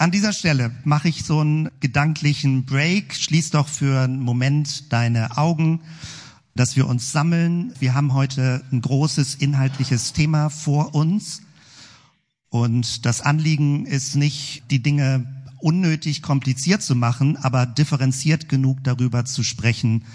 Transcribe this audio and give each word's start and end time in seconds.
An 0.00 0.10
dieser 0.10 0.32
Stelle 0.32 0.70
mache 0.84 1.10
ich 1.10 1.24
so 1.24 1.40
einen 1.40 1.68
gedanklichen 1.80 2.64
Break. 2.64 3.14
Schließ 3.14 3.50
doch 3.50 3.68
für 3.68 4.00
einen 4.00 4.18
Moment 4.18 4.90
deine 4.94 5.36
Augen, 5.36 5.82
dass 6.54 6.74
wir 6.74 6.86
uns 6.86 7.12
sammeln. 7.12 7.74
Wir 7.80 7.92
haben 7.92 8.14
heute 8.14 8.64
ein 8.72 8.80
großes 8.80 9.34
inhaltliches 9.34 10.14
Thema 10.14 10.48
vor 10.48 10.94
uns. 10.94 11.42
Und 12.48 13.04
das 13.04 13.20
Anliegen 13.20 13.84
ist 13.84 14.16
nicht, 14.16 14.62
die 14.70 14.82
Dinge 14.82 15.26
unnötig 15.58 16.22
kompliziert 16.22 16.80
zu 16.80 16.94
machen, 16.94 17.36
aber 17.36 17.66
differenziert 17.66 18.48
genug 18.48 18.82
darüber 18.82 19.26
zu 19.26 19.42
sprechen, 19.42 20.06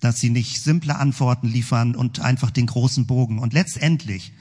dass 0.00 0.18
sie 0.18 0.30
nicht 0.30 0.62
simple 0.62 0.96
Antworten 0.96 1.48
liefern 1.48 1.94
und 1.94 2.20
einfach 2.20 2.50
den 2.50 2.64
großen 2.64 3.04
Bogen. 3.04 3.38
Und 3.38 3.52
letztendlich 3.52 4.32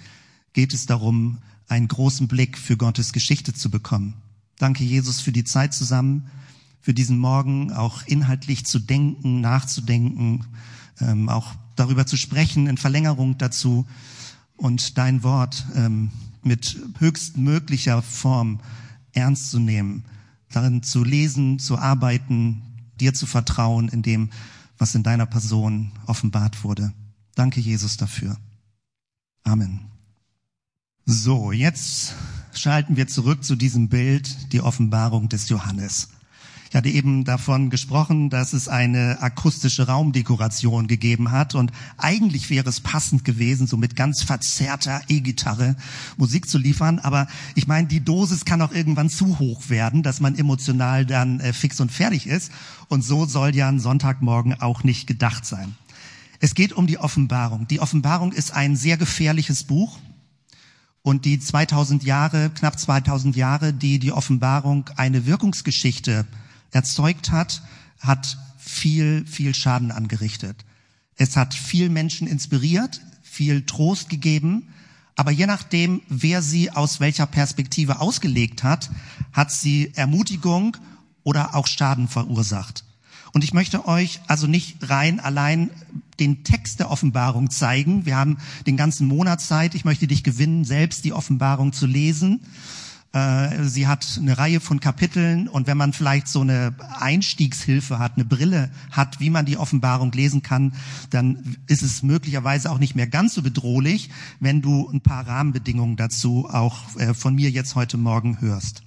geht 0.54 0.74
es 0.74 0.86
darum, 0.86 1.40
einen 1.68 1.90
großen 1.90 2.30
Blick 2.30 2.58
für 2.58 2.78
Gottes 2.78 3.12
Geschichte 3.12 3.54
zu 3.54 3.70
bekommen. 3.70 4.14
Danke, 4.58 4.84
Jesus, 4.84 5.22
für 5.22 5.32
die 5.32 5.44
Zeit 5.44 5.74
zusammen, 5.74 6.30
für 6.80 6.94
diesen 6.94 7.18
Morgen 7.18 7.74
auch 7.74 8.04
inhaltlich 8.06 8.66
zu 8.66 8.80
denken, 8.80 9.42
nachzudenken, 9.42 10.46
ähm, 11.02 11.30
auch 11.30 11.56
darüber 11.76 12.06
zu 12.06 12.16
sprechen, 12.16 12.68
in 12.68 12.78
Verlängerung 12.78 13.38
dazu 13.38 13.86
und 14.56 14.98
dein 14.98 15.24
Wort 15.24 15.66
ähm, 15.76 16.12
mit 16.44 16.78
höchstmöglicher 17.00 18.02
Form 18.02 18.60
ernst 19.14 19.52
zu 19.52 19.60
nehmen, 19.60 20.06
darin 20.52 20.84
zu 20.84 21.04
lesen, 21.04 21.60
zu 21.60 21.78
arbeiten, 21.78 22.62
dir 23.00 23.14
zu 23.14 23.26
vertrauen 23.26 23.90
in 23.90 24.02
dem, 24.04 24.30
was 24.78 24.96
in 24.96 25.04
deiner 25.04 25.26
Person 25.26 25.92
offenbart 26.06 26.64
wurde. 26.64 26.94
Danke, 27.34 27.60
Jesus, 27.60 27.98
dafür. 27.98 28.38
Amen. 29.44 29.82
So, 31.06 31.52
jetzt 31.52 32.14
schalten 32.58 32.98
wir 32.98 33.08
zurück 33.08 33.44
zu 33.44 33.56
diesem 33.56 33.90
Bild, 33.90 34.52
die 34.54 34.62
Offenbarung 34.62 35.30
des 35.30 35.50
Johannes. 35.50 36.10
Ich 36.70 36.76
hatte 36.76 36.90
eben 36.90 37.24
davon 37.24 37.70
gesprochen, 37.70 38.30
dass 38.30 38.52
es 38.52 38.68
eine 38.68 39.22
akustische 39.22 39.88
Raumdekoration 39.88 40.88
gegeben 40.88 41.32
hat 41.32 41.56
und 41.56 41.72
eigentlich 41.98 42.50
wäre 42.50 42.68
es 42.68 42.82
passend 42.82 43.24
gewesen, 43.24 43.66
so 43.66 43.78
mit 43.78 43.96
ganz 43.96 44.24
verzerrter 44.24 45.02
E-Gitarre 45.08 45.78
Musik 46.18 46.50
zu 46.50 46.58
liefern. 46.58 47.00
Aber 47.00 47.28
ich 47.54 47.68
meine, 47.68 47.88
die 47.88 48.04
Dosis 48.04 48.44
kann 48.44 48.62
auch 48.62 48.74
irgendwann 48.74 49.10
zu 49.10 49.40
hoch 49.40 49.70
werden, 49.70 50.04
dass 50.04 50.20
man 50.20 50.38
emotional 50.38 51.06
dann 51.06 51.40
äh, 51.40 51.54
fix 51.54 51.80
und 51.80 51.94
fertig 51.94 52.28
ist. 52.28 52.52
Und 52.90 53.06
so 53.06 53.26
soll 53.26 53.56
ja 53.56 53.70
ein 53.70 53.80
Sonntagmorgen 53.80 54.60
auch 54.60 54.84
nicht 54.84 55.08
gedacht 55.08 55.46
sein. 55.46 55.76
Es 56.42 56.56
geht 56.56 56.74
um 56.74 56.88
die 56.88 56.98
Offenbarung. 56.98 57.68
Die 57.68 57.80
Offenbarung 57.80 58.34
ist 58.34 58.54
ein 58.54 58.76
sehr 58.76 58.98
gefährliches 58.98 59.64
Buch. 59.64 59.98
Und 61.06 61.26
die 61.26 61.40
2000 61.40 62.04
Jahre, 62.04 62.50
knapp 62.50 62.80
2000 62.80 63.36
Jahre, 63.36 63.74
die 63.74 64.00
die 64.00 64.12
Offenbarung 64.12 64.90
eine 64.96 65.28
Wirkungsgeschichte 65.28 66.26
erzeugt 66.72 67.30
hat, 67.30 67.62
hat 68.00 68.40
viel, 68.58 69.24
viel 69.28 69.54
Schaden 69.54 69.92
angerichtet. 69.92 70.66
Es 71.16 71.38
hat 71.38 71.54
viel 71.54 71.90
Menschen 71.90 72.26
inspiriert, 72.26 73.02
viel 73.22 73.68
Trost 73.68 74.10
gegeben, 74.10 74.74
aber 75.16 75.30
je 75.30 75.46
nachdem, 75.46 76.02
wer 76.10 76.42
sie 76.42 76.72
aus 76.72 77.00
welcher 77.00 77.28
Perspektive 77.28 78.02
ausgelegt 78.02 78.64
hat, 78.64 78.90
hat 79.32 79.52
sie 79.52 79.92
Ermutigung 79.94 80.76
oder 81.22 81.54
auch 81.54 81.68
Schaden 81.68 82.08
verursacht. 82.08 82.84
Und 83.32 83.44
ich 83.44 83.54
möchte 83.54 83.88
euch 83.88 84.22
also 84.26 84.48
nicht 84.48 84.90
rein 84.90 85.20
allein 85.20 85.70
den 86.20 86.44
Text 86.44 86.80
der 86.80 86.92
Offenbarung 86.92 87.50
zeigen. 87.50 88.06
Wir 88.06 88.16
haben 88.16 88.38
den 88.66 88.78
ganzen 88.78 89.08
Monat 89.08 89.42
Zeit. 89.42 89.76
Ich 89.76 89.86
möchte 89.86 90.08
dich 90.08 90.24
gewinnen, 90.24 90.66
selbst 90.66 91.06
die 91.06 91.14
Offenbarung 91.14 91.74
zu 91.74 91.86
lesen. 91.86 92.42
Äh, 93.16 93.64
sie 93.64 93.88
hat 93.88 94.20
eine 94.20 94.38
Reihe 94.38 94.60
von 94.60 94.82
Kapiteln 94.82 95.48
und 95.48 95.68
wenn 95.68 95.78
man 95.78 95.94
vielleicht 95.94 96.28
so 96.28 96.42
eine 96.42 96.76
Einstiegshilfe 97.00 97.98
hat, 97.98 98.14
eine 98.16 98.26
Brille 98.26 98.70
hat, 98.92 99.22
wie 99.22 99.30
man 99.30 99.46
die 99.46 99.56
Offenbarung 99.56 100.12
lesen 100.12 100.42
kann, 100.42 100.74
dann 101.12 101.56
ist 101.68 101.82
es 101.82 102.04
möglicherweise 102.04 102.70
auch 102.70 102.78
nicht 102.78 102.94
mehr 102.94 103.08
ganz 103.08 103.34
so 103.34 103.42
bedrohlich, 103.42 104.10
wenn 104.42 104.62
du 104.62 104.90
ein 104.90 105.00
paar 105.00 105.26
Rahmenbedingungen 105.26 105.96
dazu 105.96 106.50
auch 106.52 106.94
äh, 106.98 107.14
von 107.14 107.36
mir 107.36 107.50
jetzt 107.50 107.76
heute 107.76 107.96
Morgen 107.96 108.42
hörst. 108.42 108.84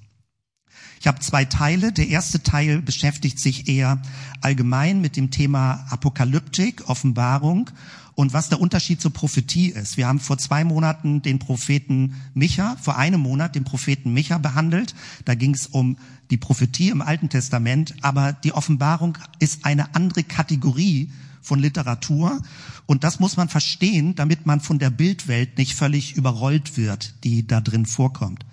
Ich 1.00 1.06
habe 1.06 1.20
zwei 1.20 1.44
Teile. 1.44 1.92
Der 1.92 2.08
erste 2.08 2.42
Teil 2.42 2.82
beschäftigt 2.82 3.38
sich 3.38 3.68
eher 3.68 4.00
allgemein 4.40 5.00
mit 5.00 5.16
dem 5.16 5.30
Thema 5.30 5.86
Apokalyptik, 5.90 6.88
Offenbarung 6.88 7.70
und 8.14 8.32
was 8.32 8.48
der 8.48 8.60
Unterschied 8.60 9.00
zur 9.00 9.12
Prophetie 9.12 9.68
ist. 9.68 9.96
Wir 9.96 10.08
haben 10.08 10.18
vor 10.18 10.38
zwei 10.38 10.64
Monaten 10.64 11.22
den 11.22 11.38
Propheten 11.38 12.16
Micha, 12.34 12.76
vor 12.82 12.98
einem 12.98 13.20
Monat 13.20 13.54
den 13.54 13.62
Propheten 13.62 14.12
Micha 14.12 14.38
behandelt. 14.38 14.94
Da 15.24 15.36
ging 15.36 15.54
es 15.54 15.68
um 15.68 15.96
die 16.30 16.36
Prophetie 16.36 16.88
im 16.90 17.00
Alten 17.00 17.28
Testament, 17.28 17.94
aber 18.02 18.32
die 18.32 18.52
Offenbarung 18.52 19.16
ist 19.38 19.64
eine 19.64 19.94
andere 19.94 20.24
Kategorie 20.24 21.10
von 21.42 21.60
Literatur 21.60 22.42
und 22.86 23.04
das 23.04 23.20
muss 23.20 23.36
man 23.36 23.48
verstehen, 23.48 24.16
damit 24.16 24.46
man 24.46 24.60
von 24.60 24.80
der 24.80 24.90
Bildwelt 24.90 25.56
nicht 25.56 25.74
völlig 25.74 26.16
überrollt 26.16 26.76
wird, 26.76 27.14
die 27.22 27.46
da 27.46 27.60
drin 27.60 27.86
vorkommt. 27.86 28.44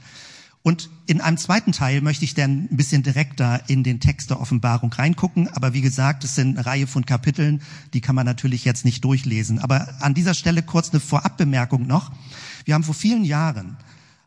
Und 0.65 0.89
in 1.05 1.21
einem 1.21 1.37
zweiten 1.37 1.73
Teil 1.73 2.01
möchte 2.01 2.25
ich 2.25 2.33
dann 2.33 2.67
ein 2.71 2.75
bisschen 2.75 3.03
direkter 3.03 3.61
in 3.67 3.83
den 3.83 3.99
Text 3.99 4.31
der 4.31 4.41
Offenbarung 4.41 4.91
reingucken. 4.91 5.47
Aber 5.49 5.75
wie 5.75 5.81
gesagt, 5.81 6.23
es 6.23 6.33
sind 6.33 6.57
eine 6.57 6.65
Reihe 6.65 6.87
von 6.87 7.05
Kapiteln, 7.05 7.61
die 7.93 8.01
kann 8.01 8.15
man 8.15 8.25
natürlich 8.25 8.65
jetzt 8.65 8.83
nicht 8.83 9.03
durchlesen. 9.03 9.59
Aber 9.59 9.87
an 9.99 10.15
dieser 10.15 10.33
Stelle 10.33 10.63
kurz 10.63 10.89
eine 10.89 11.01
Vorabbemerkung 11.01 11.85
noch. 11.85 12.11
Wir 12.63 12.73
haben 12.73 12.83
vor 12.83 12.95
vielen 12.95 13.23
Jahren, 13.23 13.77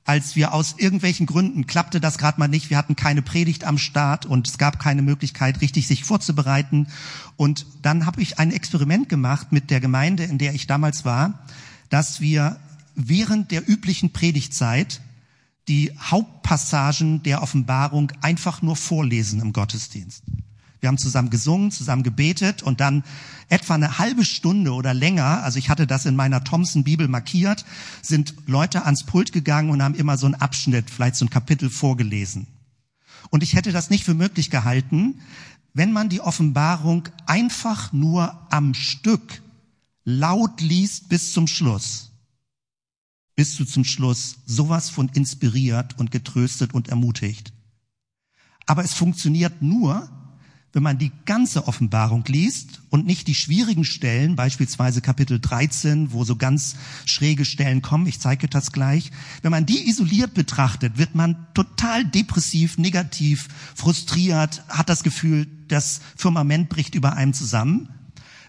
als 0.05 0.37
wir 0.37 0.55
aus 0.55 0.77
irgendwelchen 0.79 1.27
Gründen 1.27 1.67
klappte 1.67 1.99
das 1.99 2.19
gerade 2.19 2.39
mal 2.39 2.47
nicht, 2.47 2.71
wir 2.71 2.77
hatten 2.77 2.95
keine 2.95 3.23
Predigt 3.23 3.65
am 3.65 3.77
Start 3.77 4.25
und 4.25 4.47
es 4.47 4.59
gab 4.59 4.79
keine 4.79 5.03
Möglichkeit, 5.03 5.61
richtig 5.61 5.89
sich 5.89 6.05
vorzubereiten. 6.05 6.87
Und 7.37 7.67
dann 7.83 8.07
habe 8.07 8.23
ich 8.23 8.39
ein 8.39 8.53
Experiment 8.53 9.09
gemacht 9.09 9.51
mit 9.51 9.71
der 9.71 9.81
Gemeinde, 9.81 10.23
in 10.23 10.39
der 10.39 10.55
ich 10.55 10.69
damals 10.69 11.05
war, 11.05 11.41
dass 11.91 12.21
wir 12.21 12.61
während 12.95 13.51
der 13.51 13.69
üblichen 13.69 14.13
Predigtzeit 14.13 15.01
die 15.69 15.93
Hauptpassagen 15.99 17.23
der 17.23 17.43
Offenbarung 17.43 18.11
einfach 18.23 18.63
nur 18.63 18.75
vorlesen 18.75 19.41
im 19.41 19.53
Gottesdienst. 19.53 20.25
Wir 20.81 20.89
haben 20.89 20.99
zusammen 20.99 21.31
gesungen, 21.31 21.71
zusammen 21.71 22.03
gebetet 22.03 22.63
und 22.63 22.81
dann 22.81 23.03
etwa 23.49 23.75
eine 23.75 23.99
halbe 23.99 24.25
Stunde 24.25 24.73
oder 24.73 24.95
länger, 24.95 25.43
also 25.43 25.59
ich 25.59 25.71
hatte 25.71 25.87
das 25.87 26.07
in 26.07 26.17
meiner 26.17 26.45
Thompson 26.45 26.85
Bibel 26.85 27.09
markiert, 27.09 27.65
sind 28.01 28.35
Leute 28.47 28.85
ans 28.85 29.05
Pult 29.05 29.33
gegangen 29.33 29.71
und 29.71 29.83
haben 29.83 29.95
immer 29.95 30.17
so 30.17 30.27
einen 30.27 30.37
Abschnitt, 30.37 30.91
vielleicht 30.91 31.17
so 31.17 31.25
ein 31.25 31.31
Kapitel 31.31 31.69
vorgelesen. 31.69 32.47
Und 33.31 33.43
ich 33.43 33.55
hätte 33.55 33.73
das 33.73 33.91
nicht 33.91 34.05
für 34.05 34.15
möglich 34.15 34.51
gehalten, 34.51 35.21
wenn 35.75 35.93
man 35.93 36.09
die 36.09 36.21
Offenbarung 36.21 37.09
einfach 37.27 37.93
nur 37.93 38.47
am 38.51 38.75
Stück 38.75 39.43
laut 40.05 40.61
liest 40.61 41.09
bis 41.09 41.33
zum 41.33 41.47
Schluss 41.47 42.08
bist 43.39 43.61
du 43.61 43.65
zum 43.65 43.85
Schluss 43.85 44.39
sowas 44.47 44.91
von 44.91 45.11
inspiriert 45.11 45.97
und 45.97 46.11
getröstet 46.11 46.75
und 46.75 46.89
ermutigt. 46.89 47.53
Aber 48.67 48.83
es 48.83 48.95
funktioniert 48.95 49.63
nur, 49.63 50.11
wenn 50.73 50.83
man 50.83 50.99
die 50.99 51.13
ganze 51.25 51.69
Offenbarung 51.69 52.25
liest 52.27 52.83
und 52.91 53.07
nicht 53.07 53.29
die 53.29 53.37
schwierigen 53.37 53.85
Stellen, 53.85 54.35
beispielsweise 54.35 55.03
Kapitel 55.03 55.39
13, 55.39 56.13
wo 56.13 56.25
so 56.25 56.35
ganz 56.35 56.75
schräge 57.05 57.45
Stellen 57.45 57.81
kommen, 57.81 58.09
ich 58.09 58.19
zeige 58.19 58.49
das 58.49 58.73
gleich, 58.73 59.13
wenn 59.43 59.53
man 59.53 59.67
die 59.67 59.89
isoliert 59.89 60.35
betrachtet, 60.35 60.99
wird 60.99 61.15
man 61.15 61.47
total 61.55 62.05
depressiv, 62.05 62.77
negativ, 62.77 63.47
frustriert, 63.77 64.65
hat 64.69 64.89
das 64.89 65.05
Gefühl, 65.05 65.47
das 65.69 66.01
Firmament 66.17 66.71
bricht 66.71 66.97
über 66.97 67.13
einem 67.13 67.35
zusammen. 67.35 67.89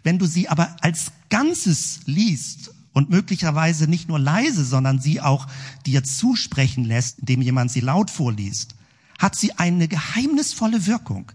Wenn 0.01 0.17
du 0.17 0.25
sie 0.25 0.49
aber 0.49 0.77
als 0.81 1.11
Ganzes 1.29 1.99
liest 2.07 2.71
und 2.93 3.09
möglicherweise 3.09 3.87
nicht 3.87 4.07
nur 4.07 4.19
leise, 4.19 4.65
sondern 4.65 4.99
sie 4.99 5.21
auch 5.21 5.47
dir 5.85 6.03
zusprechen 6.03 6.85
lässt, 6.85 7.19
indem 7.19 7.41
jemand 7.41 7.71
sie 7.71 7.81
laut 7.81 8.09
vorliest, 8.09 8.75
hat 9.19 9.35
sie 9.35 9.57
eine 9.57 9.87
geheimnisvolle 9.87 10.87
Wirkung 10.87 11.31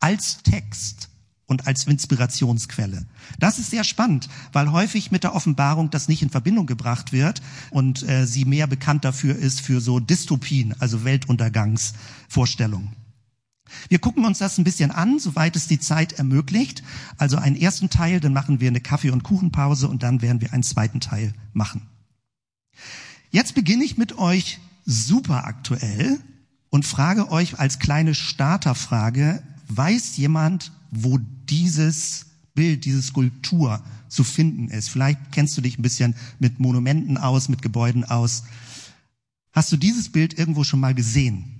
als 0.00 0.42
Text 0.42 1.08
und 1.46 1.66
als 1.66 1.84
Inspirationsquelle. 1.84 3.06
Das 3.38 3.58
ist 3.58 3.70
sehr 3.70 3.84
spannend, 3.84 4.28
weil 4.52 4.72
häufig 4.72 5.10
mit 5.10 5.24
der 5.24 5.34
Offenbarung 5.34 5.90
das 5.90 6.08
nicht 6.08 6.22
in 6.22 6.30
Verbindung 6.30 6.66
gebracht 6.66 7.12
wird 7.12 7.40
und 7.70 8.08
äh, 8.08 8.26
sie 8.26 8.44
mehr 8.44 8.66
bekannt 8.66 9.04
dafür 9.04 9.36
ist 9.36 9.60
für 9.60 9.80
so 9.80 10.00
Dystopien, 10.00 10.74
also 10.80 11.04
Weltuntergangsvorstellungen. 11.04 13.05
Wir 13.88 13.98
gucken 13.98 14.24
uns 14.24 14.38
das 14.38 14.58
ein 14.58 14.64
bisschen 14.64 14.90
an, 14.90 15.18
soweit 15.18 15.56
es 15.56 15.66
die 15.66 15.80
Zeit 15.80 16.12
ermöglicht. 16.14 16.82
Also 17.16 17.36
einen 17.36 17.56
ersten 17.56 17.90
Teil, 17.90 18.20
dann 18.20 18.32
machen 18.32 18.60
wir 18.60 18.68
eine 18.68 18.80
Kaffee- 18.80 19.10
und 19.10 19.22
Kuchenpause 19.22 19.88
und 19.88 20.02
dann 20.02 20.22
werden 20.22 20.40
wir 20.40 20.52
einen 20.52 20.62
zweiten 20.62 21.00
Teil 21.00 21.34
machen. 21.52 21.82
Jetzt 23.30 23.54
beginne 23.54 23.84
ich 23.84 23.98
mit 23.98 24.18
euch 24.18 24.60
super 24.84 25.46
aktuell 25.46 26.18
und 26.70 26.86
frage 26.86 27.30
euch 27.30 27.58
als 27.58 27.78
kleine 27.78 28.14
Starterfrage, 28.14 29.42
weiß 29.68 30.16
jemand, 30.16 30.72
wo 30.90 31.18
dieses 31.48 32.26
Bild, 32.54 32.84
diese 32.84 33.02
Skulptur 33.02 33.82
zu 34.08 34.24
finden 34.24 34.68
ist? 34.68 34.88
Vielleicht 34.88 35.32
kennst 35.32 35.56
du 35.56 35.60
dich 35.60 35.78
ein 35.78 35.82
bisschen 35.82 36.14
mit 36.38 36.60
Monumenten 36.60 37.18
aus, 37.18 37.48
mit 37.48 37.62
Gebäuden 37.62 38.04
aus. 38.04 38.44
Hast 39.52 39.72
du 39.72 39.76
dieses 39.76 40.10
Bild 40.10 40.38
irgendwo 40.38 40.64
schon 40.64 40.80
mal 40.80 40.94
gesehen? 40.94 41.55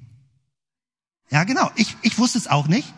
Ja, 1.30 1.44
genau. 1.44 1.70
Ich, 1.76 1.96
ich 2.02 2.18
wusste 2.18 2.38
es 2.38 2.46
auch 2.46 2.68
nicht. 2.68 2.92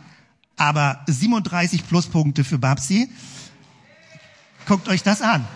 Aber 0.56 1.04
37 1.06 1.86
Pluspunkte 1.86 2.44
für 2.44 2.58
Babsi. 2.58 3.08
Guckt 4.66 4.88
euch 4.88 5.02
das 5.02 5.22
an. 5.22 5.46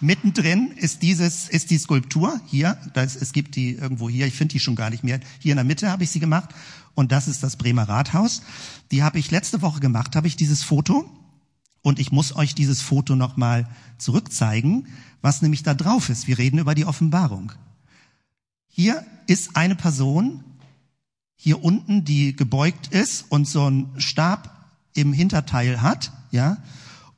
Mittendrin 0.00 0.72
ist 0.72 1.02
dieses, 1.02 1.48
ist 1.48 1.70
die 1.70 1.78
Skulptur 1.78 2.40
hier. 2.46 2.78
Das, 2.94 3.16
es 3.16 3.32
gibt 3.32 3.56
die 3.56 3.74
irgendwo 3.74 4.08
hier. 4.08 4.26
Ich 4.26 4.34
finde 4.34 4.52
die 4.52 4.60
schon 4.60 4.76
gar 4.76 4.90
nicht 4.90 5.04
mehr. 5.04 5.20
Hier 5.40 5.52
in 5.52 5.56
der 5.56 5.64
Mitte 5.64 5.90
habe 5.90 6.04
ich 6.04 6.10
sie 6.10 6.20
gemacht. 6.20 6.50
Und 6.94 7.10
das 7.10 7.28
ist 7.28 7.42
das 7.42 7.56
Bremer 7.56 7.88
Rathaus. 7.88 8.42
Die 8.90 9.02
habe 9.02 9.18
ich 9.18 9.30
letzte 9.30 9.62
Woche 9.62 9.80
gemacht. 9.80 10.14
Habe 10.14 10.26
ich 10.26 10.36
dieses 10.36 10.62
Foto. 10.62 11.10
Und 11.82 11.98
ich 11.98 12.12
muss 12.12 12.34
euch 12.34 12.54
dieses 12.54 12.80
Foto 12.80 13.14
nochmal 13.14 13.68
zurückzeigen, 13.98 14.86
was 15.20 15.42
nämlich 15.42 15.62
da 15.62 15.74
drauf 15.74 16.08
ist. 16.08 16.26
Wir 16.26 16.38
reden 16.38 16.58
über 16.58 16.74
die 16.74 16.86
Offenbarung. 16.86 17.52
Hier 18.68 19.04
ist 19.26 19.54
eine 19.54 19.76
Person, 19.76 20.42
hier 21.44 21.62
unten, 21.62 22.06
die 22.06 22.34
gebeugt 22.34 22.86
ist 22.86 23.26
und 23.28 23.46
so 23.46 23.66
einen 23.66 24.00
Stab 24.00 24.72
im 24.94 25.12
Hinterteil 25.12 25.82
hat, 25.82 26.10
ja, 26.30 26.56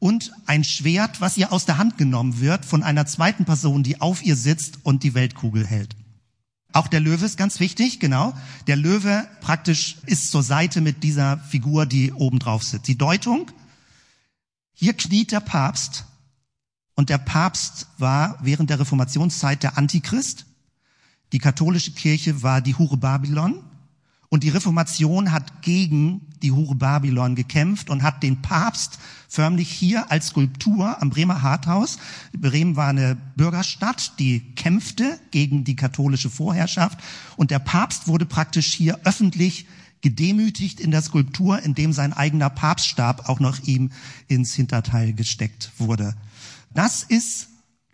und 0.01 0.33
ein 0.47 0.65
Schwert, 0.65 1.21
was 1.21 1.37
ihr 1.37 1.53
aus 1.53 1.65
der 1.65 1.79
Hand 1.79 1.97
genommen 1.97 2.41
wird 2.41 2.65
von 2.65 2.83
einer 2.83 3.07
zweiten 3.07 3.45
Person, 3.45 3.85
die 3.85 4.01
auf 4.01 4.25
ihr 4.25 4.35
sitzt 4.35 4.81
und 4.83 5.05
die 5.05 5.15
Weltkugel 5.15 5.65
hält. 5.65 5.95
Auch 6.73 6.89
der 6.89 6.99
Löwe 6.99 7.25
ist 7.25 7.39
ganz 7.39 7.61
wichtig, 7.61 8.01
genau. 8.01 8.35
Der 8.67 8.75
Löwe 8.75 9.29
praktisch 9.43 9.99
ist 10.07 10.33
zur 10.33 10.43
Seite 10.43 10.81
mit 10.81 11.05
dieser 11.05 11.39
Figur, 11.39 11.87
die 11.87 12.13
oben 12.13 12.41
drauf 12.41 12.65
sitzt. 12.65 12.89
Die 12.89 12.99
Deutung, 12.99 13.53
hier 14.73 14.95
kniet 14.95 15.31
der 15.31 15.39
Papst 15.39 16.05
und 16.97 17.11
der 17.11 17.19
Papst 17.19 17.87
war 17.97 18.41
während 18.43 18.71
der 18.71 18.81
Reformationszeit 18.81 19.63
der 19.63 19.79
Antichrist. 19.79 20.47
Die 21.33 21.39
katholische 21.39 21.93
Kirche 21.93 22.43
war 22.43 22.61
die 22.61 22.75
Hure 22.75 22.97
Babylon 22.97 23.63
und 24.29 24.43
die 24.43 24.49
Reformation 24.49 25.33
hat 25.33 25.63
gegen 25.63 26.23
die 26.43 26.53
Hure 26.53 26.75
Babylon 26.75 27.35
gekämpft 27.35 27.91
und 27.91 28.03
hat 28.03 28.23
den 28.23 28.43
Papst 28.43 28.99
förmlich 29.29 29.71
hier 29.71 30.11
als 30.11 30.29
Skulptur 30.29 31.01
am 31.01 31.11
Bremer 31.11 31.43
Harthaus. 31.43 31.99
Bremen 32.37 32.77
war 32.77 32.89
eine 32.89 33.17
Bürgerstadt, 33.37 34.19
die 34.19 34.41
kämpfte 34.55 35.19
gegen 35.31 35.65
die 35.65 35.77
katholische 35.77 36.31
Vorherrschaft. 36.31 36.99
Und 37.37 37.51
der 37.51 37.59
Papst 37.59 38.09
wurde 38.09 38.27
praktisch 38.27 38.75
hier 38.75 39.01
öffentlich 39.05 39.67
gedemütigt 40.03 40.81
in 40.81 40.91
der 40.91 41.03
Skulptur, 41.03 41.63
indem 41.63 41.93
sein 41.93 42.13
eigener 42.13 42.51
Papststab 42.51 43.29
auch 43.29 43.41
noch 43.41 43.61
ihm 43.65 43.91
ins 44.29 44.55
Hinterteil 44.55 45.13
gesteckt 45.13 45.73
wurde. 45.79 46.15
Das 46.75 47.03
ist 47.03 47.49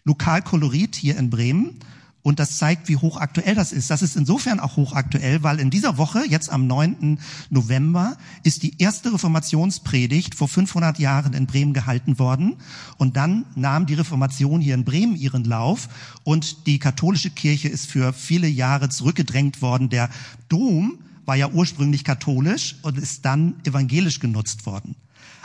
Lokalkolorit 0.05 0.96
hier 0.96 1.17
in 1.17 1.31
Bremen. 1.31 1.79
Und 2.22 2.38
das 2.38 2.56
zeigt, 2.56 2.88
wie 2.88 2.96
hochaktuell 2.96 3.56
das 3.56 3.72
ist. 3.72 3.90
Das 3.90 4.00
ist 4.00 4.16
insofern 4.16 4.60
auch 4.60 4.76
hochaktuell, 4.76 5.42
weil 5.42 5.58
in 5.58 5.70
dieser 5.70 5.98
Woche, 5.98 6.22
jetzt 6.28 6.50
am 6.50 6.69
9. 6.69 7.19
November, 7.50 8.16
ist 8.44 8.62
die 8.62 8.78
erste 8.78 9.12
Reformationspredigt 9.12 10.36
vor 10.36 10.46
500 10.46 11.00
Jahren 11.00 11.32
in 11.32 11.46
Bremen 11.46 11.72
gehalten 11.72 12.20
worden. 12.20 12.58
Und 12.96 13.16
dann 13.16 13.44
nahm 13.56 13.86
die 13.86 13.94
Reformation 13.94 14.60
hier 14.60 14.74
in 14.74 14.84
Bremen 14.84 15.16
ihren 15.16 15.44
Lauf 15.44 15.88
und 16.22 16.66
die 16.69 16.78
katholische 16.78 17.30
Kirche 17.30 17.69
ist 17.69 17.86
für 17.86 18.12
viele 18.12 18.46
Jahre 18.46 18.88
zurückgedrängt 18.88 19.60
worden. 19.60 19.88
Der 19.88 20.08
Dom 20.48 20.98
war 21.24 21.34
ja 21.34 21.48
ursprünglich 21.48 22.04
katholisch 22.04 22.76
und 22.82 22.98
ist 22.98 23.24
dann 23.24 23.54
evangelisch 23.64 24.20
genutzt 24.20 24.64
worden. 24.66 24.94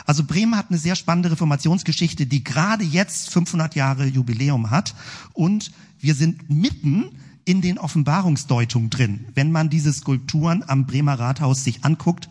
Also 0.08 0.24
Bremen 0.24 0.56
hat 0.56 0.70
eine 0.70 0.78
sehr 0.78 0.96
spannende 0.96 1.30
Reformationsgeschichte, 1.30 2.24
die 2.24 2.42
gerade 2.42 2.82
jetzt 2.82 3.30
500 3.30 3.74
Jahre 3.74 4.06
Jubiläum 4.06 4.70
hat 4.70 4.94
und 5.34 5.70
wir 6.00 6.14
sind 6.14 6.48
mitten 6.50 7.10
in 7.44 7.62
den 7.62 7.78
Offenbarungsdeutungen 7.78 8.90
drin, 8.90 9.24
wenn 9.34 9.50
man 9.50 9.70
diese 9.70 9.92
Skulpturen 9.92 10.62
am 10.66 10.86
Bremer 10.86 11.18
Rathaus 11.18 11.64
sich 11.64 11.82
anguckt. 11.82 12.28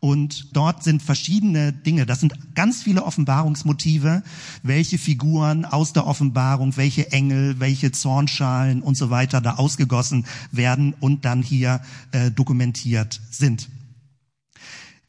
Und 0.00 0.56
dort 0.56 0.82
sind 0.82 1.02
verschiedene 1.02 1.72
Dinge. 1.72 2.04
Das 2.04 2.20
sind 2.20 2.54
ganz 2.54 2.82
viele 2.82 3.04
Offenbarungsmotive. 3.04 4.22
Welche 4.62 4.98
Figuren 4.98 5.64
aus 5.64 5.92
der 5.92 6.06
Offenbarung, 6.06 6.76
welche 6.76 7.12
Engel, 7.12 7.60
welche 7.60 7.92
Zornschalen 7.92 8.82
und 8.82 8.96
so 8.96 9.08
weiter 9.08 9.40
da 9.40 9.54
ausgegossen 9.54 10.26
werden 10.52 10.94
und 11.00 11.24
dann 11.24 11.42
hier 11.42 11.80
äh, 12.10 12.30
dokumentiert 12.30 13.20
sind. 13.30 13.68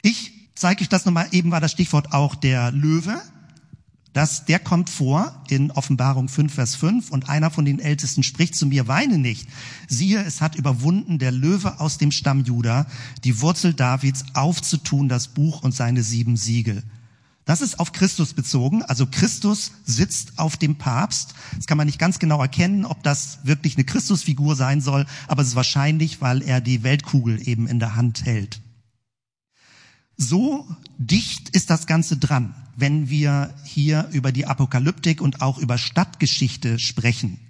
Ich 0.02 0.32
zeige 0.54 0.82
euch 0.82 0.88
das 0.88 1.04
nochmal. 1.04 1.26
Eben 1.32 1.50
war 1.50 1.60
das 1.60 1.72
Stichwort 1.72 2.12
auch 2.12 2.34
der 2.36 2.70
Löwe 2.70 3.20
das, 4.18 4.44
der 4.46 4.58
kommt 4.58 4.90
vor 4.90 5.32
in 5.48 5.70
Offenbarung 5.70 6.28
5, 6.28 6.52
Vers 6.52 6.74
5 6.74 7.12
und 7.12 7.28
einer 7.28 7.52
von 7.52 7.64
den 7.64 7.78
Ältesten 7.78 8.24
spricht 8.24 8.56
zu 8.56 8.66
mir, 8.66 8.88
weine 8.88 9.16
nicht. 9.16 9.48
Siehe, 9.86 10.20
es 10.24 10.40
hat 10.40 10.56
überwunden 10.56 11.20
der 11.20 11.30
Löwe 11.30 11.78
aus 11.78 11.98
dem 11.98 12.10
Stamm 12.10 12.42
Juda, 12.42 12.88
die 13.22 13.40
Wurzel 13.40 13.74
Davids 13.74 14.24
aufzutun, 14.34 15.08
das 15.08 15.28
Buch 15.28 15.62
und 15.62 15.72
seine 15.72 16.02
sieben 16.02 16.36
Siegel. 16.36 16.82
Das 17.44 17.60
ist 17.60 17.78
auf 17.78 17.92
Christus 17.92 18.34
bezogen. 18.34 18.82
Also 18.82 19.06
Christus 19.06 19.70
sitzt 19.84 20.36
auf 20.40 20.56
dem 20.56 20.74
Papst. 20.78 21.34
Das 21.54 21.68
kann 21.68 21.78
man 21.78 21.86
nicht 21.86 22.00
ganz 22.00 22.18
genau 22.18 22.40
erkennen, 22.40 22.86
ob 22.86 23.04
das 23.04 23.38
wirklich 23.44 23.76
eine 23.76 23.84
Christusfigur 23.84 24.56
sein 24.56 24.80
soll, 24.80 25.06
aber 25.28 25.42
es 25.42 25.50
ist 25.50 25.54
wahrscheinlich, 25.54 26.20
weil 26.20 26.42
er 26.42 26.60
die 26.60 26.82
Weltkugel 26.82 27.46
eben 27.46 27.68
in 27.68 27.78
der 27.78 27.94
Hand 27.94 28.24
hält. 28.24 28.60
So 30.16 30.66
dicht 30.98 31.50
ist 31.50 31.70
das 31.70 31.86
Ganze 31.86 32.16
dran, 32.16 32.56
wenn 32.78 33.10
wir 33.10 33.52
hier 33.64 34.08
über 34.12 34.30
die 34.30 34.46
Apokalyptik 34.46 35.20
und 35.20 35.42
auch 35.42 35.58
über 35.58 35.78
Stadtgeschichte 35.78 36.78
sprechen. 36.78 37.40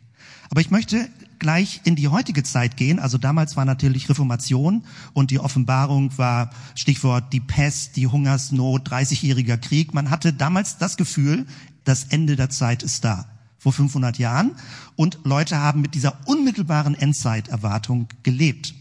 Aber 0.49 0.63
ich 0.63 0.71
möchte 0.71 1.09
gleich 1.39 1.83
in 1.85 1.97
die 1.97 2.09
heutige 2.09 2.43
Zeit 2.43 2.79
gehen. 2.79 2.99
Also 2.99 3.19
damals 3.19 3.55
war 3.55 3.67
natürlich 3.67 4.09
Reformation 4.09 4.85
und 5.13 5.31
die 5.31 5.39
Offenbarung 5.39 6.17
war 6.17 6.51
Stichwort 6.75 7.33
die 7.33 7.41
Pest, 7.41 7.97
die 7.97 8.07
Hungersnot, 8.07 8.89
30-jähriger 8.89 9.59
Krieg. 9.59 9.93
Man 9.93 10.09
hatte 10.11 10.33
damals 10.33 10.79
das 10.79 10.97
Gefühl, 10.97 11.47
das 11.85 12.05
Ende 12.05 12.35
der 12.35 12.49
Zeit 12.49 12.83
ist 12.83 13.05
da. 13.05 13.27
Vor 13.59 13.73
500 13.73 14.19
Jahren. 14.19 14.53
Und 14.97 15.19
Leute 15.25 15.59
haben 15.59 15.83
mit 15.83 15.95
dieser 15.95 16.17
unmittelbaren 16.27 16.95
Endzeiterwartung 16.95 18.09
gelebt. 18.23 18.75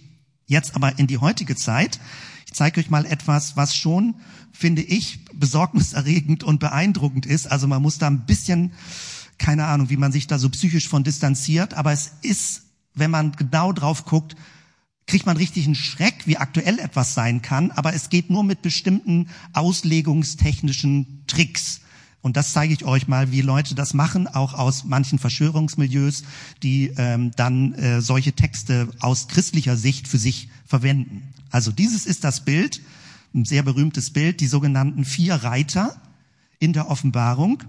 Jetzt 0.45 0.75
aber 0.75 0.97
in 0.97 1.07
die 1.07 1.17
heutige 1.17 1.55
Zeit 1.55 1.99
ich 2.47 2.53
zeige 2.53 2.79
euch 2.79 2.89
mal 2.89 3.05
etwas, 3.05 3.57
was 3.57 3.75
schon, 3.75 4.15
finde 4.53 4.81
ich, 4.81 5.19
besorgniserregend 5.33 6.44
und 6.44 6.59
beeindruckend 6.59 7.25
ist. 7.25 7.45
Also 7.51 7.67
man 7.67 7.81
muss 7.81 7.97
da 7.97 8.07
ein 8.07 8.25
bisschen, 8.25 8.71
keine 9.38 9.65
Ahnung, 9.65 9.89
wie 9.89 9.97
man 9.97 10.13
sich 10.13 10.27
da 10.27 10.39
so 10.39 10.49
psychisch 10.49 10.88
von 10.88 11.03
distanziert, 11.03 11.73
aber 11.73 11.91
es 11.91 12.13
ist, 12.21 12.63
wenn 12.95 13.11
man 13.11 13.33
genau 13.33 13.73
drauf 13.73 14.05
guckt, 14.05 14.35
kriegt 15.07 15.25
man 15.25 15.38
richtig 15.38 15.65
einen 15.65 15.75
Schreck, 15.75 16.25
wie 16.25 16.38
aktuell 16.38 16.79
etwas 16.79 17.13
sein 17.13 17.41
kann, 17.41 17.71
aber 17.71 17.94
es 17.94 18.09
geht 18.09 18.30
nur 18.30 18.45
mit 18.45 18.61
bestimmten 18.61 19.30
auslegungstechnischen 19.54 21.23
Tricks. 21.27 21.81
Und 22.21 22.37
das 22.37 22.54
zeige 22.54 22.73
ich 22.73 22.85
euch 22.85 23.07
mal, 23.07 23.31
wie 23.31 23.42
Leute 23.42 23.75
das 23.75 23.94
machen, 23.94 24.27
auch 24.27 24.54
aus 24.54 24.85
manchen 24.85 25.19
Verschwörungsmilieus, 25.19 26.23
die 26.63 26.94
ähm, 26.97 27.31
dann 27.35 27.73
äh, 27.73 28.01
solche 28.01 28.33
Texte 28.33 28.89
aus 28.99 29.27
christlicher 29.27 29.77
Sicht 29.77 30.07
für 30.07 30.18
sich 30.18 30.49
verwenden. 30.66 31.33
Also 31.51 31.71
dieses 31.71 32.06
ist 32.06 32.23
das 32.23 32.45
Bild, 32.45 32.81
ein 33.33 33.45
sehr 33.45 33.63
berühmtes 33.63 34.11
Bild, 34.11 34.39
die 34.42 34.47
sogenannten 34.47 35.06
vier 35.06 35.35
Reiter 35.35 36.01
in 36.59 36.73
der 36.73 36.89
Offenbarung. 36.89 37.63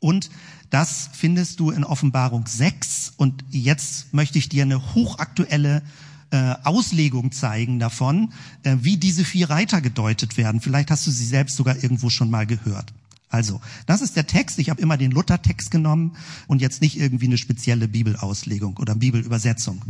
Und 0.00 0.30
das 0.70 1.10
findest 1.12 1.60
du 1.60 1.70
in 1.70 1.84
Offenbarung 1.84 2.46
6. 2.46 3.14
Und 3.16 3.44
jetzt 3.50 4.12
möchte 4.14 4.38
ich 4.38 4.48
dir 4.48 4.62
eine 4.62 4.94
hochaktuelle 4.94 5.82
äh, 6.30 6.54
Auslegung 6.64 7.30
zeigen 7.32 7.78
davon, 7.78 8.32
äh, 8.62 8.76
wie 8.80 8.96
diese 8.96 9.24
vier 9.24 9.50
Reiter 9.50 9.80
gedeutet 9.80 10.36
werden. 10.36 10.60
Vielleicht 10.60 10.90
hast 10.90 11.06
du 11.06 11.10
sie 11.10 11.26
selbst 11.26 11.56
sogar 11.56 11.82
irgendwo 11.82 12.10
schon 12.10 12.30
mal 12.30 12.46
gehört. 12.46 12.92
Also, 13.32 13.62
das 13.86 14.02
ist 14.02 14.14
der 14.14 14.26
Text. 14.26 14.58
Ich 14.58 14.68
habe 14.68 14.82
immer 14.82 14.98
den 14.98 15.10
Luthertext 15.10 15.70
genommen 15.70 16.16
und 16.48 16.60
jetzt 16.60 16.82
nicht 16.82 17.00
irgendwie 17.00 17.26
eine 17.26 17.38
spezielle 17.38 17.88
Bibelauslegung 17.88 18.76
oder 18.76 18.94
Bibelübersetzung. 18.94 19.80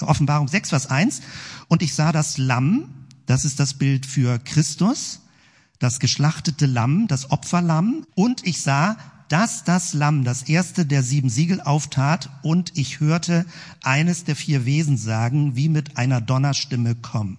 Offenbarung 0.00 0.48
6, 0.48 0.70
Vers 0.70 0.86
1. 0.86 1.20
Und 1.68 1.82
ich 1.82 1.94
sah 1.94 2.10
das 2.10 2.38
Lamm, 2.38 2.88
das 3.26 3.44
ist 3.44 3.60
das 3.60 3.74
Bild 3.74 4.06
für 4.06 4.38
Christus, 4.38 5.20
das 5.78 6.00
geschlachtete 6.00 6.64
Lamm, 6.64 7.06
das 7.06 7.30
Opferlamm. 7.30 8.06
Und 8.14 8.46
ich 8.46 8.62
sah, 8.62 8.96
dass 9.28 9.62
das 9.62 9.92
Lamm 9.92 10.24
das 10.24 10.44
erste 10.44 10.86
der 10.86 11.02
sieben 11.02 11.28
Siegel 11.28 11.60
auftat 11.60 12.30
und 12.42 12.78
ich 12.78 13.00
hörte 13.00 13.44
eines 13.82 14.24
der 14.24 14.36
vier 14.36 14.64
Wesen 14.64 14.96
sagen, 14.96 15.54
wie 15.54 15.68
mit 15.68 15.98
einer 15.98 16.22
Donnerstimme 16.22 16.94
komm. 16.94 17.36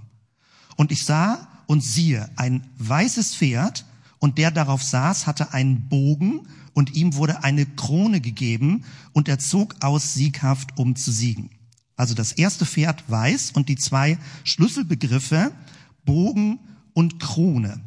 Und 0.76 0.92
ich 0.92 1.04
sah 1.04 1.48
und 1.66 1.84
siehe 1.84 2.30
ein 2.36 2.64
weißes 2.78 3.36
Pferd 3.36 3.86
und 4.20 4.38
der 4.38 4.52
darauf 4.52 4.84
saß, 4.84 5.28
hatte 5.28 5.54
einen 5.54 5.90
Bogen 5.90 6.48
und 6.74 6.94
ihm 6.96 7.16
wurde 7.16 7.44
eine 7.44 7.66
Krone 7.66 8.22
gegeben 8.22 8.84
und 9.14 9.28
er 9.28 9.40
zog 9.40 9.76
aus 9.82 10.14
sieghaft, 10.14 10.78
um 10.78 10.96
zu 10.96 11.12
siegen. 11.12 11.50
Also 11.96 12.14
das 12.14 12.32
erste 12.32 12.66
Pferd 12.66 13.04
weiß 13.08 13.52
und 13.52 13.70
die 13.70 13.76
zwei 13.76 14.18
Schlüsselbegriffe 14.44 15.52
Bogen 16.06 16.60
und 16.94 17.20
Krone. 17.20 17.82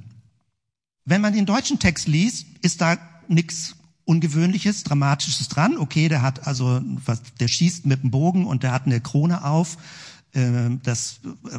Wenn 1.05 1.21
man 1.21 1.33
den 1.33 1.47
deutschen 1.47 1.79
Text 1.79 2.07
liest, 2.09 2.47
ist 2.63 2.81
da 2.81 2.99
nichts 3.29 3.77
Ungewöhnliches, 4.05 4.83
Dramatisches 4.83 5.49
dran. 5.49 5.79
Okay, 5.79 6.09
der 6.09 6.23
hat 6.23 6.47
also, 6.47 6.81
der 7.39 7.49
schießt 7.49 7.87
mit 7.87 8.03
dem 8.03 8.11
Bogen 8.11 8.45
und 8.45 8.65
der 8.65 8.73
hat 8.73 8.87
eine 8.87 9.01
Krone 9.01 9.45
auf. 9.45 9.79
Äh, 10.33 10.71
das, 10.83 11.21
äh, 11.51 11.59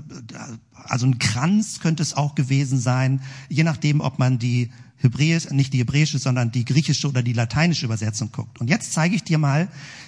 also 0.73 1.05
ein 1.05 1.19
Kranz 1.19 1.79
könnte 1.79 2.03
es 2.03 2.15
auch 2.15 2.35
gewesen 2.35 2.79
sein, 2.79 3.21
je 3.49 3.63
nachdem, 3.63 4.01
ob 4.01 4.19
man 4.19 4.39
die 4.39 4.71
Hebräisch, 4.97 5.49
nicht 5.49 5.73
die 5.73 5.79
hebräische, 5.79 6.19
sondern 6.19 6.51
die 6.51 6.63
griechische 6.63 7.09
oder 7.09 7.23
die 7.23 7.33
lateinische 7.33 7.85
Übersetzung 7.85 8.31
guckt. 8.31 8.61
Und 8.61 8.69
jetzt 8.69 8.93
zeige 8.93 9.15
ich 9.15 9.23
dir 9.23 9.39
mal, 9.39 9.67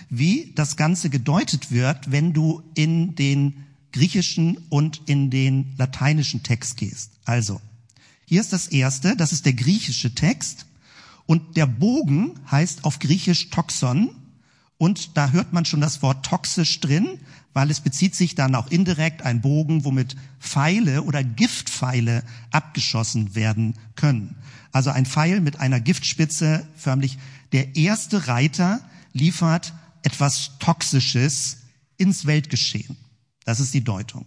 wie 0.09 0.51
das 0.55 0.77
Ganze 0.77 1.09
gedeutet 1.09 1.71
wird, 1.71 2.11
wenn 2.11 2.33
du 2.33 2.61
in 2.75 3.15
den 3.15 3.65
griechischen 3.91 4.57
und 4.69 5.01
in 5.07 5.29
den 5.31 5.73
lateinischen 5.77 6.43
Text 6.43 6.77
gehst. 6.77 7.11
Also, 7.25 7.59
hier 8.25 8.41
ist 8.41 8.53
das 8.53 8.67
erste, 8.67 9.15
das 9.15 9.31
ist 9.31 9.45
der 9.45 9.53
griechische 9.53 10.13
Text. 10.13 10.65
Und 11.25 11.55
der 11.57 11.67
Bogen 11.67 12.39
heißt 12.49 12.85
auf 12.85 12.99
Griechisch 12.99 13.49
Toxon. 13.49 14.09
Und 14.77 15.17
da 15.17 15.31
hört 15.31 15.53
man 15.53 15.65
schon 15.65 15.81
das 15.81 16.01
Wort 16.01 16.25
toxisch 16.25 16.79
drin, 16.79 17.19
weil 17.53 17.69
es 17.69 17.81
bezieht 17.81 18.15
sich 18.15 18.35
dann 18.35 18.55
auch 18.55 18.67
indirekt 18.67 19.21
ein 19.21 19.41
Bogen, 19.41 19.85
womit 19.85 20.15
Pfeile 20.39 21.03
oder 21.03 21.23
Giftpfeile 21.23 22.23
abgeschossen 22.51 23.35
werden 23.35 23.75
können. 23.95 24.35
Also 24.71 24.89
ein 24.89 25.05
Pfeil 25.05 25.39
mit 25.39 25.59
einer 25.59 25.79
Giftspitze, 25.79 26.67
förmlich 26.75 27.17
der 27.51 27.75
erste 27.75 28.27
Reiter 28.27 28.81
liefert 29.13 29.73
etwas 30.01 30.51
Toxisches 30.59 31.57
ins 31.97 32.25
Weltgeschehen. 32.25 32.97
Das 33.45 33.59
ist 33.59 33.73
die 33.73 33.83
Deutung. 33.83 34.25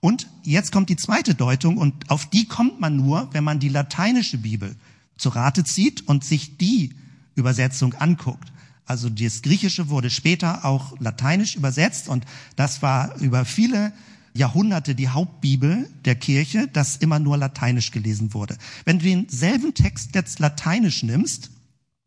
Und 0.00 0.26
jetzt 0.42 0.72
kommt 0.72 0.88
die 0.88 0.96
zweite 0.96 1.34
Deutung 1.34 1.76
und 1.76 2.10
auf 2.10 2.26
die 2.26 2.48
kommt 2.48 2.80
man 2.80 2.96
nur, 2.96 3.28
wenn 3.32 3.44
man 3.44 3.60
die 3.60 3.68
lateinische 3.68 4.38
Bibel 4.38 4.74
zu 5.16 5.28
Rate 5.28 5.62
zieht 5.62 6.08
und 6.08 6.24
sich 6.24 6.56
die 6.56 6.94
Übersetzung 7.36 7.94
anguckt. 7.94 8.52
Also 8.84 9.08
das 9.08 9.42
Griechische 9.42 9.88
wurde 9.88 10.10
später 10.10 10.64
auch 10.64 10.98
lateinisch 10.98 11.56
übersetzt 11.56 12.08
und 12.08 12.24
das 12.56 12.82
war 12.82 13.16
über 13.20 13.44
viele 13.44 13.92
Jahrhunderte 14.34 14.94
die 14.94 15.08
Hauptbibel 15.08 15.88
der 16.04 16.14
Kirche, 16.14 16.68
das 16.72 16.96
immer 16.96 17.18
nur 17.18 17.36
lateinisch 17.36 17.90
gelesen 17.90 18.34
wurde. 18.34 18.56
Wenn 18.84 18.98
du 18.98 19.04
denselben 19.04 19.74
Text 19.74 20.14
jetzt 20.14 20.38
lateinisch 20.38 21.02
nimmst, 21.02 21.50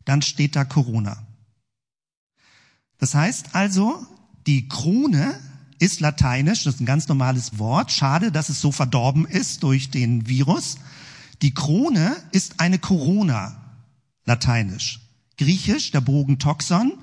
dann 0.06 0.22
steht 0.22 0.56
da 0.56 0.66
Corona. 0.66 1.26
Das 2.98 3.14
heißt 3.14 3.54
also, 3.54 4.06
die 4.48 4.68
Krone 4.68 5.40
ist 5.80 6.00
lateinisch, 6.00 6.64
das 6.64 6.76
ist 6.76 6.82
ein 6.82 6.86
ganz 6.86 7.08
normales 7.08 7.60
Wort. 7.60 7.92
Schade, 7.92 8.32
dass 8.32 8.50
es 8.50 8.62
so 8.62 8.72
verdorben 8.72 9.26
ist 9.26 9.64
durch 9.64 9.90
den 9.90 10.28
Virus. 10.28 10.78
Die 11.42 11.54
Krone 11.54 12.16
ist 12.32 12.60
eine 12.60 12.80
Corona, 12.80 13.62
lateinisch. 14.26 15.05
Griechisch 15.38 15.92
der 15.92 16.02
Bogen 16.02 16.40
Toxon 16.40 16.94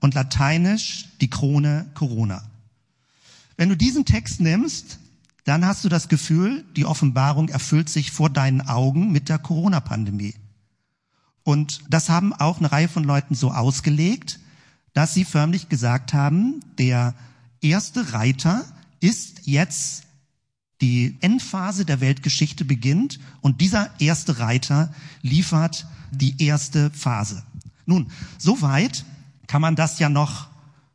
und 0.00 0.14
lateinisch 0.14 1.08
die 1.20 1.30
Krone 1.30 1.90
Corona. 1.94 2.42
Wenn 3.56 3.68
du 3.68 3.76
diesen 3.76 4.04
Text 4.04 4.40
nimmst, 4.40 4.98
dann 5.44 5.66
hast 5.66 5.84
du 5.84 5.88
das 5.88 6.08
Gefühl, 6.08 6.64
die 6.76 6.84
Offenbarung 6.84 7.48
erfüllt 7.48 7.88
sich 7.88 8.12
vor 8.12 8.30
deinen 8.30 8.60
Augen 8.62 9.12
mit 9.12 9.28
der 9.28 9.38
Corona-Pandemie. 9.38 10.34
Und 11.42 11.80
das 11.88 12.08
haben 12.08 12.32
auch 12.32 12.58
eine 12.58 12.70
Reihe 12.70 12.88
von 12.88 13.04
Leuten 13.04 13.34
so 13.34 13.50
ausgelegt, 13.50 14.40
dass 14.92 15.14
sie 15.14 15.24
förmlich 15.24 15.68
gesagt 15.68 16.12
haben, 16.12 16.60
der 16.78 17.14
erste 17.60 18.12
Reiter 18.12 18.64
ist 19.00 19.46
jetzt 19.46 20.04
die 20.80 21.16
Endphase 21.20 21.84
der 21.84 22.00
Weltgeschichte 22.00 22.64
beginnt 22.64 23.18
und 23.40 23.60
dieser 23.60 23.90
erste 24.00 24.38
Reiter 24.38 24.92
liefert 25.22 25.86
die 26.10 26.42
erste 26.42 26.90
Phase. 26.90 27.42
Nun, 27.90 28.06
soweit 28.38 29.04
kann 29.48 29.60
man 29.60 29.74
das 29.74 29.98
ja 29.98 30.08
noch, 30.08 30.46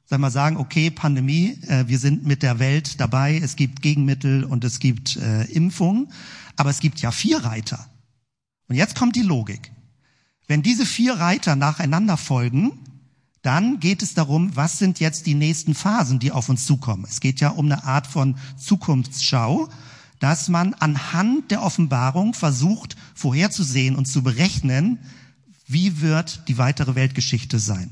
sagen 0.05 0.21
wir 0.21 0.31
sagen, 0.31 0.55
okay, 0.55 0.89
Pandemie, 0.89 1.59
äh, 1.67 1.89
wir 1.89 1.99
sind 1.99 2.25
mit 2.25 2.41
der 2.41 2.57
Welt 2.59 3.01
dabei, 3.01 3.37
es 3.37 3.57
gibt 3.57 3.81
Gegenmittel 3.81 4.45
und 4.45 4.63
es 4.63 4.79
gibt 4.79 5.17
äh, 5.17 5.43
Impfungen, 5.43 6.07
aber 6.55 6.69
es 6.69 6.79
gibt 6.79 7.01
ja 7.01 7.11
vier 7.11 7.39
Reiter. 7.39 7.85
Und 8.69 8.75
jetzt 8.75 8.95
kommt 8.95 9.17
die 9.17 9.23
Logik. 9.23 9.73
Wenn 10.47 10.61
diese 10.61 10.85
vier 10.85 11.15
Reiter 11.15 11.57
nacheinander 11.57 12.15
folgen, 12.15 12.79
dann 13.41 13.81
geht 13.81 14.01
es 14.01 14.13
darum, 14.13 14.55
was 14.55 14.79
sind 14.79 15.01
jetzt 15.01 15.25
die 15.25 15.35
nächsten 15.35 15.75
Phasen, 15.75 16.19
die 16.19 16.31
auf 16.31 16.47
uns 16.47 16.65
zukommen. 16.65 17.03
Es 17.09 17.19
geht 17.19 17.41
ja 17.41 17.49
um 17.49 17.65
eine 17.65 17.83
Art 17.83 18.07
von 18.07 18.37
Zukunftsschau, 18.55 19.67
dass 20.19 20.47
man 20.47 20.73
anhand 20.75 21.51
der 21.51 21.61
Offenbarung 21.61 22.33
versucht 22.33 22.95
vorherzusehen 23.15 23.97
und 23.97 24.05
zu 24.05 24.23
berechnen, 24.23 24.99
wie 25.67 26.01
wird 26.01 26.47
die 26.47 26.57
weitere 26.57 26.95
Weltgeschichte 26.95 27.59
sein. 27.59 27.91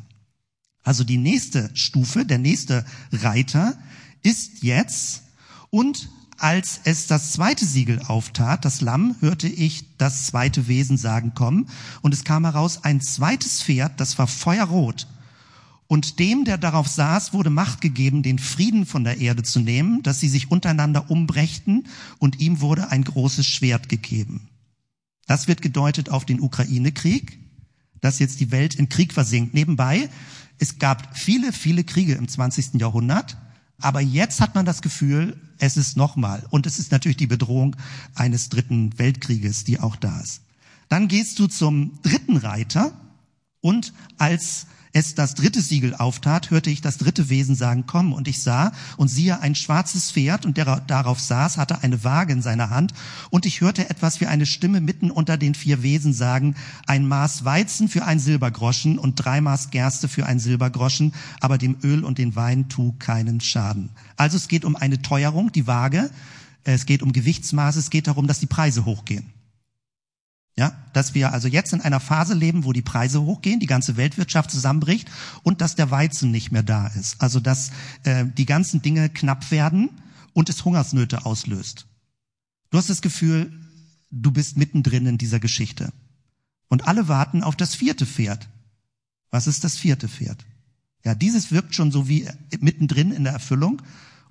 Also 0.84 1.04
die 1.04 1.18
nächste 1.18 1.70
Stufe, 1.74 2.26
der 2.26 2.38
nächste 2.38 2.86
Reiter 3.12 3.78
ist 4.22 4.64
jetzt 4.64 5.24
und 5.70 6.10
als 6.38 6.82
es 6.84 7.08
das 7.08 7.32
zweite 7.32 7.66
Siegel 7.66 8.02
auftat, 8.02 8.66
das 8.66 8.82
Lamm, 8.82 9.16
hörte 9.22 9.48
ich 9.48 9.86
das 9.98 10.26
zweite 10.26 10.68
Wesen 10.68 10.98
sagen, 10.98 11.34
kommen. 11.34 11.70
Und 12.02 12.14
es 12.14 12.26
kam 12.26 12.44
heraus 12.44 12.84
ein 12.84 13.00
zweites 13.00 13.64
Pferd, 13.64 14.00
das 14.00 14.18
war 14.18 14.28
feuerrot. 14.28 15.08
Und 15.88 16.20
dem, 16.20 16.44
der 16.44 16.58
darauf 16.58 16.88
saß, 16.88 17.34
wurde 17.34 17.50
Macht 17.50 17.82
gegeben, 17.82 18.24
den 18.24 18.40
Frieden 18.40 18.86
von 18.86 19.04
der 19.04 19.20
Erde 19.20 19.44
zu 19.44 19.60
nehmen, 19.60 20.04
dass 20.04 20.20
sie 20.20 20.28
sich 20.28 20.52
untereinander 20.52 21.10
umbrächten, 21.10 21.88
und 22.20 22.40
ihm 22.40 22.62
wurde 22.62 22.90
ein 22.90 23.04
großes 23.04 23.46
Schwert 23.46 23.88
gegeben. 23.88 24.50
Das 25.28 25.48
wird 25.48 25.62
gedeutet 25.62 26.10
auf 26.10 26.26
den 26.26 26.42
Ukraine-Krieg, 26.42 27.40
dass 28.04 28.20
jetzt 28.20 28.42
die 28.42 28.52
Welt 28.52 28.76
in 28.76 28.90
Krieg 28.90 29.14
versinkt. 29.14 29.54
Nebenbei, 29.54 30.10
es 30.60 30.78
gab 30.78 31.18
viele, 31.18 31.54
viele 31.54 31.86
Kriege 31.86 32.16
im 32.16 32.28
20. 32.28 32.74
Jahrhundert, 32.74 33.38
aber 33.80 34.02
jetzt 34.02 34.42
hat 34.42 34.56
man 34.56 34.66
das 34.66 34.82
Gefühl, 34.82 35.40
es 35.58 35.78
ist 35.78 35.96
nochmal. 35.96 36.46
Und 36.50 36.66
es 36.66 36.80
ist 36.80 36.92
natürlich 36.92 37.16
die 37.16 37.28
Bedrohung 37.28 37.78
eines 38.14 38.50
dritten 38.50 39.00
Weltkrieges, 39.00 39.64
die 39.64 39.80
auch 39.80 39.96
da 39.96 40.20
ist. 40.20 40.42
Dann 40.90 41.08
gehst 41.08 41.40
du 41.40 41.48
zum 41.48 41.98
dritten 42.04 42.36
Reiter 42.36 42.92
und 43.62 43.94
als 44.18 44.68
es 44.94 45.16
das 45.16 45.34
dritte 45.34 45.60
Siegel 45.62 45.96
auftat, 45.96 46.52
hörte 46.52 46.70
ich 46.70 46.82
das 46.82 46.98
dritte 46.98 47.30
Wesen 47.30 47.56
sagen, 47.56 47.86
komm, 47.88 48.14
und 48.14 48.28
ich 48.28 48.42
sah 48.42 48.72
und 48.96 49.08
siehe 49.08 49.42
ein 49.42 49.56
schwarzes 49.56 50.12
Pferd 50.12 50.46
und 50.46 50.56
der 50.56 50.82
darauf 50.82 51.20
saß, 51.20 51.58
hatte 51.58 51.82
eine 51.82 52.04
Waage 52.04 52.32
in 52.32 52.44
seiner 52.44 52.70
Hand 52.70 52.94
und 53.32 53.48
ich 53.48 53.62
hörte 53.62 53.90
etwas 53.90 54.22
wie 54.22 54.28
eine 54.28 54.46
Stimme 54.46 54.82
mitten 54.82 55.10
unter 55.10 55.38
den 55.38 55.56
vier 55.56 55.82
Wesen 55.82 56.14
sagen, 56.14 56.56
ein 56.86 57.08
Maß 57.08 57.44
Weizen 57.44 57.90
für 57.90 58.06
ein 58.06 58.20
Silbergroschen 58.20 59.00
und 59.00 59.16
drei 59.16 59.42
Maß 59.42 59.72
Gerste 59.72 60.08
für 60.08 60.28
ein 60.28 60.40
Silbergroschen, 60.40 61.14
aber 61.42 61.58
dem 61.58 61.78
Öl 61.84 62.04
und 62.04 62.20
den 62.20 62.36
Wein 62.36 62.70
tu 62.70 62.94
keinen 63.00 63.42
Schaden. 63.42 63.90
Also 64.16 64.38
es 64.38 64.48
geht 64.48 64.64
um 64.64 64.76
eine 64.76 65.02
Teuerung, 65.02 65.52
die 65.52 65.66
Waage, 65.66 66.12
es 66.64 66.86
geht 66.86 67.02
um 67.02 67.12
Gewichtsmaße, 67.12 67.80
es 67.80 67.90
geht 67.90 68.08
darum, 68.08 68.28
dass 68.28 68.40
die 68.40 68.46
Preise 68.46 68.86
hochgehen. 68.86 69.26
Ja, 70.56 70.78
dass 70.94 71.16
wir 71.16 71.34
also 71.34 71.48
jetzt 71.48 71.74
in 71.74 71.82
einer 71.82 72.00
Phase 72.00 72.36
leben, 72.36 72.64
wo 72.64 72.74
die 72.74 72.84
Preise 72.84 73.22
hochgehen, 73.24 73.60
die 73.60 73.66
ganze 73.66 73.98
Weltwirtschaft 73.98 74.52
zusammenbricht 74.52 75.10
und 75.42 75.62
dass 75.62 75.76
der 75.76 75.90
Weizen 75.90 76.30
nicht 76.30 76.52
mehr 76.52 76.62
da 76.62 76.88
ist. 76.88 77.20
Also 77.22 77.40
dass 77.40 77.72
äh, 78.04 78.26
die 78.26 78.46
ganzen 78.46 78.84
Dinge 78.84 79.10
knapp 79.10 79.50
werden 79.50 79.90
und 80.34 80.50
es 80.50 80.64
Hungersnöte 80.64 81.26
auslöst. 81.26 81.88
Du 82.70 82.78
hast 82.78 82.90
das 82.90 83.02
Gefühl, 83.02 83.52
du 84.12 84.32
bist 84.32 84.58
mittendrin 84.58 85.08
in 85.08 85.18
dieser 85.18 85.40
Geschichte. 85.40 85.92
Und 86.68 86.88
alle 86.88 87.08
warten 87.08 87.44
auf 87.44 87.56
das 87.56 87.74
vierte 87.74 88.06
Pferd. 88.06 88.48
Was 89.32 89.48
ist 89.48 89.64
das 89.64 89.78
vierte 89.78 90.08
Pferd? 90.08 90.46
Ja, 91.04 91.16
dieses 91.16 91.52
wirkt 91.52 91.76
schon 91.76 91.92
so 91.92 92.08
wie 92.08 92.28
mittendrin 92.60 93.12
in 93.12 93.24
der 93.24 93.34
Erfüllung. 93.34 93.82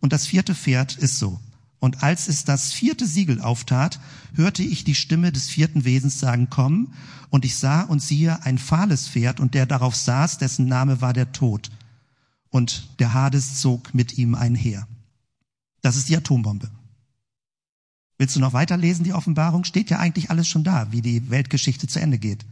Und 0.00 0.12
das 0.12 0.26
vierte 0.26 0.55
Pferd 0.55 0.97
ist 0.97 1.19
so. 1.19 1.41
Und 1.82 2.04
als 2.04 2.28
es 2.28 2.44
das 2.44 2.72
vierte 2.72 3.08
Siegel 3.08 3.40
auftat, 3.40 3.98
hörte 4.34 4.62
ich 4.62 4.84
die 4.84 4.94
Stimme 4.94 5.32
des 5.32 5.48
vierten 5.48 5.84
Wesens 5.84 6.20
sagen, 6.20 6.46
komm, 6.48 6.92
und 7.28 7.44
ich 7.44 7.56
sah 7.56 7.80
und 7.80 8.00
siehe 8.00 8.44
ein 8.44 8.58
fahles 8.58 9.08
Pferd, 9.08 9.40
und 9.40 9.54
der 9.54 9.66
darauf 9.66 9.96
saß, 9.96 10.38
dessen 10.38 10.66
Name 10.66 11.00
war 11.00 11.12
der 11.12 11.32
Tod. 11.32 11.72
Und 12.50 12.88
der 13.00 13.14
Hades 13.14 13.60
zog 13.60 13.94
mit 13.94 14.16
ihm 14.16 14.36
einher. 14.36 14.86
Das 15.80 15.96
ist 15.96 16.08
die 16.08 16.16
Atombombe. 16.16 16.70
Willst 18.16 18.36
du 18.36 18.40
noch 18.40 18.52
weiterlesen, 18.52 19.02
die 19.02 19.14
Offenbarung? 19.14 19.64
Steht 19.64 19.90
ja 19.90 19.98
eigentlich 19.98 20.30
alles 20.30 20.46
schon 20.46 20.62
da, 20.62 20.92
wie 20.92 21.02
die 21.02 21.30
Weltgeschichte 21.30 21.88
zu 21.88 22.00
Ende 22.00 22.18
geht. 22.18 22.46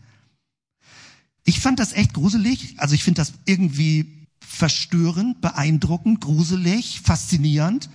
Ich 1.45 1.61
fand 1.61 1.79
das 1.79 1.93
echt 1.93 2.15
gruselig. 2.15 2.75
Also 2.79 2.97
ich 2.97 3.05
finde 3.05 3.21
das 3.21 3.35
irgendwie 3.45 4.27
verstörend, 4.41 5.41
beeindruckend, 5.41 6.21
gruselig, 6.21 7.01
faszinierend 7.01 7.91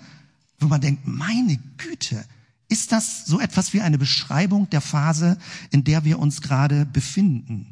wo 0.59 0.67
man 0.67 0.81
denkt, 0.81 1.07
meine 1.07 1.57
Güte, 1.77 2.25
ist 2.67 2.91
das 2.91 3.25
so 3.25 3.39
etwas 3.39 3.73
wie 3.73 3.81
eine 3.81 3.97
Beschreibung 3.97 4.69
der 4.69 4.81
Phase, 4.81 5.37
in 5.71 5.83
der 5.83 6.03
wir 6.03 6.19
uns 6.19 6.41
gerade 6.41 6.85
befinden? 6.85 7.67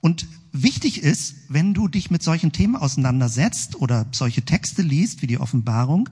Und 0.00 0.26
wichtig 0.52 1.02
ist, 1.02 1.34
wenn 1.48 1.72
du 1.72 1.88
dich 1.88 2.10
mit 2.10 2.22
solchen 2.22 2.52
Themen 2.52 2.76
auseinandersetzt 2.76 3.76
oder 3.76 4.06
solche 4.12 4.42
Texte 4.42 4.82
liest 4.82 5.22
wie 5.22 5.26
die 5.26 5.38
Offenbarung, 5.38 6.08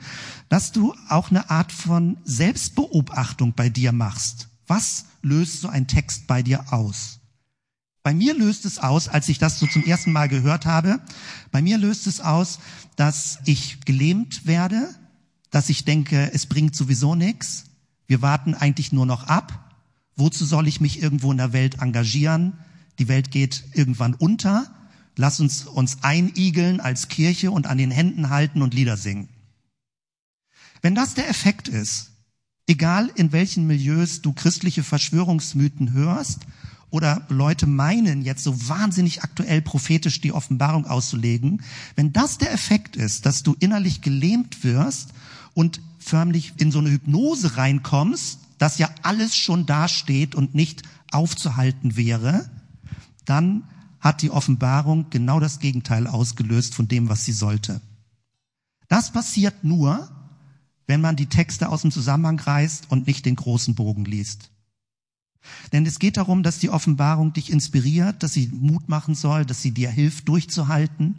dass 0.49 0.73
du 0.73 0.95
auch 1.09 1.31
eine 1.31 1.50
Art 1.50 1.73
von 1.73 2.16
Selbstbeobachtung 2.25 3.52
bei 3.54 3.69
dir 3.69 3.92
machst. 3.92 4.49
Was 4.66 5.04
löst 5.21 5.61
so 5.61 5.69
ein 5.69 5.87
Text 5.87 6.26
bei 6.26 6.42
dir 6.42 6.73
aus? 6.73 7.21
Bei 8.02 8.14
mir 8.14 8.35
löst 8.35 8.64
es 8.64 8.78
aus, 8.78 9.09
als 9.09 9.28
ich 9.28 9.38
das 9.38 9.61
so 9.61 9.66
zum 9.66 9.85
ersten 9.85 10.11
Mal 10.11 10.28
gehört 10.28 10.66
habe, 10.66 11.00
bei 11.50 11.62
mir 11.62 11.78
löst 11.78 12.07
es 12.07 12.21
aus, 12.21 12.59
dass 12.97 13.38
ich 13.45 13.81
gelähmt 13.85 14.47
werde, 14.47 14.88
dass 15.52 15.68
ich 15.68 15.85
denke, 15.85 16.32
es 16.32 16.47
bringt 16.47 16.75
sowieso 16.75 17.14
nichts. 17.14 17.66
Wir 18.09 18.23
warten 18.23 18.54
eigentlich 18.54 18.90
nur 18.90 19.06
noch 19.06 19.25
ab. 19.28 19.76
Wozu 20.16 20.44
soll 20.44 20.66
ich 20.66 20.80
mich 20.80 21.00
irgendwo 21.00 21.30
in 21.30 21.38
der 21.38 21.52
Welt 21.52 21.80
engagieren? 21.80 22.54
Die 22.99 23.06
Welt 23.06 23.30
geht 23.30 23.62
irgendwann 23.75 24.14
unter. 24.14 24.66
Lass 25.14 25.40
uns 25.40 25.66
uns 25.66 26.02
einigeln 26.02 26.80
als 26.80 27.09
Kirche 27.09 27.50
und 27.50 27.66
an 27.66 27.78
den 27.78 27.90
Händen 27.90 28.30
halten 28.30 28.62
und 28.62 28.75
Lieder 28.75 28.97
singen. 28.97 29.28
Wenn 30.80 30.94
das 30.94 31.14
der 31.14 31.28
Effekt 31.28 31.68
ist, 31.68 32.12
egal 32.66 33.11
in 33.14 33.32
welchen 33.32 33.66
Milieus 33.66 34.23
du 34.23 34.32
christliche 34.32 34.82
Verschwörungsmythen 34.82 35.92
hörst 35.92 36.40
oder 36.88 37.26
Leute 37.28 37.66
meinen, 37.66 38.23
jetzt 38.23 38.42
so 38.42 38.68
wahnsinnig 38.68 39.23
aktuell 39.23 39.61
prophetisch 39.61 40.23
die 40.23 40.32
Offenbarung 40.32 40.87
auszulegen, 40.87 41.62
wenn 41.94 42.12
das 42.14 42.38
der 42.38 42.52
Effekt 42.52 42.97
ist, 42.97 43.26
dass 43.26 43.42
du 43.42 43.54
innerlich 43.61 44.00
gelähmt 44.00 44.64
wirst 44.64 45.11
und 45.54 45.80
förmlich 45.99 46.54
in 46.59 46.71
so 46.71 46.78
eine 46.78 46.90
Hypnose 46.90 47.56
reinkommst, 47.56 48.38
dass 48.59 48.78
ja 48.78 48.88
alles 49.02 49.37
schon 49.37 49.66
dasteht 49.66 50.35
und 50.35 50.54
nicht 50.54 50.82
aufzuhalten 51.11 51.97
wäre, 51.97 52.49
dann 53.25 53.64
hat 54.00 54.23
die 54.23 54.30
Offenbarung 54.30 55.06
genau 55.11 55.40
das 55.40 55.61
Gegenteil 55.61 56.06
ausgelöst 56.06 56.75
von 56.75 56.88
dem, 56.88 57.09
was 57.09 57.25
sie 57.25 57.32
sollte. 57.32 57.80
Das 58.88 59.12
passiert 59.12 59.64
nur, 59.64 60.11
wenn 60.87 61.00
man 61.00 61.16
die 61.16 61.26
Texte 61.26 61.68
aus 61.68 61.82
dem 61.82 61.90
Zusammenhang 61.90 62.38
reißt 62.38 62.90
und 62.90 63.06
nicht 63.06 63.25
den 63.25 63.37
großen 63.37 63.75
Bogen 63.75 64.04
liest. 64.04 64.50
Denn 65.73 65.87
es 65.87 65.99
geht 65.99 66.16
darum, 66.16 66.42
dass 66.42 66.59
die 66.59 66.71
Offenbarung 66.71 67.32
dich 67.32 67.50
inspiriert, 67.50 68.23
dass 68.23 68.32
sie 68.32 68.49
Mut 68.49 68.88
machen 68.88 69.14
soll, 69.14 69.44
dass 69.44 69.62
sie 69.62 69.73
dir 69.73 69.90
hilft, 69.90 70.28
durchzuhalten. 70.28 71.18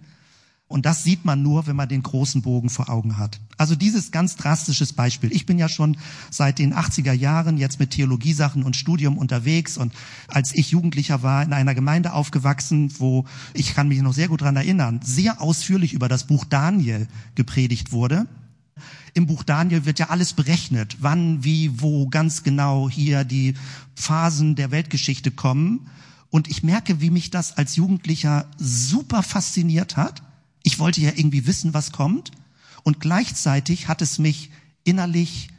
Und 0.73 0.87
das 0.87 1.03
sieht 1.03 1.23
man 1.23 1.43
nur, 1.43 1.67
wenn 1.67 1.75
man 1.75 1.87
den 1.87 2.01
großen 2.01 2.41
Bogen 2.41 2.71
vor 2.71 2.89
Augen 2.89 3.19
hat. 3.19 3.39
Also 3.59 3.75
dieses 3.75 4.09
ganz 4.09 4.37
drastisches 4.37 4.91
Beispiel. 4.91 5.31
Ich 5.31 5.45
bin 5.45 5.59
ja 5.59 5.69
schon 5.69 5.97
seit 6.31 6.57
den 6.57 6.73
80er 6.73 7.13
Jahren 7.13 7.59
jetzt 7.59 7.79
mit 7.79 7.91
Theologiesachen 7.91 8.63
und 8.63 8.75
Studium 8.75 9.19
unterwegs 9.19 9.77
und 9.77 9.93
als 10.27 10.51
ich 10.51 10.71
Jugendlicher 10.71 11.21
war, 11.21 11.43
in 11.43 11.53
einer 11.53 11.75
Gemeinde 11.75 12.13
aufgewachsen, 12.13 12.91
wo, 12.97 13.25
ich 13.53 13.75
kann 13.75 13.87
mich 13.87 14.01
noch 14.01 14.15
sehr 14.15 14.27
gut 14.29 14.41
dran 14.41 14.55
erinnern, 14.55 14.99
sehr 15.03 15.43
ausführlich 15.43 15.93
über 15.93 16.09
das 16.09 16.25
Buch 16.25 16.43
Daniel 16.43 17.07
gepredigt 17.35 17.91
wurde. 17.91 18.25
Im 19.13 19.27
Buch 19.27 19.43
Daniel 19.43 19.85
wird 19.85 19.99
ja 19.99 20.09
alles 20.09 20.33
berechnet, 20.33 20.97
wann, 21.01 21.43
wie, 21.43 21.81
wo 21.81 22.07
ganz 22.07 22.41
genau 22.41 22.89
hier 22.89 23.25
die 23.25 23.53
Phasen 23.93 24.55
der 24.55 24.71
Weltgeschichte 24.71 25.29
kommen. 25.29 25.87
Und 26.31 26.47
ich 26.47 26.63
merke, 26.63 26.99
wie 26.99 27.11
mich 27.11 27.29
das 27.29 27.55
als 27.55 27.75
Jugendlicher 27.75 28.47
super 28.57 29.21
fasziniert 29.21 29.97
hat. 29.97 30.23
Ich 30.63 30.79
wollte 30.79 31.01
ja 31.01 31.12
irgendwie 31.15 31.46
wissen, 31.46 31.74
was 31.74 31.91
kommt. 31.91 32.32
Und 32.84 33.00
gleichzeitig 33.00 33.88
hat 33.88 34.01
es 34.01 34.17
mich 34.17 34.50
innerlich 34.84 35.50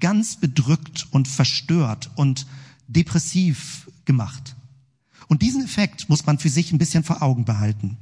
ganz 0.00 0.36
bedrückt 0.36 1.06
und 1.10 1.28
verstört 1.28 2.10
und 2.16 2.46
depressiv 2.88 3.90
gemacht. 4.04 4.56
Und 5.28 5.42
diesen 5.42 5.64
Effekt 5.64 6.08
muss 6.08 6.26
man 6.26 6.38
für 6.38 6.48
sich 6.48 6.72
ein 6.72 6.78
bisschen 6.78 7.04
vor 7.04 7.22
Augen 7.22 7.44
behalten. 7.44 7.96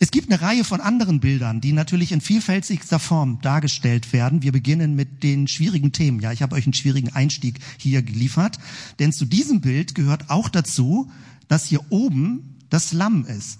Es 0.00 0.12
gibt 0.12 0.30
eine 0.30 0.40
Reihe 0.40 0.62
von 0.62 0.80
anderen 0.80 1.18
Bildern, 1.18 1.60
die 1.60 1.72
natürlich 1.72 2.12
in 2.12 2.20
vielfältigster 2.20 3.00
Form 3.00 3.40
dargestellt 3.42 4.12
werden. 4.12 4.42
Wir 4.42 4.52
beginnen 4.52 4.94
mit 4.94 5.24
den 5.24 5.48
schwierigen 5.48 5.90
Themen. 5.90 6.20
Ja, 6.20 6.30
ich 6.30 6.40
habe 6.40 6.54
euch 6.54 6.64
einen 6.64 6.74
schwierigen 6.74 7.12
Einstieg 7.14 7.58
hier 7.78 8.02
geliefert, 8.02 8.60
denn 9.00 9.12
zu 9.12 9.24
diesem 9.24 9.60
Bild 9.60 9.96
gehört 9.96 10.30
auch 10.30 10.48
dazu, 10.48 11.10
dass 11.48 11.66
hier 11.66 11.80
oben 11.90 12.56
das 12.70 12.92
Lamm 12.92 13.24
ist, 13.26 13.58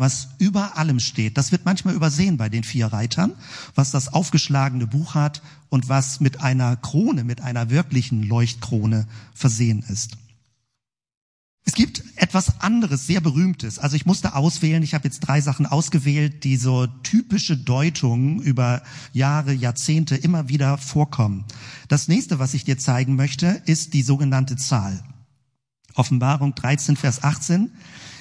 was 0.00 0.28
über 0.38 0.76
allem 0.78 0.98
steht. 0.98 1.36
Das 1.38 1.52
wird 1.52 1.64
manchmal 1.64 1.94
übersehen 1.94 2.36
bei 2.36 2.48
den 2.48 2.64
vier 2.64 2.86
Reitern, 2.86 3.34
was 3.74 3.90
das 3.90 4.08
aufgeschlagene 4.12 4.86
Buch 4.86 5.14
hat 5.14 5.42
und 5.68 5.88
was 5.88 6.20
mit 6.20 6.40
einer 6.40 6.76
Krone, 6.76 7.22
mit 7.22 7.42
einer 7.42 7.70
wirklichen 7.70 8.22
Leuchtkrone 8.22 9.06
versehen 9.34 9.84
ist. 9.88 10.16
Es 11.64 11.74
gibt 11.74 12.02
etwas 12.16 12.60
anderes, 12.60 13.06
sehr 13.06 13.20
berühmtes. 13.20 13.78
Also 13.78 13.94
ich 13.94 14.06
musste 14.06 14.34
auswählen, 14.34 14.82
ich 14.82 14.94
habe 14.94 15.04
jetzt 15.04 15.20
drei 15.20 15.40
Sachen 15.40 15.66
ausgewählt, 15.66 16.42
die 16.44 16.56
so 16.56 16.86
typische 17.02 17.56
Deutungen 17.56 18.40
über 18.40 18.82
Jahre, 19.12 19.52
Jahrzehnte 19.52 20.16
immer 20.16 20.48
wieder 20.48 20.78
vorkommen. 20.78 21.44
Das 21.88 22.08
nächste, 22.08 22.38
was 22.38 22.54
ich 22.54 22.64
dir 22.64 22.78
zeigen 22.78 23.14
möchte, 23.14 23.62
ist 23.66 23.92
die 23.92 24.02
sogenannte 24.02 24.56
Zahl. 24.56 25.04
Offenbarung 25.94 26.54
13, 26.54 26.96
Vers 26.96 27.22
18. 27.22 27.70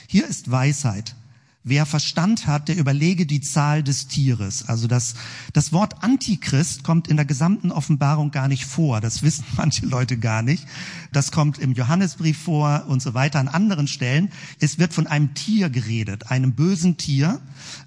Hier 0.07 0.27
ist 0.27 0.51
Weisheit. 0.51 1.15
Wer 1.63 1.85
Verstand 1.85 2.47
hat, 2.47 2.69
der 2.69 2.77
überlege 2.77 3.25
die 3.25 3.41
Zahl 3.41 3.83
des 3.83 4.07
Tieres. 4.07 4.69
Also 4.69 4.87
das, 4.87 5.15
das 5.51 5.73
Wort 5.73 6.03
Antichrist 6.03 6.85
kommt 6.85 7.09
in 7.09 7.17
der 7.17 7.25
gesamten 7.25 7.71
Offenbarung 7.71 8.31
gar 8.31 8.47
nicht 8.47 8.63
vor. 8.65 9.01
Das 9.01 9.23
wissen 9.23 9.43
manche 9.57 9.85
Leute 9.85 10.17
gar 10.17 10.41
nicht. 10.41 10.65
Das 11.11 11.33
kommt 11.33 11.59
im 11.59 11.73
Johannesbrief 11.73 12.41
vor 12.41 12.85
und 12.87 13.01
so 13.01 13.13
weiter 13.13 13.39
an 13.39 13.49
anderen 13.49 13.87
Stellen. 13.87 14.31
Es 14.59 14.79
wird 14.79 14.93
von 14.93 15.05
einem 15.07 15.33
Tier 15.33 15.69
geredet, 15.69 16.31
einem 16.31 16.53
bösen 16.53 16.95
Tier, 16.95 17.41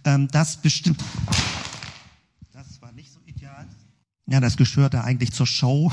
ähm, 0.05 0.29
das 0.29 0.59
bestimmt. 0.59 1.03
Das 2.53 2.83
war 2.83 2.93
nicht 2.93 3.11
so 3.11 3.21
ideal. 3.25 3.67
Ja, 4.27 4.41
das 4.41 4.59
gehörte 4.59 5.03
eigentlich 5.03 5.33
zur 5.33 5.47
Show. 5.47 5.91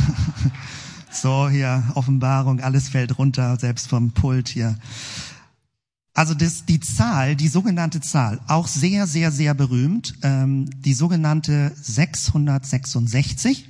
so, 1.12 1.48
hier 1.48 1.84
Offenbarung, 1.94 2.60
alles 2.60 2.88
fällt 2.88 3.18
runter, 3.18 3.56
selbst 3.56 3.86
vom 3.86 4.10
Pult 4.10 4.48
hier. 4.48 4.76
Also 6.16 6.32
das, 6.32 6.64
die 6.64 6.80
Zahl, 6.80 7.36
die 7.36 7.48
sogenannte 7.48 8.00
Zahl, 8.00 8.40
auch 8.46 8.68
sehr, 8.68 9.06
sehr, 9.06 9.30
sehr 9.30 9.52
berühmt, 9.52 10.14
ähm, 10.22 10.64
die 10.80 10.94
sogenannte 10.94 11.72
666, 11.78 13.68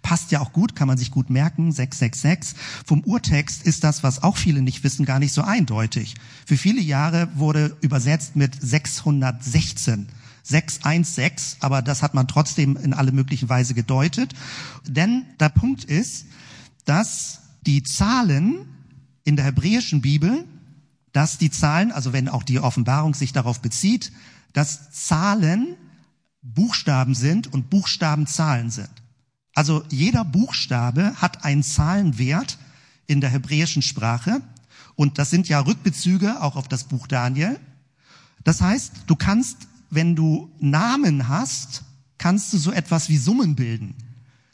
passt 0.00 0.30
ja 0.32 0.40
auch 0.40 0.54
gut, 0.54 0.74
kann 0.74 0.88
man 0.88 0.96
sich 0.96 1.10
gut 1.10 1.28
merken, 1.28 1.72
666. 1.72 2.58
Vom 2.86 3.04
Urtext 3.04 3.64
ist 3.64 3.84
das, 3.84 4.02
was 4.02 4.22
auch 4.22 4.38
viele 4.38 4.62
nicht 4.62 4.82
wissen, 4.82 5.04
gar 5.04 5.18
nicht 5.18 5.34
so 5.34 5.42
eindeutig. 5.42 6.14
Für 6.46 6.56
viele 6.56 6.80
Jahre 6.80 7.28
wurde 7.34 7.76
übersetzt 7.82 8.34
mit 8.34 8.56
616. 8.58 10.08
616, 10.42 11.58
aber 11.60 11.82
das 11.82 12.02
hat 12.02 12.14
man 12.14 12.28
trotzdem 12.28 12.78
in 12.78 12.94
alle 12.94 13.12
möglichen 13.12 13.50
Weise 13.50 13.74
gedeutet. 13.74 14.32
Denn 14.86 15.26
der 15.38 15.50
Punkt 15.50 15.84
ist, 15.84 16.28
dass 16.86 17.40
die 17.66 17.82
Zahlen 17.82 18.60
in 19.24 19.36
der 19.36 19.44
hebräischen 19.44 20.00
Bibel 20.00 20.46
dass 21.16 21.38
die 21.38 21.50
Zahlen, 21.50 21.92
also 21.92 22.12
wenn 22.12 22.28
auch 22.28 22.42
die 22.42 22.60
Offenbarung 22.60 23.14
sich 23.14 23.32
darauf 23.32 23.62
bezieht, 23.62 24.12
dass 24.52 24.90
Zahlen 24.90 25.74
Buchstaben 26.42 27.14
sind 27.14 27.50
und 27.50 27.70
Buchstaben 27.70 28.26
Zahlen 28.26 28.70
sind. 28.70 28.90
Also 29.54 29.82
jeder 29.88 30.26
Buchstabe 30.26 31.14
hat 31.16 31.42
einen 31.42 31.62
Zahlenwert 31.62 32.58
in 33.06 33.22
der 33.22 33.30
hebräischen 33.30 33.80
Sprache 33.80 34.42
und 34.94 35.18
das 35.18 35.30
sind 35.30 35.48
ja 35.48 35.60
Rückbezüge 35.60 36.42
auch 36.42 36.54
auf 36.54 36.68
das 36.68 36.84
Buch 36.84 37.06
Daniel. 37.06 37.58
Das 38.44 38.60
heißt, 38.60 38.92
du 39.06 39.16
kannst, 39.16 39.56
wenn 39.88 40.16
du 40.16 40.50
Namen 40.60 41.28
hast, 41.28 41.84
kannst 42.18 42.52
du 42.52 42.58
so 42.58 42.72
etwas 42.72 43.08
wie 43.08 43.16
Summen 43.16 43.56
bilden. 43.56 43.94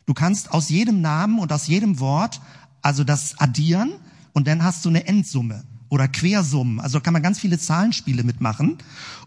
Du 0.06 0.14
kannst 0.14 0.52
aus 0.52 0.68
jedem 0.68 1.00
Namen 1.00 1.40
und 1.40 1.52
aus 1.52 1.66
jedem 1.66 1.98
Wort 1.98 2.40
also 2.82 3.02
das 3.02 3.36
addieren 3.40 3.94
und 4.32 4.46
dann 4.46 4.62
hast 4.62 4.84
du 4.84 4.90
eine 4.90 5.08
Endsumme 5.08 5.64
oder 5.92 6.08
Quersummen. 6.08 6.80
Also 6.80 7.00
kann 7.00 7.12
man 7.12 7.22
ganz 7.22 7.38
viele 7.38 7.58
Zahlenspiele 7.58 8.24
mitmachen. 8.24 8.78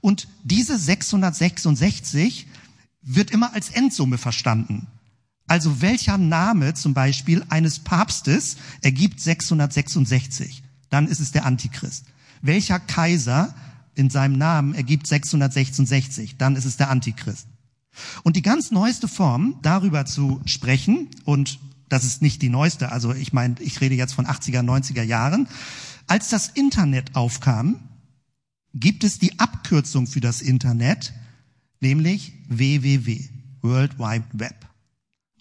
Und 0.02 0.28
diese 0.44 0.80
666 0.80 2.48
wird 3.04 3.30
immer 3.30 3.54
als 3.54 3.70
Endsumme 3.70 4.18
verstanden. 4.18 4.88
Also 5.46 5.84
welcher 5.84 6.18
Name 6.18 6.74
zum 6.74 6.96
Beispiel 6.96 7.46
eines 7.50 7.78
Papstes 7.78 8.58
ergibt 8.82 9.20
666? 9.22 10.64
Dann 10.90 11.08
ist 11.08 11.20
es 11.20 11.32
der 11.32 11.46
Antichrist. 11.46 12.06
Welcher 12.42 12.80
Kaiser 12.80 13.54
in 13.94 14.10
seinem 14.10 14.40
Namen 14.40 14.74
ergibt 14.74 15.06
666? 15.06 16.38
Dann 16.38 16.56
ist 16.56 16.66
es 16.66 16.78
der 16.78 16.90
Antichrist. 16.90 17.46
Und 18.24 18.38
die 18.38 18.42
ganz 18.42 18.72
neueste 18.72 19.08
Form, 19.08 19.60
darüber 19.62 20.08
zu 20.08 20.42
sprechen, 20.46 21.10
und 21.26 21.60
das 21.90 22.06
ist 22.06 22.24
nicht 22.24 22.42
die 22.42 22.50
neueste, 22.50 22.92
also 22.92 23.14
ich 23.14 23.34
meine, 23.34 23.56
ich 23.60 23.82
rede 23.82 23.94
jetzt 23.94 24.14
von 24.14 24.26
80er, 24.26 24.62
90er 24.62 25.04
Jahren, 25.04 25.48
als 26.08 26.30
das 26.30 26.50
Internet 26.50 27.16
aufkam, 27.16 27.90
gibt 28.74 29.04
es 29.04 29.20
die 29.20 29.40
Abkürzung 29.40 30.08
für 30.08 30.22
das 30.22 30.42
Internet, 30.42 31.14
nämlich 31.80 32.34
www, 32.48 33.30
World 33.62 33.98
Wide 33.98 34.26
Web. 34.34 34.68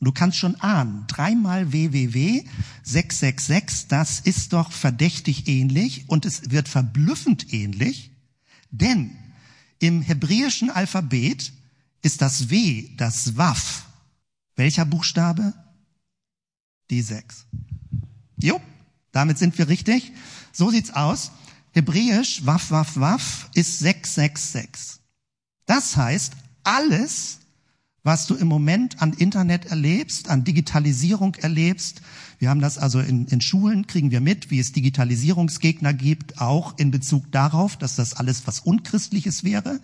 du 0.01 0.13
kannst 0.13 0.39
schon 0.39 0.57
ahnen, 0.57 1.07
dreimal 1.07 1.73
www, 1.73 2.45
666, 2.83 3.89
das 3.89 4.21
ist 4.21 4.53
doch 4.53 4.71
verdächtig 4.71 5.49
ähnlich 5.49 6.05
und 6.09 6.27
es 6.27 6.51
wird 6.51 6.69
verblüffend 6.69 7.53
ähnlich, 7.53 8.11
denn 8.71 9.17
im 9.79 10.03
hebräischen 10.03 10.71
Alphabet 10.71 11.53
ist 12.03 12.21
das 12.21 12.51
W, 12.51 12.91
das 12.97 13.37
Waf. 13.37 13.87
Welcher 14.57 14.85
Buchstabe? 14.85 15.55
Die 16.91 17.03
6. 17.03 17.47
Jo, 18.37 18.61
damit 19.11 19.39
sind 19.39 19.57
wir 19.59 19.69
richtig. 19.69 20.13
So 20.55 20.71
sieht's 20.71 20.95
aus. 20.95 21.33
Hebräisch, 21.73 22.47
waf, 22.47 22.71
waf, 22.71 22.97
waf, 22.97 23.51
ist 23.55 23.81
666. 23.81 25.01
Das 25.67 25.97
heißt, 25.97 26.33
Alles, 26.65 27.41
was 28.03 28.27
du 28.27 28.35
im 28.35 28.49
Moment 28.49 29.01
an 29.03 29.13
Internet 29.13 29.67
erlebst, 29.67 30.31
an 30.31 30.45
Digitalisierung 30.45 31.35
erlebst, 31.37 32.01
wir 32.39 32.51
haben 32.51 32.61
das 32.61 32.79
also 32.79 33.01
in, 33.01 33.27
in 33.27 33.41
Schulen, 33.41 33.87
kriegen 33.87 34.11
wir 34.11 34.21
mit, 34.21 34.51
wie 34.51 34.59
es 34.59 34.73
Digitalisierungsgegner 34.73 35.93
gibt, 35.93 36.41
auch 36.41 36.79
in 36.79 36.91
Bezug 36.91 37.31
darauf, 37.33 37.77
dass 37.77 37.97
das 37.97 38.15
alles 38.15 38.47
was 38.47 38.61
Unchristliches 38.61 39.45
wäre, 39.45 39.81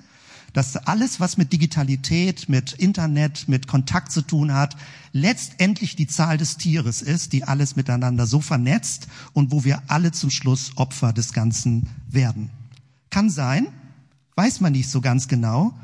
dass 0.53 0.77
alles, 0.77 1.21
was 1.21 1.37
mit 1.37 1.53
Digitalität, 1.53 2.49
mit 2.49 2.73
Internet, 2.73 3.49
mit 3.49 3.67
Kontakt 3.67 4.13
zu 4.13 4.23
tun 4.23 4.53
hat, 4.53 4.77
letztendlich 5.13 5.97
die 5.97 6.07
Zahl 6.07 6.39
des 6.39 6.57
Tieres 6.57 7.03
ist, 7.03 7.33
die 7.33 7.45
alles 7.45 7.77
miteinander 7.77 8.27
so 8.27 8.41
vernetzt 8.41 9.09
und 9.33 9.53
wo 9.53 9.65
wir 9.65 9.83
alle 9.89 10.13
zum 10.13 10.31
Schluss 10.31 10.73
Opfer 10.77 11.13
des 11.13 11.33
Ganzen 11.33 11.89
werden. 12.09 12.51
Kann 13.11 13.31
sein, 13.31 13.69
weiß 14.37 14.61
man 14.61 14.73
nicht 14.73 14.89
so 14.89 15.01
ganz 15.01 15.29
genau. 15.29 15.75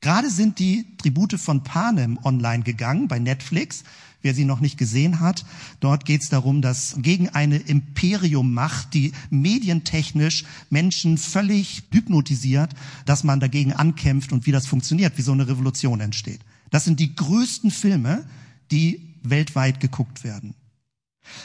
Gerade 0.00 0.28
sind 0.28 0.58
die 0.58 0.96
Tribute 0.98 1.40
von 1.40 1.62
Panem 1.62 2.18
online 2.24 2.62
gegangen 2.62 3.08
bei 3.08 3.18
Netflix. 3.18 3.84
Wer 4.24 4.34
sie 4.34 4.46
noch 4.46 4.60
nicht 4.60 4.78
gesehen 4.78 5.20
hat, 5.20 5.44
dort 5.80 6.06
geht 6.06 6.22
es 6.22 6.30
darum, 6.30 6.62
dass 6.62 6.96
gegen 6.96 7.28
eine 7.28 7.58
Imperiummacht, 7.58 8.94
die 8.94 9.12
medientechnisch 9.28 10.44
Menschen 10.70 11.18
völlig 11.18 11.82
hypnotisiert, 11.92 12.70
dass 13.04 13.22
man 13.22 13.38
dagegen 13.38 13.74
ankämpft 13.74 14.32
und 14.32 14.46
wie 14.46 14.50
das 14.50 14.66
funktioniert, 14.66 15.18
wie 15.18 15.22
so 15.22 15.32
eine 15.32 15.46
Revolution 15.46 16.00
entsteht. 16.00 16.40
Das 16.70 16.86
sind 16.86 17.00
die 17.00 17.14
größten 17.14 17.70
Filme, 17.70 18.24
die 18.70 19.14
weltweit 19.22 19.78
geguckt 19.78 20.24
werden. 20.24 20.54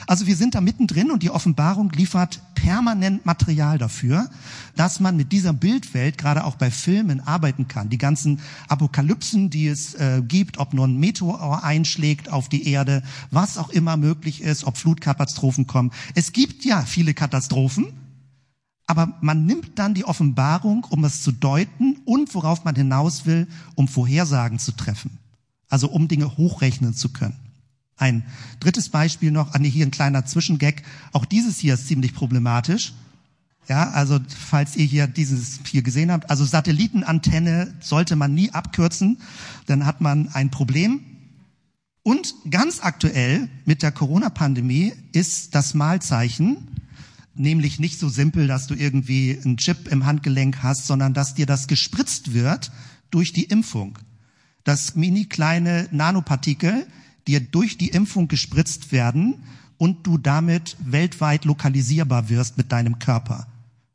Also 0.07 0.27
wir 0.27 0.35
sind 0.35 0.55
da 0.55 0.61
mittendrin 0.61 1.11
und 1.11 1.23
die 1.23 1.29
Offenbarung 1.29 1.91
liefert 1.91 2.41
permanent 2.55 3.25
Material 3.25 3.77
dafür, 3.77 4.29
dass 4.75 4.99
man 4.99 5.15
mit 5.15 5.31
dieser 5.31 5.53
Bildwelt 5.53 6.17
gerade 6.17 6.43
auch 6.43 6.55
bei 6.55 6.69
Filmen 6.71 7.21
arbeiten 7.21 7.67
kann. 7.67 7.89
Die 7.89 7.97
ganzen 7.97 8.39
Apokalypsen, 8.67 9.49
die 9.49 9.67
es 9.67 9.95
äh, 9.95 10.21
gibt, 10.25 10.57
ob 10.57 10.73
nur 10.73 10.87
ein 10.87 10.97
Meteor 10.97 11.63
einschlägt 11.63 12.31
auf 12.31 12.49
die 12.49 12.67
Erde, 12.67 13.03
was 13.31 13.57
auch 13.57 13.69
immer 13.69 13.97
möglich 13.97 14.41
ist, 14.41 14.65
ob 14.65 14.77
Flutkatastrophen 14.77 15.67
kommen. 15.67 15.91
Es 16.15 16.33
gibt 16.33 16.65
ja 16.65 16.81
viele 16.81 17.13
Katastrophen, 17.13 17.87
aber 18.87 19.17
man 19.21 19.45
nimmt 19.45 19.77
dann 19.77 19.93
die 19.93 20.05
Offenbarung, 20.05 20.85
um 20.89 21.05
es 21.05 21.21
zu 21.21 21.31
deuten 21.31 21.97
und 22.05 22.33
worauf 22.33 22.65
man 22.65 22.75
hinaus 22.75 23.25
will, 23.25 23.47
um 23.75 23.87
Vorhersagen 23.87 24.59
zu 24.59 24.71
treffen. 24.71 25.19
Also 25.69 25.89
um 25.89 26.07
Dinge 26.07 26.37
hochrechnen 26.37 26.93
zu 26.95 27.09
können. 27.09 27.48
Ein 27.99 28.23
drittes 28.61 28.89
Beispiel 28.89 29.29
noch, 29.29 29.53
nee, 29.59 29.69
hier 29.69 29.85
ein 29.85 29.91
kleiner 29.91 30.25
Zwischengag. 30.25 30.83
Auch 31.11 31.25
dieses 31.25 31.59
hier 31.59 31.73
ist 31.73 31.87
ziemlich 31.87 32.13
problematisch. 32.13 32.93
Ja, 33.67 33.91
also 33.91 34.19
falls 34.29 34.75
ihr 34.77 34.85
hier 34.85 35.05
dieses 35.05 35.59
hier 35.67 35.83
gesehen 35.83 36.11
habt, 36.11 36.31
also 36.31 36.43
Satellitenantenne 36.43 37.75
sollte 37.81 38.15
man 38.15 38.33
nie 38.33 38.51
abkürzen, 38.51 39.19
dann 39.67 39.85
hat 39.85 40.01
man 40.01 40.29
ein 40.29 40.49
Problem. 40.49 41.01
Und 42.01 42.33
ganz 42.49 42.79
aktuell 42.81 43.49
mit 43.65 43.83
der 43.83 43.91
Corona-Pandemie 43.91 44.93
ist 45.11 45.53
das 45.53 45.75
Malzeichen, 45.75 46.69
nämlich 47.35 47.79
nicht 47.79 47.99
so 47.99 48.09
simpel, 48.09 48.47
dass 48.47 48.65
du 48.65 48.73
irgendwie 48.73 49.37
einen 49.43 49.57
Chip 49.57 49.87
im 49.89 50.05
Handgelenk 50.05 50.63
hast, 50.63 50.87
sondern 50.87 51.13
dass 51.13 51.35
dir 51.35 51.45
das 51.45 51.67
gespritzt 51.67 52.33
wird 52.33 52.71
durch 53.11 53.33
die 53.33 53.43
Impfung. 53.43 53.99
Das 54.63 54.95
mini 54.95 55.25
kleine 55.25 55.87
Nanopartikel, 55.91 56.87
dir 57.29 57.39
durch 57.39 57.77
die 57.77 57.89
Impfung 57.89 58.27
gespritzt 58.27 58.91
werden 58.91 59.35
und 59.77 60.07
du 60.07 60.17
damit 60.17 60.75
weltweit 60.83 61.45
lokalisierbar 61.45 62.27
wirst 62.29 62.57
mit 62.57 62.71
deinem 62.71 62.97
Körper. 62.97 63.45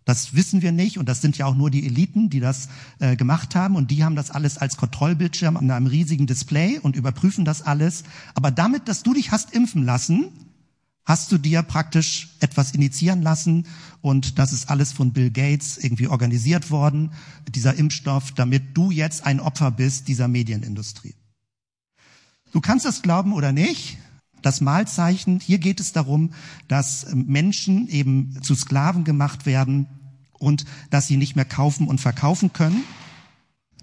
Das 0.05 0.35
wissen 0.35 0.63
wir 0.63 0.71
nicht 0.71 0.99
und 0.99 1.09
das 1.09 1.21
sind 1.21 1.37
ja 1.37 1.47
auch 1.47 1.57
nur 1.57 1.71
die 1.71 1.85
Eliten, 1.85 2.31
die 2.31 2.39
das 2.39 2.69
äh, 3.01 3.17
gemacht 3.17 3.57
haben 3.57 3.75
und 3.75 3.91
die 3.91 4.05
haben 4.05 4.15
das 4.15 4.31
alles 4.31 4.57
als 4.57 4.77
Kontrollbildschirm 4.77 5.57
an 5.57 5.71
einem 5.71 5.87
riesigen 5.87 6.27
Display 6.27 6.79
und 6.79 6.95
überprüfen 6.95 7.45
das 7.45 7.63
alles. 7.63 8.05
Aber 8.35 8.53
damit, 8.53 8.87
dass 8.87 9.03
du 9.03 9.15
dich 9.15 9.33
hast 9.33 9.53
impfen 9.53 9.83
lassen, 9.83 10.27
hast 11.05 11.33
du 11.33 11.39
dir 11.39 11.63
praktisch 11.63 12.37
etwas 12.39 12.73
initiieren 12.73 13.23
lassen 13.23 13.67
und 14.01 14.39
das 14.39 14.53
ist 14.53 14.71
alles 14.71 14.93
von 14.93 15.13
Bill 15.13 15.31
Gates 15.31 15.77
irgendwie 15.79 16.07
organisiert 16.07 16.71
worden, 16.71 17.11
dieser 17.49 17.75
Impfstoff, 17.75 18.31
damit 18.33 18.77
du 18.77 18.93
jetzt 18.93 19.27
ein 19.27 19.41
Opfer 19.41 19.73
bist 19.73 20.07
dieser 20.07 20.29
Medienindustrie. 20.29 21.15
Du 22.55 22.61
kannst 22.61 22.87
es 22.87 23.03
glauben 23.03 23.33
oder 23.33 23.51
nicht. 23.51 23.99
Das 24.41 24.61
Malzeichen, 24.61 25.41
hier 25.41 25.59
geht 25.59 25.81
es 25.81 25.93
darum, 25.93 26.31
dass 26.69 27.05
Menschen 27.13 27.89
eben 27.89 28.41
zu 28.43 28.55
Sklaven 28.55 29.03
gemacht 29.03 29.45
werden 29.45 29.89
und 30.35 30.65
dass 30.89 31.09
sie 31.09 31.17
nicht 31.17 31.35
mehr 31.35 31.47
kaufen 31.47 31.89
und 31.89 32.01
verkaufen 32.01 32.53
können 32.53 32.85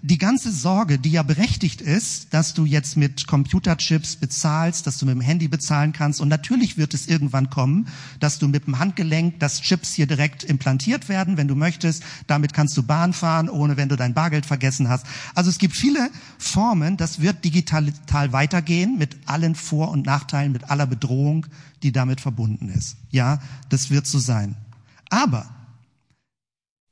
die 0.04 0.18
ganze 0.18 0.50
Sorge, 0.50 0.98
die 0.98 1.12
ja 1.12 1.22
berechtigt 1.22 1.80
ist, 1.80 2.34
dass 2.34 2.54
du 2.54 2.64
jetzt 2.64 2.96
mit 2.96 3.28
Computerchips 3.28 4.16
bezahlst, 4.16 4.84
dass 4.84 4.98
du 4.98 5.06
mit 5.06 5.14
dem 5.14 5.20
Handy 5.20 5.46
bezahlen 5.46 5.92
kannst 5.92 6.20
und 6.20 6.26
natürlich 6.26 6.76
wird 6.76 6.92
es 6.92 7.06
irgendwann 7.06 7.50
kommen, 7.50 7.86
dass 8.18 8.40
du 8.40 8.48
mit 8.48 8.66
dem 8.66 8.80
Handgelenk, 8.80 9.38
dass 9.38 9.60
Chips 9.60 9.94
hier 9.94 10.08
direkt 10.08 10.42
implantiert 10.42 11.08
werden, 11.08 11.36
wenn 11.36 11.46
du 11.46 11.54
möchtest. 11.54 12.02
Damit 12.26 12.52
kannst 12.52 12.76
du 12.76 12.82
Bahn 12.82 13.12
fahren, 13.12 13.48
ohne 13.48 13.76
wenn 13.76 13.88
du 13.88 13.94
dein 13.96 14.12
Bargeld 14.12 14.44
vergessen 14.44 14.88
hast. 14.88 15.06
Also 15.36 15.50
es 15.50 15.58
gibt 15.58 15.76
viele 15.76 16.10
Formen, 16.36 16.96
das 16.96 17.20
wird 17.20 17.44
digital 17.44 17.92
weitergehen 18.32 18.98
mit 18.98 19.16
allen 19.26 19.54
Vor- 19.54 19.92
und 19.92 20.04
Nachteilen, 20.04 20.50
mit 20.50 20.68
aller 20.68 20.86
Bedrohung, 20.86 21.46
die 21.84 21.92
damit 21.92 22.20
verbunden 22.20 22.68
ist. 22.70 22.96
Ja, 23.12 23.40
das 23.68 23.90
wird 23.90 24.08
so 24.08 24.18
sein. 24.18 24.56
Aber 25.10 25.48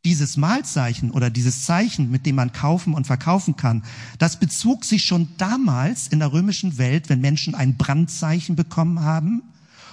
dieses 0.05 0.37
Malzeichen 0.37 1.11
oder 1.11 1.29
dieses 1.31 1.65
Zeichen, 1.65 2.11
mit 2.11 2.25
dem 2.25 2.37
man 2.37 2.53
kaufen 2.53 2.95
und 2.95 3.07
verkaufen 3.07 3.57
kann, 3.57 3.83
das 4.19 4.39
bezog 4.39 4.85
sich 4.85 5.05
schon 5.05 5.29
damals 5.37 6.09
in 6.09 6.21
der 6.21 6.33
römischen 6.33 6.79
Welt, 6.79 7.09
wenn 7.09 7.21
Menschen 7.21 7.55
ein 7.55 7.77
Brandzeichen 7.77 8.57
bekommen 8.57 9.01
haben 9.01 9.43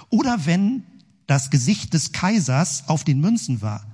oder 0.08 0.46
wenn 0.46 0.82
das 1.26 1.50
Gesicht 1.50 1.92
des 1.92 2.12
Kaisers 2.12 2.84
auf 2.86 3.04
den 3.04 3.20
Münzen 3.20 3.60
war. 3.60 3.84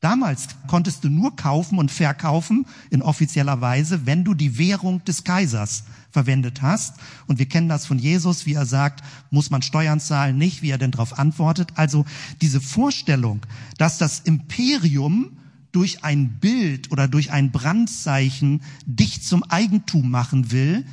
Damals 0.00 0.48
konntest 0.66 1.04
du 1.04 1.10
nur 1.10 1.36
kaufen 1.36 1.78
und 1.78 1.90
verkaufen 1.90 2.64
in 2.88 3.02
offizieller 3.02 3.60
Weise, 3.60 4.06
wenn 4.06 4.24
du 4.24 4.32
die 4.32 4.56
Währung 4.56 5.04
des 5.04 5.24
Kaisers 5.24 5.84
verwendet 6.10 6.62
hast. 6.62 6.96
Und 7.26 7.38
wir 7.38 7.46
kennen 7.46 7.68
das 7.68 7.84
von 7.84 7.98
Jesus, 7.98 8.46
wie 8.46 8.54
er 8.54 8.64
sagt, 8.64 9.04
muss 9.30 9.50
man 9.50 9.60
Steuern 9.60 10.00
zahlen, 10.00 10.38
nicht, 10.38 10.62
wie 10.62 10.70
er 10.70 10.78
denn 10.78 10.90
darauf 10.90 11.18
antwortet. 11.18 11.72
Also 11.74 12.06
diese 12.40 12.62
Vorstellung, 12.62 13.42
dass 13.76 13.98
das 13.98 14.20
Imperium 14.20 15.32
durch 15.72 16.04
ein 16.04 16.38
Bild 16.40 16.90
oder 16.90 17.08
durch 17.08 17.30
ein 17.30 17.52
Brandzeichen 17.52 18.62
dich 18.86 19.22
zum 19.22 19.42
Eigentum 19.44 20.10
machen 20.10 20.50
will, 20.50 20.84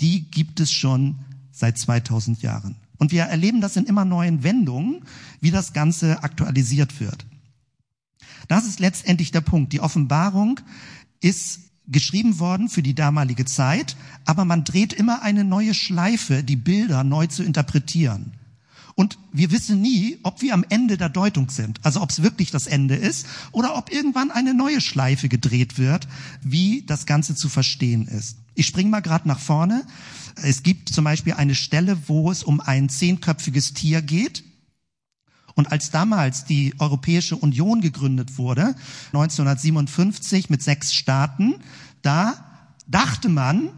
die 0.00 0.30
gibt 0.30 0.60
es 0.60 0.70
schon 0.70 1.16
seit 1.50 1.78
2000 1.78 2.42
Jahren. 2.42 2.76
Und 2.98 3.12
wir 3.12 3.22
erleben 3.22 3.60
das 3.60 3.76
in 3.76 3.84
immer 3.84 4.04
neuen 4.04 4.42
Wendungen, 4.42 5.04
wie 5.40 5.50
das 5.50 5.72
Ganze 5.72 6.22
aktualisiert 6.22 7.00
wird. 7.00 7.26
Das 8.48 8.66
ist 8.66 8.80
letztendlich 8.80 9.30
der 9.30 9.40
Punkt. 9.40 9.72
Die 9.72 9.80
Offenbarung 9.80 10.60
ist 11.20 11.60
geschrieben 11.86 12.38
worden 12.38 12.68
für 12.68 12.82
die 12.82 12.94
damalige 12.94 13.44
Zeit, 13.44 13.96
aber 14.24 14.44
man 14.44 14.64
dreht 14.64 14.92
immer 14.92 15.22
eine 15.22 15.44
neue 15.44 15.74
Schleife, 15.74 16.44
die 16.44 16.56
Bilder 16.56 17.02
neu 17.04 17.26
zu 17.26 17.42
interpretieren. 17.42 18.32
Und 18.98 19.16
wir 19.32 19.52
wissen 19.52 19.80
nie, 19.80 20.18
ob 20.24 20.42
wir 20.42 20.52
am 20.52 20.64
Ende 20.68 20.96
der 20.96 21.08
Deutung 21.08 21.50
sind. 21.50 21.78
Also 21.84 22.02
ob 22.02 22.10
es 22.10 22.24
wirklich 22.24 22.50
das 22.50 22.66
Ende 22.66 22.96
ist 22.96 23.28
oder 23.52 23.76
ob 23.76 23.92
irgendwann 23.92 24.32
eine 24.32 24.54
neue 24.54 24.80
Schleife 24.80 25.28
gedreht 25.28 25.78
wird, 25.78 26.08
wie 26.42 26.82
das 26.84 27.06
Ganze 27.06 27.36
zu 27.36 27.48
verstehen 27.48 28.08
ist. 28.08 28.38
Ich 28.56 28.66
springe 28.66 28.90
mal 28.90 28.98
gerade 28.98 29.28
nach 29.28 29.38
vorne. 29.38 29.86
Es 30.42 30.64
gibt 30.64 30.88
zum 30.88 31.04
Beispiel 31.04 31.34
eine 31.34 31.54
Stelle, 31.54 31.96
wo 32.08 32.32
es 32.32 32.42
um 32.42 32.60
ein 32.60 32.88
zehnköpfiges 32.88 33.72
Tier 33.72 34.02
geht. 34.02 34.42
Und 35.54 35.70
als 35.70 35.92
damals 35.92 36.44
die 36.44 36.74
Europäische 36.80 37.36
Union 37.36 37.80
gegründet 37.80 38.36
wurde, 38.36 38.74
1957 39.12 40.50
mit 40.50 40.60
sechs 40.60 40.92
Staaten, 40.92 41.54
da 42.02 42.34
dachte 42.88 43.28
man, 43.28 43.68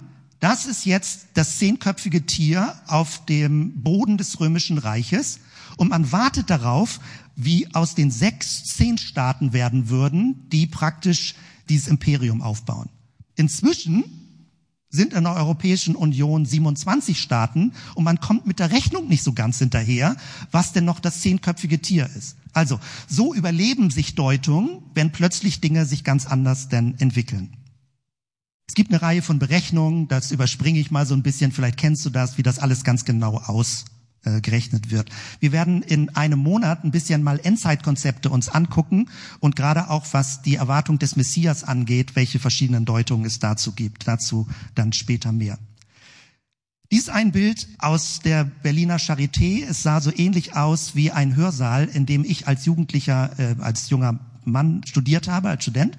das 0.40 0.66
ist 0.66 0.87
jetzt 0.87 1.29
das 1.35 1.59
zehnköpfige 1.59 2.26
Tier 2.26 2.74
auf 2.87 3.24
dem 3.26 3.83
Boden 3.83 4.18
des 4.18 4.40
römischen 4.40 4.79
Reiches 4.79 5.40
und 5.76 5.90
man 5.90 6.12
wartet 6.12 6.50
darauf, 6.50 7.00
wie 7.37 7.72
aus 7.74 7.94
den 7.94 8.11
sechs 8.11 8.64
zehn 8.64 8.98
Staaten 8.98 9.53
werden 9.53 9.88
würden, 9.88 10.48
die 10.50 10.66
praktisch 10.66 11.35
dieses 11.68 11.88
Imperium 11.88 12.42
aufbauen. 12.42 12.88
Inzwischen 13.37 14.05
sind 14.90 15.12
in 15.14 15.24
der 15.24 15.37
Europäischen 15.37 15.94
Union 15.94 16.44
27 16.44 17.20
Staaten 17.20 17.72
und 17.94 18.05
man 18.05 18.18
kommt 18.18 18.46
mit 18.46 18.59
der 18.59 18.72
Rechnung 18.72 19.09
nicht 19.09 19.22
so 19.22 19.33
ganz 19.33 19.59
hinterher, 19.59 20.16
was 20.50 20.72
denn 20.72 20.85
noch 20.85 21.00
das 21.00 21.20
zehnköpfige 21.20 21.81
Tier 21.81 22.11
ist. 22.16 22.37
Also, 22.53 22.81
so 23.09 23.33
überleben 23.33 23.90
sich 23.90 24.16
Deutungen, 24.16 24.83
wenn 24.94 25.12
plötzlich 25.12 25.61
Dinge 25.61 25.87
sich 25.87 26.03
ganz 26.03 26.26
anders 26.26 26.68
denn 26.68 26.98
entwickeln. 26.98 27.57
Es 28.70 28.74
gibt 28.74 28.92
eine 28.92 29.02
Reihe 29.02 29.20
von 29.20 29.40
Berechnungen, 29.40 30.06
das 30.06 30.30
überspringe 30.30 30.78
ich 30.78 30.92
mal 30.92 31.04
so 31.04 31.14
ein 31.14 31.24
bisschen, 31.24 31.50
vielleicht 31.50 31.76
kennst 31.76 32.06
du 32.06 32.11
das, 32.11 32.38
wie 32.38 32.44
das 32.44 32.61
alles 32.61 32.85
ganz 32.85 33.04
genau 33.04 33.42
äh, 34.22 34.40
gerechnet 34.40 34.92
wird. 34.92 35.11
Wir 35.40 35.50
werden 35.50 35.83
in 35.83 36.11
einem 36.11 36.38
Monat 36.38 36.85
ein 36.85 36.92
bisschen 36.92 37.24
mal 37.24 37.40
Endzeitkonzepte 37.42 38.30
uns 38.30 38.48
angucken 38.48 39.11
und 39.40 39.56
gerade 39.56 39.90
auch 39.90 40.06
was 40.12 40.42
die 40.42 40.54
Erwartung 40.54 41.00
des 41.00 41.16
Messias 41.16 41.64
angeht, 41.64 42.14
welche 42.14 42.38
verschiedenen 42.38 42.85
Deutungen 42.85 43.24
es 43.24 43.40
dazu 43.40 43.72
gibt. 43.72 44.06
Dazu 44.06 44.46
dann 44.76 44.92
später 44.92 45.33
mehr. 45.33 45.59
Dies 46.92 47.09
ein 47.09 47.33
Bild 47.33 47.66
aus 47.80 48.20
der 48.20 48.44
Berliner 48.44 48.98
Charité. 48.98 49.64
Es 49.68 49.83
sah 49.83 50.00
so 50.00 50.12
ähnlich 50.14 50.54
aus 50.54 50.94
wie 50.94 51.11
ein 51.11 51.35
Hörsaal, 51.35 51.87
in 51.87 52.06
dem 52.06 52.22
ich 52.24 52.46
als 52.46 52.66
Jugendlicher, 52.66 53.37
äh, 53.37 53.56
als 53.59 53.90
junger 53.90 54.20
Mann 54.44 54.83
studiert 54.87 55.26
habe, 55.26 55.48
als 55.48 55.64
Student. 55.64 55.98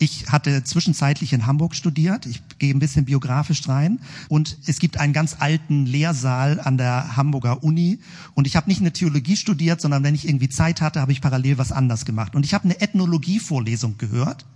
Ich 0.00 0.28
hatte 0.28 0.62
zwischenzeitlich 0.62 1.32
in 1.32 1.46
Hamburg 1.46 1.74
studiert. 1.74 2.24
Ich 2.26 2.40
gehe 2.60 2.72
ein 2.72 2.78
bisschen 2.78 3.04
biografisch 3.04 3.68
rein. 3.68 3.98
Und 4.28 4.56
es 4.66 4.78
gibt 4.78 4.96
einen 4.98 5.12
ganz 5.12 5.36
alten 5.40 5.86
Lehrsaal 5.86 6.60
an 6.60 6.78
der 6.78 7.16
Hamburger 7.16 7.64
Uni. 7.64 7.98
Und 8.34 8.46
ich 8.46 8.54
habe 8.54 8.68
nicht 8.68 8.80
eine 8.80 8.92
Theologie 8.92 9.36
studiert, 9.36 9.80
sondern 9.80 10.04
wenn 10.04 10.14
ich 10.14 10.28
irgendwie 10.28 10.48
Zeit 10.48 10.80
hatte, 10.80 11.00
habe 11.00 11.10
ich 11.10 11.20
parallel 11.20 11.58
was 11.58 11.72
anders 11.72 12.04
gemacht. 12.04 12.36
Und 12.36 12.44
ich 12.44 12.54
habe 12.54 12.64
eine 12.64 12.80
Ethnologie-Vorlesung 12.80 13.98
gehört. 13.98 14.46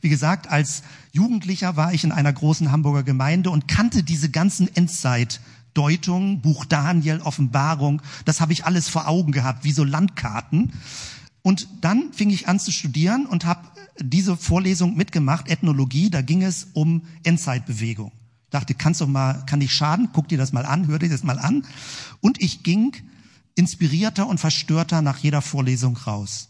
Wie 0.00 0.10
gesagt, 0.10 0.48
als 0.48 0.84
Jugendlicher 1.10 1.76
war 1.76 1.92
ich 1.92 2.04
in 2.04 2.12
einer 2.12 2.32
großen 2.32 2.70
Hamburger 2.70 3.02
Gemeinde 3.02 3.50
und 3.50 3.66
kannte 3.66 4.04
diese 4.04 4.30
ganzen 4.30 4.68
Endzeitdeutungen, 4.76 6.40
Buch 6.40 6.66
Daniel, 6.66 7.20
Offenbarung. 7.20 8.00
Das 8.26 8.40
habe 8.40 8.52
ich 8.52 8.64
alles 8.64 8.88
vor 8.88 9.08
Augen 9.08 9.32
gehabt, 9.32 9.64
wie 9.64 9.72
so 9.72 9.82
Landkarten. 9.82 10.72
Und 11.42 11.66
dann 11.80 12.12
fing 12.12 12.30
ich 12.30 12.48
an 12.48 12.60
zu 12.60 12.70
studieren 12.70 13.26
und 13.26 13.44
habe 13.44 13.73
diese 14.00 14.36
Vorlesung 14.36 14.96
mitgemacht, 14.96 15.48
Ethnologie, 15.48 16.10
da 16.10 16.22
ging 16.22 16.42
es 16.42 16.68
um 16.72 17.02
Endzeitbewegung. 17.22 18.12
Ich 18.44 18.50
dachte, 18.50 18.74
kannst 18.74 19.00
du 19.00 19.06
mal, 19.06 19.44
kann 19.46 19.58
nicht 19.58 19.72
schaden, 19.72 20.10
guck 20.12 20.28
dir 20.28 20.38
das 20.38 20.52
mal 20.52 20.66
an, 20.66 20.86
hör 20.86 20.98
dir 20.98 21.08
das 21.08 21.24
mal 21.24 21.38
an. 21.38 21.64
Und 22.20 22.40
ich 22.40 22.62
ging 22.62 22.92
inspirierter 23.54 24.26
und 24.26 24.38
verstörter 24.38 25.02
nach 25.02 25.18
jeder 25.18 25.42
Vorlesung 25.42 25.96
raus. 25.96 26.48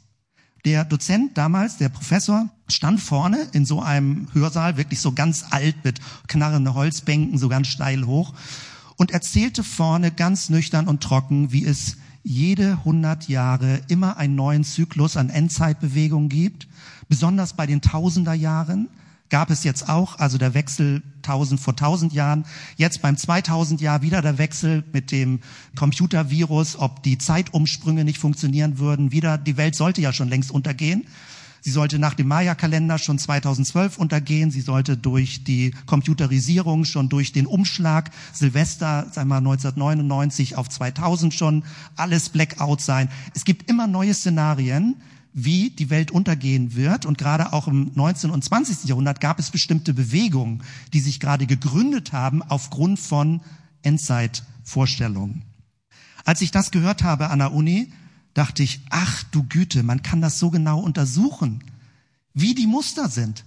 Der 0.65 0.85
Dozent 0.85 1.37
damals, 1.37 1.77
der 1.77 1.91
Professor, 1.91 2.49
stand 2.69 3.01
vorne 3.01 3.49
in 3.53 3.67
so 3.67 3.83
einem 3.83 4.29
Hörsaal, 4.33 4.79
wirklich 4.79 5.01
so 5.01 5.13
ganz 5.13 5.45
alt 5.51 5.85
mit 5.85 6.01
knarrende 6.27 6.73
Holzbänken, 6.73 7.37
so 7.37 7.51
ganz 7.51 7.69
steil 7.69 8.07
hoch 8.07 8.33
und 8.97 9.11
erzählte 9.11 9.63
vorne 9.63 10.11
ganz 10.11 10.49
nüchtern 10.49 10.89
und 10.89 11.03
trocken, 11.03 11.53
wie 11.53 11.67
es 11.67 11.99
jede 12.23 12.79
100 12.79 13.29
Jahre 13.29 13.83
immer 13.89 14.17
einen 14.17 14.35
neuen 14.35 14.65
Zyklus 14.65 15.19
an 15.19 15.29
Endzeitbewegungen 15.29 16.31
gibt 16.31 16.67
Besonders 17.09 17.55
bei 17.55 17.67
den 17.67 17.81
Tausenderjahren 17.81 18.89
gab 19.31 19.51
es 19.51 19.65
jetzt 19.65 19.89
auch, 19.89 20.19
also 20.19 20.39
der 20.39 20.55
Wechsel 20.55 21.03
1000 21.23 21.59
vor 21.59 21.73
1000 21.73 22.13
Jahren, 22.13 22.45
jetzt 22.77 23.03
beim 23.03 23.17
2000 23.17 23.81
Jahr 23.81 24.03
wieder 24.03 24.23
der 24.23 24.39
Wechsel 24.39 24.85
mit 24.93 25.11
dem 25.11 25.41
Computervirus, 25.75 26.79
ob 26.79 27.03
die 27.03 27.19
Zeitumsprünge 27.19 28.05
nicht 28.05 28.19
funktionieren 28.19 28.79
würden, 28.79 29.13
wieder, 29.13 29.39
die 29.39 29.57
Welt 29.57 29.75
sollte 29.75 30.01
ja 30.01 30.13
schon 30.13 30.29
längst 30.29 30.51
untergehen. 30.51 31.07
Sie 31.63 31.71
sollte 31.71 31.99
nach 31.99 32.13
dem 32.13 32.29
Maya-Kalender 32.29 32.99
schon 32.99 33.19
2012 33.19 33.97
untergehen. 33.97 34.51
Sie 34.51 34.61
sollte 34.61 34.99
durch 34.99 35.45
die 35.45 35.75
Computerisierung 35.87 36.85
schon 36.85 37.09
durch 37.09 37.33
den 37.33 37.47
Umschlag 37.47 38.11
Silvester, 38.35 39.07
sagen 39.11 39.31
wir 39.31 39.39
1999 39.39 40.57
auf 40.57 40.69
2000 40.69 41.33
schon 41.33 41.65
alles 41.97 42.29
Blackout 42.29 42.83
sein. 42.83 43.09
Es 43.35 43.47
gibt 43.47 43.71
immer 43.71 43.87
neue 43.87 44.13
Szenarien, 44.13 44.97
wie 45.35 45.71
die 45.71 45.91
Welt 45.91 46.13
untergehen 46.13 46.75
wird. 46.77 47.05
Und 47.05 47.19
gerade 47.19 47.53
auch 47.53 47.69
im 47.69 47.91
19. 47.95 48.31
und 48.31 48.43
20. 48.43 48.85
Jahrhundert 48.85 49.21
gab 49.21 49.39
es 49.39 49.51
bestimmte 49.51 49.93
Bewegungen, 49.93 50.63
die 50.93 51.01
sich 51.01 51.21
gerade 51.21 51.47
gegründet 51.47 52.13
haben 52.13 52.43
aufgrund 52.43 53.01
von 53.01 53.41
Endzeitvorstellungen. 53.83 55.43
Als 56.25 56.41
ich 56.41 56.53
das 56.53 56.71
gehört 56.71 57.03
habe 57.03 57.29
an 57.31 57.41
der 57.41 57.53
Uni, 57.53 57.93
dachte 58.33 58.63
ich, 58.63 58.81
ach 58.91 59.25
du 59.25 59.43
Güte, 59.43 59.83
man 59.83 60.03
kann 60.03 60.21
das 60.21 60.39
so 60.39 60.51
genau 60.51 60.81
untersuchen, 60.81 61.63
wie 62.33 62.55
die 62.55 62.67
Muster 62.67 63.09
sind, 63.09 63.45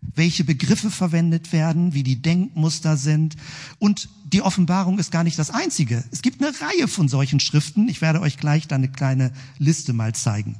welche 0.00 0.44
Begriffe 0.44 0.90
verwendet 0.90 1.52
werden, 1.52 1.94
wie 1.94 2.02
die 2.02 2.20
Denkmuster 2.20 2.96
sind. 2.96 3.36
Und 3.78 4.08
die 4.32 4.42
Offenbarung 4.42 4.98
ist 4.98 5.10
gar 5.12 5.24
nicht 5.24 5.38
das 5.38 5.50
Einzige. 5.50 6.04
Es 6.10 6.22
gibt 6.22 6.42
eine 6.42 6.52
Reihe 6.60 6.88
von 6.88 7.08
solchen 7.08 7.40
Schriften. 7.40 7.88
Ich 7.88 8.00
werde 8.00 8.20
euch 8.20 8.36
gleich 8.36 8.66
da 8.68 8.76
eine 8.76 8.90
kleine 8.90 9.32
Liste 9.58 9.92
mal 9.92 10.14
zeigen. 10.14 10.56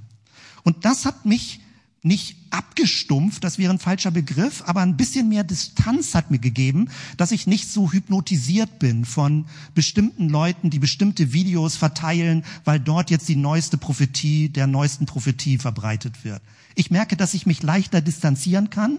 Und 0.69 0.85
das 0.85 1.07
hat 1.07 1.25
mich 1.25 1.61
nicht 2.03 2.37
abgestumpft, 2.51 3.43
das 3.43 3.57
wäre 3.57 3.73
ein 3.73 3.79
falscher 3.79 4.11
Begriff, 4.11 4.63
aber 4.67 4.83
ein 4.83 4.99
bisschen 4.99 5.31
mehr 5.31 5.43
Distanz 5.43 6.15
hat 6.15 6.31
mir 6.31 6.39
gegeben, 6.39 6.91
dass 7.17 7.33
ich 7.33 7.47
nicht 7.47 7.71
so 7.71 7.91
hypnotisiert 7.91 8.79
bin 8.79 9.07
von 9.07 9.47
bestimmten 9.75 10.29
Leuten, 10.29 10.69
die 10.69 10.79
bestimmte 10.79 11.33
Videos 11.33 11.77
verteilen, 11.77 12.45
weil 12.67 12.81
dort 12.81 13.11
jetzt 13.11 13.31
die 13.31 13.37
neueste 13.37 13.79
Prophetie 13.79 14.51
der 14.51 14.67
neuesten 14.67 15.07
Prophetie 15.07 15.57
verbreitet 15.57 16.23
wird. 16.23 16.43
Ich 16.75 16.91
merke, 16.91 17.17
dass 17.17 17.33
ich 17.33 17.47
mich 17.47 17.63
leichter 17.63 18.03
distanzieren 18.03 18.69
kann. 18.69 18.99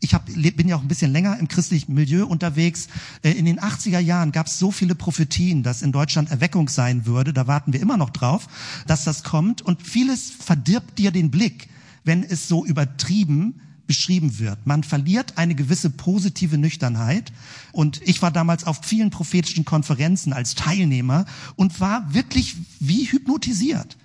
Ich 0.00 0.14
hab, 0.14 0.26
bin 0.26 0.68
ja 0.68 0.76
auch 0.76 0.82
ein 0.82 0.88
bisschen 0.88 1.12
länger 1.12 1.38
im 1.38 1.48
christlichen 1.48 1.94
Milieu 1.94 2.24
unterwegs. 2.26 2.88
Äh, 3.22 3.32
in 3.32 3.44
den 3.44 3.58
80er 3.58 3.98
Jahren 3.98 4.32
gab 4.32 4.46
es 4.46 4.58
so 4.58 4.70
viele 4.70 4.94
Prophetien, 4.94 5.62
dass 5.62 5.82
in 5.82 5.92
Deutschland 5.92 6.30
Erweckung 6.30 6.68
sein 6.68 7.06
würde. 7.06 7.32
Da 7.32 7.46
warten 7.46 7.72
wir 7.72 7.80
immer 7.80 7.96
noch 7.96 8.10
drauf, 8.10 8.46
dass 8.86 9.04
das 9.04 9.24
kommt. 9.24 9.62
Und 9.62 9.82
vieles 9.82 10.30
verdirbt 10.30 10.98
dir 10.98 11.10
den 11.10 11.30
Blick 11.30 11.68
wenn 12.08 12.24
es 12.24 12.48
so 12.48 12.64
übertrieben 12.64 13.60
beschrieben 13.86 14.38
wird. 14.38 14.66
Man 14.66 14.82
verliert 14.82 15.38
eine 15.38 15.54
gewisse 15.54 15.90
positive 15.90 16.58
Nüchternheit. 16.58 17.32
Und 17.72 18.02
ich 18.06 18.20
war 18.20 18.30
damals 18.30 18.64
auf 18.64 18.80
vielen 18.82 19.10
prophetischen 19.10 19.64
Konferenzen 19.64 20.32
als 20.32 20.54
Teilnehmer 20.54 21.26
und 21.56 21.80
war 21.80 22.12
wirklich 22.12 22.56
wie 22.80 23.04
hypnotisiert. 23.04 23.96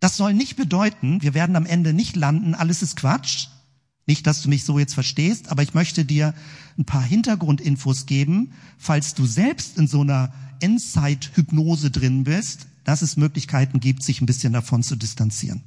Das 0.00 0.16
soll 0.16 0.34
nicht 0.34 0.56
bedeuten, 0.56 1.22
wir 1.22 1.34
werden 1.34 1.56
am 1.56 1.66
Ende 1.66 1.92
nicht 1.92 2.14
landen, 2.14 2.54
alles 2.54 2.82
ist 2.82 2.96
Quatsch. 2.96 3.48
Nicht, 4.08 4.26
dass 4.26 4.40
du 4.40 4.48
mich 4.48 4.64
so 4.64 4.78
jetzt 4.78 4.94
verstehst, 4.94 5.50
aber 5.50 5.62
ich 5.62 5.74
möchte 5.74 6.06
dir 6.06 6.34
ein 6.78 6.86
paar 6.86 7.02
Hintergrundinfos 7.02 8.06
geben, 8.06 8.54
falls 8.78 9.12
du 9.12 9.26
selbst 9.26 9.76
in 9.76 9.86
so 9.86 10.00
einer 10.00 10.32
Endzeit-Hypnose 10.60 11.90
drin 11.90 12.24
bist, 12.24 12.68
dass 12.84 13.02
es 13.02 13.18
Möglichkeiten 13.18 13.80
gibt, 13.80 14.02
sich 14.02 14.22
ein 14.22 14.26
bisschen 14.26 14.54
davon 14.54 14.82
zu 14.82 14.96
distanzieren. 14.96 15.62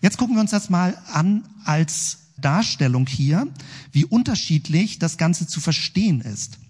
Jetzt 0.00 0.18
gucken 0.18 0.36
wir 0.36 0.40
uns 0.40 0.52
das 0.52 0.70
mal 0.70 0.96
an 1.12 1.48
als 1.64 2.18
Darstellung 2.40 3.08
hier, 3.08 3.48
wie 3.90 4.04
unterschiedlich 4.04 5.00
das 5.00 5.18
Ganze 5.18 5.48
zu 5.48 5.60
verstehen 5.60 6.20
ist. 6.20 6.60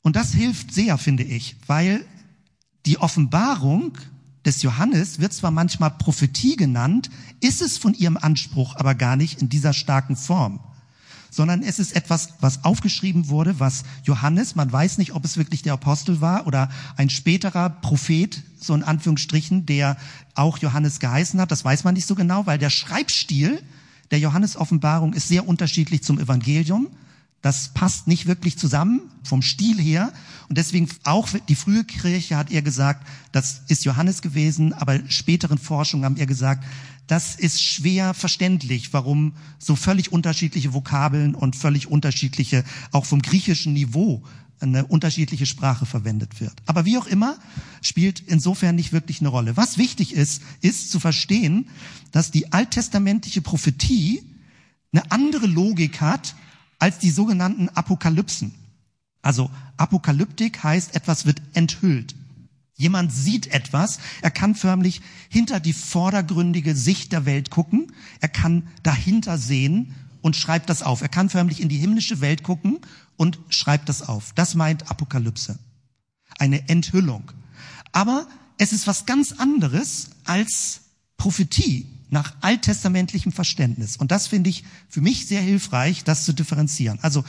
Und 0.00 0.16
das 0.16 0.32
hilft 0.32 0.72
sehr, 0.72 0.96
finde 0.96 1.24
ich, 1.24 1.56
weil 1.66 2.06
die 2.86 2.96
Offenbarung 2.96 3.98
des 4.44 4.62
Johannes 4.62 5.20
wird 5.20 5.32
zwar 5.32 5.50
manchmal 5.50 5.90
Prophetie 5.90 6.56
genannt, 6.56 7.10
ist 7.40 7.62
es 7.62 7.78
von 7.78 7.94
ihrem 7.94 8.16
Anspruch 8.16 8.76
aber 8.76 8.94
gar 8.94 9.16
nicht 9.16 9.40
in 9.40 9.48
dieser 9.48 9.72
starken 9.72 10.16
Form 10.16 10.60
sondern 11.34 11.62
es 11.64 11.80
ist 11.80 11.96
etwas, 11.96 12.34
was 12.40 12.64
aufgeschrieben 12.64 13.28
wurde, 13.28 13.58
was 13.58 13.82
Johannes, 14.04 14.54
man 14.54 14.72
weiß 14.72 14.98
nicht, 14.98 15.14
ob 15.14 15.24
es 15.24 15.36
wirklich 15.36 15.62
der 15.62 15.72
Apostel 15.72 16.20
war 16.20 16.46
oder 16.46 16.70
ein 16.96 17.10
späterer 17.10 17.70
Prophet, 17.70 18.40
so 18.60 18.72
in 18.72 18.84
Anführungsstrichen, 18.84 19.66
der 19.66 19.96
auch 20.36 20.58
Johannes 20.58 21.00
geheißen 21.00 21.40
hat, 21.40 21.50
das 21.50 21.64
weiß 21.64 21.82
man 21.82 21.94
nicht 21.94 22.06
so 22.06 22.14
genau, 22.14 22.46
weil 22.46 22.58
der 22.58 22.70
Schreibstil 22.70 23.60
der 24.12 24.20
Johannes 24.20 24.56
Offenbarung 24.56 25.12
ist 25.12 25.26
sehr 25.26 25.48
unterschiedlich 25.48 26.04
zum 26.04 26.20
Evangelium. 26.20 26.86
Das 27.44 27.68
passt 27.74 28.06
nicht 28.06 28.24
wirklich 28.24 28.56
zusammen 28.56 29.02
vom 29.22 29.42
Stil 29.42 29.78
her. 29.78 30.14
Und 30.48 30.56
deswegen 30.56 30.88
auch 31.02 31.28
die 31.46 31.54
frühe 31.54 31.84
Kirche 31.84 32.38
hat 32.38 32.50
er 32.50 32.62
gesagt, 32.62 33.06
das 33.32 33.60
ist 33.68 33.84
Johannes 33.84 34.22
gewesen, 34.22 34.72
aber 34.72 35.00
späteren 35.10 35.58
Forschungen 35.58 36.06
haben 36.06 36.16
ihr 36.16 36.24
gesagt, 36.24 36.64
das 37.06 37.34
ist 37.34 37.62
schwer 37.62 38.14
verständlich, 38.14 38.94
warum 38.94 39.34
so 39.58 39.76
völlig 39.76 40.10
unterschiedliche 40.10 40.72
Vokabeln 40.72 41.34
und 41.34 41.54
völlig 41.54 41.86
unterschiedliche, 41.86 42.64
auch 42.92 43.04
vom 43.04 43.20
griechischen 43.20 43.74
Niveau, 43.74 44.24
eine 44.60 44.86
unterschiedliche 44.86 45.44
Sprache 45.44 45.84
verwendet 45.84 46.40
wird. 46.40 46.54
Aber 46.64 46.86
wie 46.86 46.96
auch 46.96 47.06
immer, 47.06 47.36
spielt 47.82 48.20
insofern 48.20 48.74
nicht 48.74 48.94
wirklich 48.94 49.20
eine 49.20 49.28
Rolle. 49.28 49.54
Was 49.58 49.76
wichtig 49.76 50.14
ist, 50.14 50.40
ist 50.62 50.90
zu 50.90 50.98
verstehen, 50.98 51.68
dass 52.10 52.30
die 52.30 52.54
alttestamentliche 52.54 53.42
Prophetie 53.42 54.22
eine 54.94 55.10
andere 55.10 55.46
Logik 55.46 56.00
hat 56.00 56.34
als 56.84 56.98
die 56.98 57.10
sogenannten 57.10 57.70
Apokalypsen. 57.70 58.54
Also 59.22 59.50
Apokalyptik 59.78 60.62
heißt, 60.62 60.94
etwas 60.94 61.24
wird 61.24 61.40
enthüllt. 61.54 62.14
Jemand 62.74 63.10
sieht 63.10 63.46
etwas, 63.46 64.00
er 64.20 64.30
kann 64.30 64.54
förmlich 64.54 65.00
hinter 65.30 65.60
die 65.60 65.72
vordergründige 65.72 66.76
Sicht 66.76 67.12
der 67.12 67.24
Welt 67.24 67.48
gucken, 67.48 67.90
er 68.20 68.28
kann 68.28 68.68
dahinter 68.82 69.38
sehen 69.38 69.94
und 70.20 70.36
schreibt 70.36 70.68
das 70.68 70.82
auf. 70.82 71.00
Er 71.00 71.08
kann 71.08 71.30
förmlich 71.30 71.62
in 71.62 71.70
die 71.70 71.78
himmlische 71.78 72.20
Welt 72.20 72.42
gucken 72.42 72.80
und 73.16 73.38
schreibt 73.48 73.88
das 73.88 74.02
auf. 74.02 74.34
Das 74.34 74.54
meint 74.54 74.90
Apokalypse. 74.90 75.58
Eine 76.38 76.68
Enthüllung. 76.68 77.32
Aber 77.92 78.28
es 78.58 78.74
ist 78.74 78.86
was 78.86 79.06
ganz 79.06 79.32
anderes 79.32 80.10
als 80.24 80.82
Prophetie 81.16 81.93
nach 82.10 82.34
alttestamentlichem 82.40 83.32
Verständnis. 83.32 83.96
Und 83.96 84.10
das 84.10 84.26
finde 84.26 84.50
ich 84.50 84.64
für 84.88 85.00
mich 85.00 85.26
sehr 85.26 85.40
hilfreich, 85.40 86.04
das 86.04 86.24
zu 86.24 86.32
differenzieren. 86.32 86.98
Also 87.02 87.24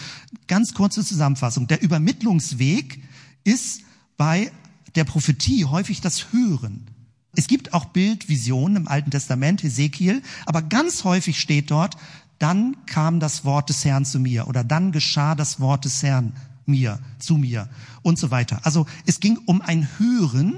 ganz 0.48 0.74
kurze 0.74 1.04
Zusammenfassung. 1.04 1.68
Der 1.68 1.82
Übermittlungsweg 1.82 3.02
ist 3.44 3.82
bei 4.18 4.52
der 4.96 5.04
Prophetie 5.04 5.66
häufig 5.66 6.02
das 6.02 6.32
Hören. 6.32 6.88
Es 7.36 7.48
gibt 7.48 7.74
auch 7.74 7.86
Bildvisionen 7.86 8.78
im 8.78 8.88
Alten 8.88 9.12
Testament, 9.12 9.64
Ezekiel, 9.64 10.22
aber 10.46 10.62
ganz 10.62 11.04
häufig 11.04 11.40
steht 11.40 11.70
dort, 11.72 11.98
dann 12.40 12.78
kam 12.86 13.20
das 13.20 13.46
Wort 13.46 13.70
des 13.70 13.84
Herrn 13.86 14.06
zu 14.06 14.20
mir 14.20 14.48
oder 14.48 14.64
dann 14.64 14.92
geschah 14.92 15.36
das 15.36 15.60
Wort 15.60 15.86
des 15.86 16.02
Herrn 16.04 16.34
mir, 16.66 17.00
zu 17.20 17.38
mir 17.38 17.70
und 18.02 18.18
so 18.18 18.32
weiter. 18.32 18.60
Also 18.64 18.86
es 19.06 19.20
ging 19.20 19.38
um 19.46 19.62
ein 19.62 19.88
Hören 19.98 20.58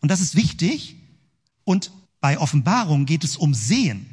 und 0.00 0.10
das 0.10 0.20
ist 0.20 0.36
wichtig 0.36 0.96
und 1.64 1.90
bei 2.20 2.38
Offenbarung 2.38 3.06
geht 3.06 3.24
es 3.24 3.36
um 3.36 3.54
Sehen. 3.54 4.06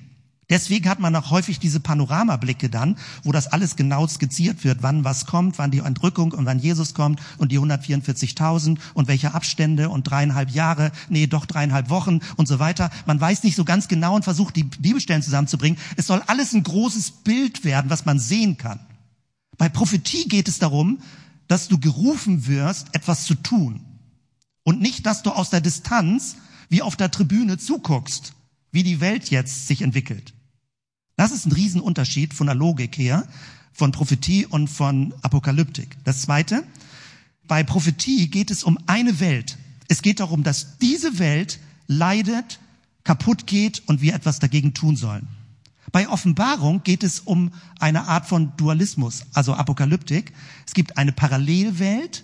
Deswegen 0.50 0.90
hat 0.90 1.00
man 1.00 1.16
auch 1.16 1.32
häufig 1.32 1.58
diese 1.60 1.80
Panoramablicke 1.80 2.70
dann, 2.70 2.98
wo 3.24 3.32
das 3.32 3.48
alles 3.48 3.76
genau 3.76 4.06
skizziert 4.08 4.64
wird, 4.64 4.84
wann 4.84 5.04
was 5.04 5.26
kommt, 5.26 5.58
wann 5.58 5.72
die 5.72 5.80
Entrückung 5.80 6.32
und 6.34 6.46
wann 6.46 6.60
Jesus 6.60 6.94
kommt 6.94 7.20
und 7.38 7.52
die 7.52 7.60
144.000 7.60 8.78
und 8.94 9.08
welche 9.08 9.34
Abstände 9.34 9.90
und 9.90 10.04
dreieinhalb 10.04 10.52
Jahre, 10.52 10.92
nee, 11.10 11.28
doch 11.28 11.46
dreieinhalb 11.46 11.90
Wochen 11.90 12.20
und 12.36 12.48
so 12.48 12.60
weiter. 12.60 12.92
Man 13.06 13.20
weiß 13.20 13.44
nicht 13.44 13.56
so 13.56 13.64
ganz 13.64 13.88
genau 13.88 14.16
und 14.16 14.26
versucht 14.26 14.56
die 14.56 14.66
Bibelstellen 14.66 15.24
zusammenzubringen. 15.24 15.80
Es 15.96 16.08
soll 16.08 16.22
alles 16.28 16.54
ein 16.54 16.64
großes 16.64 17.12
Bild 17.24 17.64
werden, 17.64 17.90
was 17.90 18.06
man 18.06 18.20
sehen 18.20 18.58
kann. 18.58 18.80
Bei 19.58 19.70
Prophetie 19.70 20.28
geht 20.28 20.50
es 20.50 20.60
darum, 20.60 21.00
dass 21.48 21.68
du 21.68 21.80
gerufen 21.80 22.48
wirst, 22.48 22.94
etwas 22.94 23.26
zu 23.26 23.36
tun. 23.36 23.82
Und 24.64 24.82
nicht, 24.82 25.06
dass 25.06 25.24
du 25.24 25.32
aus 25.32 25.50
der 25.50 25.62
Distanz 25.62 26.36
wie 26.74 26.82
auf 26.82 26.96
der 26.96 27.12
Tribüne 27.12 27.60
zuguckst 27.60 28.34
wie 28.72 28.82
die 28.82 29.00
Welt 29.00 29.30
jetzt 29.30 29.68
sich 29.68 29.84
entwickelt. 29.84 30.34
Das 31.16 31.32
ist 31.32 31.46
ein 31.46 31.52
Riesenunterschied 31.52 32.34
von 32.34 32.48
der 32.48 32.56
Logik 32.56 32.98
her, 32.98 33.28
von 33.72 33.92
Prophetie 33.92 34.48
und 34.48 34.68
von 34.68 35.14
Apokalyptik. 35.22 35.96
Das 36.04 36.24
zweite, 36.24 36.64
bei 37.48 37.64
Prophetie 37.64 38.28
geht 38.32 38.50
es 38.50 38.64
um 38.64 38.80
eine 38.88 39.20
Welt. 39.20 39.60
Es 39.88 40.02
geht 40.02 40.20
darum, 40.20 40.42
dass 40.42 40.80
diese 40.80 41.20
Welt 41.20 41.60
leidet, 41.86 42.58
kaputt 43.04 43.46
geht 43.46 43.84
und 43.88 44.02
wir 44.02 44.16
etwas 44.16 44.40
dagegen 44.40 44.74
tun 44.74 44.96
sollen. 44.96 45.28
Bei 45.92 46.10
Offenbarung 46.10 46.82
geht 46.82 47.04
es 47.04 47.20
um 47.20 47.52
eine 47.80 48.08
Art 48.08 48.26
von 48.26 48.58
Dualismus, 48.58 49.28
also 49.34 49.54
Apokalyptik. 49.54 50.34
Es 50.66 50.74
gibt 50.74 50.98
eine 50.98 51.12
Parallelwelt, 51.12 52.24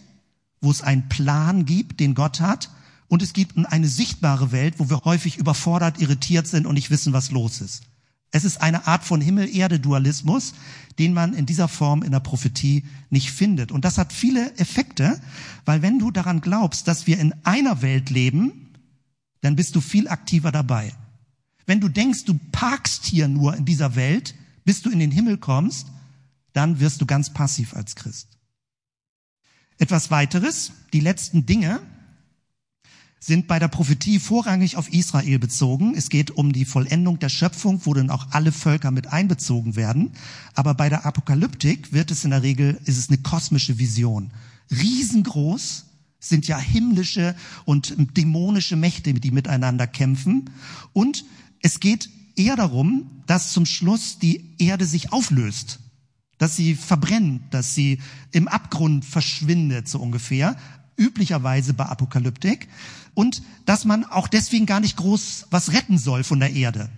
wo 0.60 0.72
es 0.72 0.82
einen 0.82 1.08
Plan 1.08 1.66
gibt, 1.66 2.00
den 2.00 2.16
Gott 2.16 2.42
hat, 2.42 2.72
und 3.10 3.22
es 3.22 3.34
gibt 3.34 3.58
eine 3.58 3.88
sichtbare 3.88 4.52
Welt, 4.52 4.76
wo 4.78 4.89
wir 4.89 5.02
häufig 5.04 5.38
überfordert, 5.38 6.00
irritiert 6.00 6.48
sind 6.48 6.65
und 6.65 6.76
nicht 6.76 6.91
wissen, 6.91 7.12
was 7.12 7.32
los 7.32 7.60
ist. 7.60 7.84
Es 8.32 8.45
ist 8.45 8.62
eine 8.62 8.86
Art 8.86 9.04
von 9.04 9.19
Himmel-Erde-Dualismus, 9.19 10.54
den 11.00 11.13
man 11.13 11.34
in 11.34 11.48
dieser 11.48 11.67
Form 11.67 12.04
in 12.04 12.12
der 12.12 12.19
Prophetie 12.19 12.86
nicht 13.10 13.32
findet. 13.32 13.72
Und 13.72 13.84
das 13.84 13.98
hat 13.98 14.13
viele 14.13 14.56
Effekte, 14.58 15.19
weil 15.65 15.82
wenn 15.82 15.98
du 15.98 16.12
daran 16.12 16.39
glaubst, 16.39 16.88
dass 16.88 17.08
wir 17.08 17.17
in 17.17 17.34
einer 17.43 17.82
Welt 17.82 18.12
leben, 18.12 18.76
dann 19.41 19.56
bist 19.56 19.76
du 19.76 19.82
viel 19.82 20.08
aktiver 20.08 20.52
dabei. 20.52 20.93
Wenn 21.65 21.80
du 21.80 21.89
denkst, 21.89 22.26
du 22.26 22.39
parkst 22.52 23.06
hier 23.06 23.28
nur 23.28 23.56
in 23.56 23.65
dieser 23.65 23.95
Welt, 23.95 24.36
bis 24.63 24.84
du 24.84 24.91
in 24.91 25.00
den 25.00 25.12
Himmel 25.12 25.38
kommst, 25.38 25.88
dann 26.54 26.80
wirst 26.80 27.02
du 27.02 27.08
ganz 27.08 27.34
passiv 27.34 27.76
als 27.76 27.95
Christ. 27.95 28.28
Etwas 29.80 30.12
weiteres, 30.12 30.74
die 30.93 31.00
letzten 31.00 31.48
Dinge, 31.48 31.80
sind 33.20 33.48
bei 33.48 33.60
der 33.60 33.68
Prophetie 33.68 34.18
vorrangig 34.18 34.78
auf 34.78 34.92
Israel 34.94 35.40
bezogen. 35.40 35.94
Es 35.96 36.10
geht 36.10 36.32
um 36.32 36.54
die 36.54 36.66
Vollendung 36.66 37.20
der 37.20 37.30
Schöpfung, 37.30 37.82
wo 37.84 37.94
dann 37.94 38.10
auch 38.10 38.28
alle 38.32 38.52
Völker 38.52 38.92
mit 38.92 39.08
einbezogen 39.08 39.76
werden. 39.76 40.12
Aber 40.56 40.74
bei 40.74 40.90
der 40.90 41.06
Apokalyptik 41.06 41.92
wird 41.92 42.12
es 42.12 42.24
in 42.24 42.32
der 42.32 42.44
Regel, 42.44 42.80
ist 42.86 42.98
es 42.98 43.10
eine 43.10 43.18
kosmische 43.18 43.78
Vision. 43.78 44.32
Riesengroß 44.72 45.86
sind 46.20 46.48
ja 46.48 46.58
himmlische 46.58 47.36
und 47.66 47.96
dämonische 48.18 48.76
Mächte, 48.76 49.14
die 49.14 49.32
miteinander 49.32 49.88
kämpfen. 49.88 50.50
Und 50.94 51.26
es 51.62 51.80
geht 51.80 52.10
eher 52.36 52.56
darum, 52.56 53.10
dass 53.28 53.52
zum 53.52 53.66
Schluss 53.66 54.18
die 54.20 54.56
Erde 54.60 54.86
sich 54.86 55.12
auflöst 55.12 55.80
dass 56.40 56.56
sie 56.56 56.74
verbrennt, 56.74 57.54
dass 57.54 57.76
sie 57.76 58.00
im 58.32 58.48
Abgrund 58.48 59.06
verschwindet, 59.06 59.88
so 59.88 60.00
ungefähr 60.00 60.56
üblicherweise 61.00 61.74
bei 61.74 61.86
Apokalyptik 61.86 62.68
und 63.14 63.42
dass 63.66 63.86
man 63.86 64.04
auch 64.06 64.28
deswegen 64.28 64.66
gar 64.66 64.80
nicht 64.80 64.98
groß 64.98 65.48
was 65.50 65.72
retten 65.74 65.98
soll 65.98 66.24
von 66.24 66.40
der 66.40 66.54
Erde. 66.54 66.90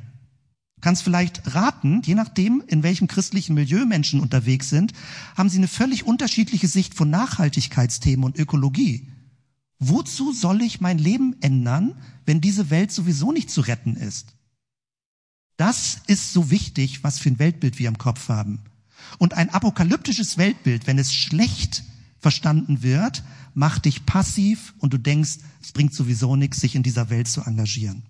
Du 0.76 0.82
kannst 0.82 1.04
vielleicht 1.04 1.54
raten, 1.54 2.02
je 2.04 2.16
nachdem, 2.16 2.64
in 2.66 2.82
welchem 2.82 3.08
christlichen 3.08 3.54
Milieu 3.54 3.86
Menschen 3.86 4.20
unterwegs 4.20 4.70
sind, 4.70 4.94
haben 5.38 5.48
sie 5.48 5.60
eine 5.60 5.68
völlig 5.68 6.06
unterschiedliche 6.06 6.68
Sicht 6.68 6.96
von 6.96 7.10
Nachhaltigkeitsthemen 7.10 8.26
und 8.26 8.38
Ökologie. 8.38 9.08
Wozu 9.78 10.34
soll 10.34 10.62
ich 10.62 10.82
mein 10.82 10.98
Leben 10.98 11.36
ändern, 11.42 11.96
wenn 12.26 12.42
diese 12.42 12.70
Welt 12.72 12.92
sowieso 12.92 13.32
nicht 13.32 13.52
zu 13.52 13.62
retten 13.62 13.96
ist? 13.96 14.34
Das 15.58 16.02
ist 16.08 16.34
so 16.34 16.50
wichtig, 16.50 17.04
was 17.04 17.20
für 17.20 17.30
ein 17.30 17.38
Weltbild 17.38 17.78
wir 17.78 17.88
im 17.88 18.00
Kopf 18.00 18.30
haben. 18.30 18.62
Und 19.20 19.36
ein 19.36 19.52
apokalyptisches 19.52 20.40
Weltbild, 20.40 20.88
wenn 20.88 20.98
es 20.98 21.14
schlecht 21.14 21.84
verstanden 22.22 22.84
wird, 22.84 23.24
macht 23.54 23.86
dich 23.86 24.06
passiv 24.06 24.74
und 24.80 24.94
du 24.94 24.98
denkst, 24.98 25.40
es 25.62 25.72
bringt 25.72 25.94
sowieso 25.94 26.36
nichts, 26.36 26.62
sich 26.62 26.76
in 26.76 26.84
dieser 26.84 27.10
Welt 27.10 27.28
zu 27.28 27.42
engagieren. 27.42 28.04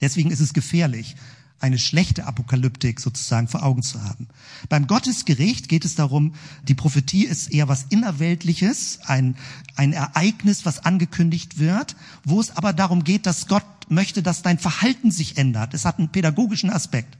Deswegen 0.00 0.30
ist 0.30 0.40
es 0.40 0.52
gefährlich, 0.52 1.16
eine 1.62 1.78
schlechte 1.78 2.26
Apokalyptik 2.26 2.98
sozusagen 2.98 3.46
vor 3.46 3.62
Augen 3.62 3.82
zu 3.82 4.02
haben. 4.02 4.28
Beim 4.68 4.88
Gottesgericht 4.88 5.68
geht 5.68 5.84
es 5.84 5.94
darum, 5.94 6.34
die 6.64 6.74
Prophetie 6.74 7.24
ist 7.24 7.52
eher 7.52 7.68
was 7.68 7.84
Innerweltliches, 7.88 8.98
ein, 9.06 9.36
ein 9.76 9.92
Ereignis, 9.92 10.66
was 10.66 10.84
angekündigt 10.84 11.60
wird, 11.60 11.94
wo 12.24 12.40
es 12.40 12.56
aber 12.56 12.72
darum 12.72 13.04
geht, 13.04 13.26
dass 13.26 13.46
Gott 13.46 13.64
möchte, 13.88 14.24
dass 14.24 14.42
dein 14.42 14.58
Verhalten 14.58 15.12
sich 15.12 15.38
ändert. 15.38 15.72
Es 15.72 15.84
hat 15.84 15.98
einen 15.98 16.08
pädagogischen 16.08 16.70
Aspekt. 16.70 17.16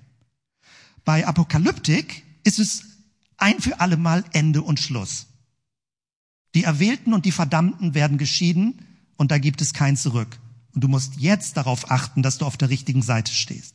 Bei 1.05 1.27
Apokalyptik 1.27 2.25
ist 2.43 2.59
es 2.59 2.85
ein 3.37 3.61
für 3.61 3.81
alle 3.81 3.97
Mal 3.97 4.25
Ende 4.33 4.63
und 4.63 4.81
Schluss. 4.81 5.27
Die 6.55 6.65
Erwählten 6.65 7.15
und 7.15 7.25
die 7.25 7.33
Verdammten 7.33 7.95
werden 7.95 8.19
geschieden 8.19 8.87
und 9.17 9.31
da 9.31 9.39
gibt 9.39 9.63
es 9.63 9.73
kein 9.73 9.97
Zurück. 9.97 10.39
Und 10.75 10.83
du 10.83 10.89
musst 10.89 11.17
jetzt 11.17 11.57
darauf 11.57 11.91
achten, 11.91 12.23
dass 12.23 12.39
du 12.39 12.47
auf 12.47 12.57
der 12.57 12.71
richtigen 12.71 13.03
Seite 13.03 13.33
stehst. 13.33 13.75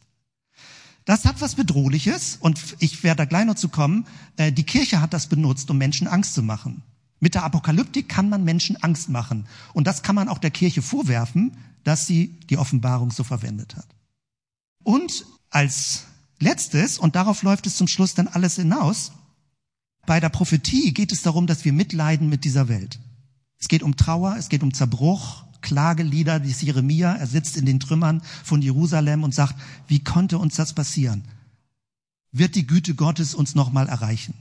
Das 1.06 1.26
hat 1.26 1.40
was 1.40 1.56
Bedrohliches 1.56 2.38
und 2.40 2.60
ich 2.80 3.04
werde 3.04 3.20
da 3.20 3.26
gleich 3.26 3.46
noch 3.46 3.56
zu 3.56 3.70
kommen. 3.70 4.06
Äh, 4.36 4.52
die 4.52 4.66
Kirche 4.66 5.00
hat 5.00 5.14
das 5.14 5.28
benutzt, 5.28 5.70
um 5.72 5.78
Menschen 5.78 6.08
Angst 6.08 6.34
zu 6.34 6.44
machen. 6.44 6.84
Mit 7.20 7.34
der 7.34 7.44
Apokalyptik 7.44 8.10
kann 8.10 8.30
man 8.30 8.44
Menschen 8.44 8.76
Angst 8.84 9.10
machen. 9.10 9.48
Und 9.74 9.88
das 9.88 10.04
kann 10.04 10.16
man 10.16 10.28
auch 10.28 10.38
der 10.38 10.52
Kirche 10.52 10.82
vorwerfen, 10.82 11.56
dass 11.84 12.06
sie 12.06 12.38
die 12.50 12.58
Offenbarung 12.58 13.12
so 13.12 13.24
verwendet 13.24 13.76
hat. 13.76 13.88
Und 14.84 15.26
als 15.50 16.04
letztes, 16.40 17.00
und 17.00 17.16
darauf 17.16 17.42
läuft 17.42 17.66
es 17.68 17.78
zum 17.78 17.88
Schluss 17.88 18.14
dann 18.14 18.28
alles 18.28 18.58
hinaus, 18.58 19.14
bei 20.08 20.20
der 20.22 20.30
Prophetie 20.30 20.94
geht 20.94 21.12
es 21.12 21.22
darum, 21.22 21.46
dass 21.46 21.66
wir 21.66 21.74
mitleiden 21.74 22.30
mit 22.30 22.46
dieser 22.46 22.70
Welt. 22.70 22.98
Es 23.60 23.68
geht 23.68 23.84
um 23.84 23.98
Trauer, 23.98 24.38
es 24.40 24.50
geht 24.50 24.64
um 24.64 24.74
Zerbruch, 24.74 25.44
Klagelieder 25.62 26.44
wie 26.46 26.66
Jeremia. 26.66 27.14
Er 27.14 27.28
sitzt 27.28 27.58
in 27.58 27.66
den 27.66 27.82
Trümmern 27.82 28.22
von 28.44 28.62
Jerusalem 28.62 29.24
und 29.24 29.36
sagt, 29.36 29.56
wie 29.88 30.04
konnte 30.04 30.38
uns 30.38 30.56
das 30.56 30.74
passieren? 30.74 31.26
Wird 32.32 32.56
die 32.56 32.66
Güte 32.66 32.96
Gottes 32.96 33.36
uns 33.36 33.54
nochmal 33.54 33.90
erreichen? 33.90 34.34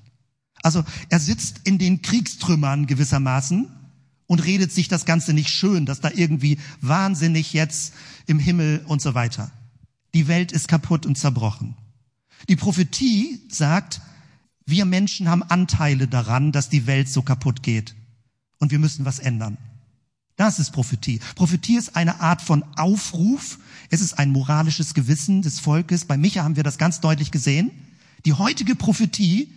Also 0.63 0.85
er 1.09 1.19
sitzt 1.19 1.63
in 1.65 1.79
den 1.79 2.01
Kriegstrümmern 2.01 2.87
gewissermaßen 2.87 3.67
und 4.29 4.45
redet 4.45 4.71
sich 4.71 4.87
das 4.87 5.05
Ganze 5.05 5.33
nicht 5.33 5.51
schön, 5.51 5.85
dass 5.85 6.01
da 6.01 6.11
irgendwie 6.15 6.59
wahnsinnig 6.81 7.53
jetzt 7.53 7.93
im 8.27 8.39
Himmel 8.39 8.85
und 8.87 9.03
so 9.03 9.15
weiter. 9.15 9.51
Die 10.15 10.29
Welt 10.29 10.53
ist 10.53 10.69
kaputt 10.69 11.07
und 11.07 11.19
zerbrochen. 11.19 11.75
Die 12.49 12.57
Prophetie 12.57 13.41
sagt, 13.51 14.01
wir 14.67 14.85
Menschen 14.85 15.29
haben 15.29 15.45
Anteile 15.45 16.09
daran, 16.09 16.53
dass 16.53 16.69
die 16.69 16.87
Welt 16.87 17.09
so 17.09 17.23
kaputt 17.23 17.63
geht. 17.63 17.95
Und 18.59 18.73
wir 18.73 18.79
müssen 18.79 19.05
was 19.05 19.21
ändern. 19.21 19.59
Das 20.35 20.59
ist 20.59 20.73
Prophetie. 20.73 21.21
Prophetie 21.35 21.77
ist 21.77 21.97
eine 21.97 22.21
Art 22.21 22.43
von 22.43 22.65
Aufruf. 22.77 23.59
Es 23.91 24.01
ist 24.01 24.19
ein 24.19 24.31
moralisches 24.31 24.93
Gewissen 24.93 25.41
des 25.41 25.61
Volkes. 25.61 26.05
Bei 26.05 26.19
Micha 26.19 26.43
haben 26.43 26.57
wir 26.57 26.63
das 26.63 26.79
ganz 26.79 27.01
deutlich 27.01 27.31
gesehen. 27.31 27.71
Die 28.27 28.35
heutige 28.35 28.75
Prophetie 28.75 29.49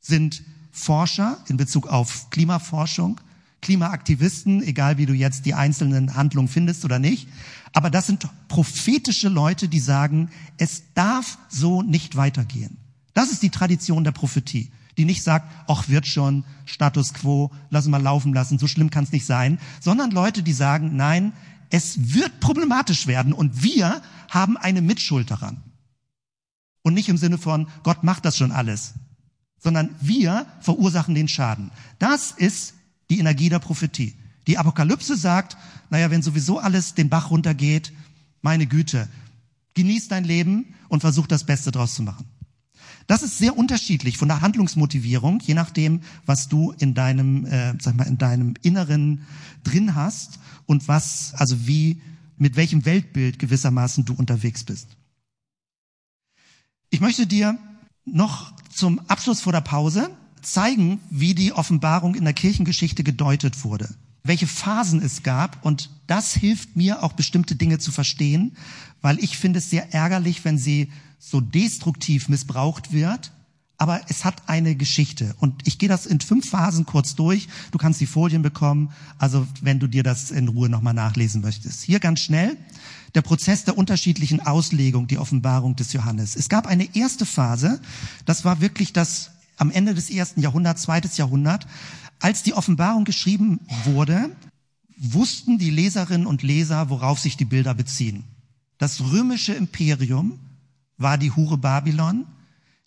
sind 0.00 0.42
Forscher 0.70 1.38
in 1.48 1.56
Bezug 1.56 1.88
auf 1.88 2.30
Klimaforschung, 2.30 3.20
Klimaaktivisten, 3.62 4.62
egal 4.62 4.98
wie 4.98 5.06
du 5.06 5.12
jetzt 5.12 5.46
die 5.46 5.54
einzelnen 5.54 6.14
Handlungen 6.14 6.48
findest 6.48 6.84
oder 6.84 6.98
nicht. 6.98 7.28
Aber 7.72 7.90
das 7.90 8.06
sind 8.06 8.26
prophetische 8.48 9.28
Leute, 9.28 9.68
die 9.68 9.80
sagen, 9.80 10.30
es 10.56 10.82
darf 10.94 11.38
so 11.48 11.82
nicht 11.82 12.16
weitergehen. 12.16 12.81
Das 13.14 13.30
ist 13.30 13.42
die 13.42 13.50
Tradition 13.50 14.04
der 14.04 14.12
Prophetie, 14.12 14.70
die 14.96 15.04
nicht 15.04 15.22
sagt, 15.22 15.50
ach 15.68 15.88
wird 15.88 16.06
schon, 16.06 16.44
Status 16.64 17.14
quo, 17.14 17.50
lass 17.70 17.86
mal 17.86 18.02
laufen 18.02 18.32
lassen, 18.32 18.58
so 18.58 18.66
schlimm 18.66 18.90
kann 18.90 19.04
es 19.04 19.12
nicht 19.12 19.26
sein, 19.26 19.58
sondern 19.80 20.10
Leute, 20.10 20.42
die 20.42 20.52
sagen, 20.52 20.96
nein, 20.96 21.32
es 21.70 22.14
wird 22.14 22.40
problematisch 22.40 23.06
werden 23.06 23.32
und 23.32 23.62
wir 23.62 24.02
haben 24.28 24.56
eine 24.56 24.82
Mitschuld 24.82 25.30
daran. 25.30 25.62
Und 26.82 26.94
nicht 26.94 27.08
im 27.08 27.16
Sinne 27.16 27.38
von, 27.38 27.68
Gott 27.82 28.02
macht 28.02 28.24
das 28.24 28.36
schon 28.36 28.52
alles, 28.52 28.94
sondern 29.58 29.94
wir 30.00 30.46
verursachen 30.60 31.14
den 31.14 31.28
Schaden. 31.28 31.70
Das 31.98 32.32
ist 32.32 32.74
die 33.08 33.20
Energie 33.20 33.48
der 33.48 33.60
Prophetie. 33.60 34.14
Die 34.46 34.58
Apokalypse 34.58 35.16
sagt, 35.16 35.56
naja, 35.90 36.10
wenn 36.10 36.22
sowieso 36.22 36.58
alles 36.58 36.94
den 36.94 37.08
Bach 37.08 37.30
runtergeht, 37.30 37.92
meine 38.40 38.66
Güte, 38.66 39.08
genieß 39.74 40.08
dein 40.08 40.24
Leben 40.24 40.74
und 40.88 41.00
versuch 41.00 41.26
das 41.26 41.44
Beste 41.44 41.70
draus 41.70 41.94
zu 41.94 42.02
machen. 42.02 42.26
Das 43.12 43.22
ist 43.22 43.36
sehr 43.36 43.58
unterschiedlich 43.58 44.16
von 44.16 44.28
der 44.28 44.40
Handlungsmotivierung, 44.40 45.40
je 45.40 45.52
nachdem, 45.52 46.00
was 46.24 46.48
du 46.48 46.72
in 46.78 46.94
deinem, 46.94 47.44
äh, 47.44 47.74
sag 47.78 47.94
mal, 47.94 48.06
in 48.06 48.16
deinem 48.16 48.54
Inneren 48.62 49.26
drin 49.64 49.94
hast 49.94 50.38
und 50.64 50.88
was, 50.88 51.34
also 51.34 51.66
wie, 51.66 52.00
mit 52.38 52.56
welchem 52.56 52.86
Weltbild 52.86 53.38
gewissermaßen 53.38 54.06
du 54.06 54.14
unterwegs 54.14 54.64
bist. 54.64 54.96
Ich 56.88 57.02
möchte 57.02 57.26
dir 57.26 57.58
noch 58.06 58.54
zum 58.70 58.98
Abschluss 59.10 59.42
vor 59.42 59.52
der 59.52 59.60
Pause 59.60 60.08
zeigen, 60.40 60.98
wie 61.10 61.34
die 61.34 61.52
Offenbarung 61.52 62.14
in 62.14 62.24
der 62.24 62.32
Kirchengeschichte 62.32 63.04
gedeutet 63.04 63.62
wurde, 63.62 63.94
welche 64.22 64.46
Phasen 64.46 65.02
es 65.02 65.22
gab 65.22 65.62
und 65.66 65.90
das 66.06 66.32
hilft 66.32 66.76
mir 66.76 67.02
auch 67.02 67.12
bestimmte 67.12 67.56
Dinge 67.56 67.78
zu 67.78 67.92
verstehen, 67.92 68.56
weil 69.02 69.22
ich 69.22 69.36
finde 69.36 69.58
es 69.58 69.68
sehr 69.68 69.92
ärgerlich, 69.92 70.46
wenn 70.46 70.56
sie 70.56 70.90
so 71.24 71.40
destruktiv 71.40 72.28
missbraucht 72.28 72.92
wird, 72.92 73.30
aber 73.78 74.00
es 74.08 74.24
hat 74.24 74.48
eine 74.48 74.74
Geschichte 74.74 75.34
und 75.38 75.66
ich 75.66 75.78
gehe 75.78 75.88
das 75.88 76.04
in 76.04 76.20
fünf 76.20 76.50
Phasen 76.50 76.84
kurz 76.84 77.14
durch. 77.14 77.48
Du 77.70 77.78
kannst 77.78 78.00
die 78.00 78.06
Folien 78.06 78.42
bekommen, 78.42 78.90
also 79.18 79.46
wenn 79.60 79.78
du 79.78 79.86
dir 79.86 80.02
das 80.02 80.32
in 80.32 80.48
Ruhe 80.48 80.68
nochmal 80.68 80.94
nachlesen 80.94 81.40
möchtest. 81.40 81.82
Hier 81.82 82.00
ganz 82.00 82.20
schnell 82.20 82.56
der 83.14 83.22
Prozess 83.22 83.64
der 83.64 83.78
unterschiedlichen 83.78 84.40
Auslegung, 84.40 85.06
die 85.06 85.18
Offenbarung 85.18 85.76
des 85.76 85.92
Johannes. 85.92 86.34
Es 86.34 86.48
gab 86.48 86.66
eine 86.66 86.94
erste 86.96 87.24
Phase, 87.24 87.80
das 88.24 88.44
war 88.44 88.60
wirklich 88.60 88.92
das 88.92 89.30
am 89.58 89.70
Ende 89.70 89.94
des 89.94 90.10
ersten 90.10 90.40
Jahrhunderts, 90.40 90.82
zweites 90.82 91.18
Jahrhundert, 91.18 91.68
als 92.18 92.42
die 92.42 92.54
Offenbarung 92.54 93.04
geschrieben 93.04 93.60
wurde, 93.84 94.30
wussten 94.96 95.58
die 95.58 95.70
Leserinnen 95.70 96.26
und 96.26 96.42
Leser, 96.42 96.90
worauf 96.90 97.20
sich 97.20 97.36
die 97.36 97.44
Bilder 97.44 97.74
beziehen. 97.74 98.24
Das 98.78 99.00
römische 99.00 99.54
Imperium 99.54 100.38
war 101.02 101.18
die 101.18 101.30
Hure 101.32 101.58
Babylon, 101.58 102.26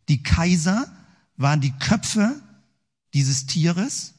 die 0.10 0.24
Kaiser 0.24 0.88
waren 1.38 1.62
die 1.62 1.72
Köpfe 1.72 2.36
dieses 3.14 3.46
Tieres 3.46 4.16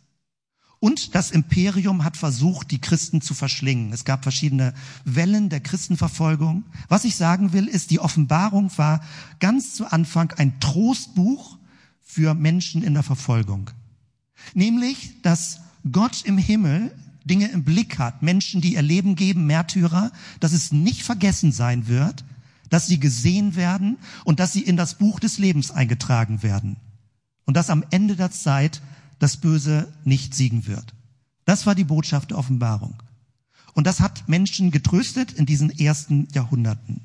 und 0.79 1.15
das 1.15 1.31
Imperium 1.31 2.05
hat 2.05 2.17
versucht, 2.17 2.71
die 2.71 2.81
Christen 2.81 3.21
zu 3.21 3.35
verschlingen. 3.35 3.93
Es 3.93 4.05
gab 4.05 4.23
verschiedene 4.23 4.75
Wellen 5.05 5.49
der 5.49 5.61
Christenverfolgung. 5.61 6.65
Was 6.89 7.05
ich 7.05 7.17
sagen 7.17 7.53
will, 7.53 7.67
ist, 7.67 7.91
die 7.91 8.01
Offenbarung 8.01 8.71
war 8.77 9.01
ganz 9.41 9.75
zu 9.75 9.91
Anfang 9.91 10.33
ein 10.37 10.61
Trostbuch 10.61 11.59
für 12.03 12.35
Menschen 12.35 12.83
in 12.83 12.95
der 12.95 13.03
Verfolgung. 13.03 13.71
Nämlich, 14.55 15.23
dass 15.23 15.61
Gott 15.91 16.23
im 16.25 16.39
Himmel 16.39 16.95
Dinge 17.25 17.49
im 17.49 17.65
Blick 17.65 17.99
hat, 17.99 18.23
Menschen, 18.23 18.61
die 18.61 18.75
ihr 18.75 18.83
Leben 18.83 19.17
geben, 19.17 19.47
Märtyrer, 19.47 20.13
dass 20.39 20.53
es 20.53 20.71
nicht 20.71 21.03
vergessen 21.03 21.51
sein 21.51 21.89
wird, 21.89 22.25
dass 22.71 22.87
sie 22.87 23.01
gesehen 23.01 23.57
werden 23.57 23.99
und 24.25 24.41
dass 24.41 24.53
sie 24.53 24.63
in 24.63 24.77
das 24.77 24.95
Buch 24.95 25.21
des 25.21 25.39
Lebens 25.39 25.71
eingetragen 25.71 26.43
werden. 26.43 26.77
Und 27.45 27.57
dass 27.57 27.71
am 27.71 27.85
Ende 27.91 28.17
der 28.17 28.31
Zeit 28.31 28.83
das 29.19 29.37
Böse 29.37 29.93
nicht 30.05 30.35
siegen 30.35 30.67
wird. 30.67 30.95
Das 31.45 31.67
war 31.67 31.75
die 31.75 31.85
Botschaft 31.85 32.31
der 32.31 32.39
Offenbarung. 32.39 33.03
Und 33.73 33.87
das 33.87 34.01
hat 34.01 34.29
Menschen 34.29 34.71
getröstet 34.71 35.33
in 35.33 35.47
diesen 35.47 35.71
ersten 35.71 36.29
Jahrhunderten. 36.33 37.03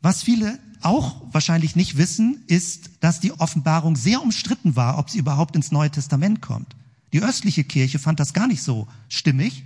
Was 0.00 0.22
viele 0.22 0.58
auch 0.80 1.20
wahrscheinlich 1.32 1.76
nicht 1.76 1.96
wissen, 1.96 2.44
ist, 2.46 2.90
dass 3.00 3.20
die 3.20 3.32
Offenbarung 3.32 3.96
sehr 3.96 4.22
umstritten 4.22 4.76
war, 4.76 4.98
ob 4.98 5.10
sie 5.10 5.18
überhaupt 5.18 5.56
ins 5.56 5.72
Neue 5.72 5.90
Testament 5.90 6.40
kommt. 6.40 6.76
Die 7.12 7.22
östliche 7.22 7.64
Kirche 7.64 7.98
fand 7.98 8.20
das 8.20 8.32
gar 8.32 8.46
nicht 8.46 8.62
so 8.62 8.86
stimmig. 9.08 9.64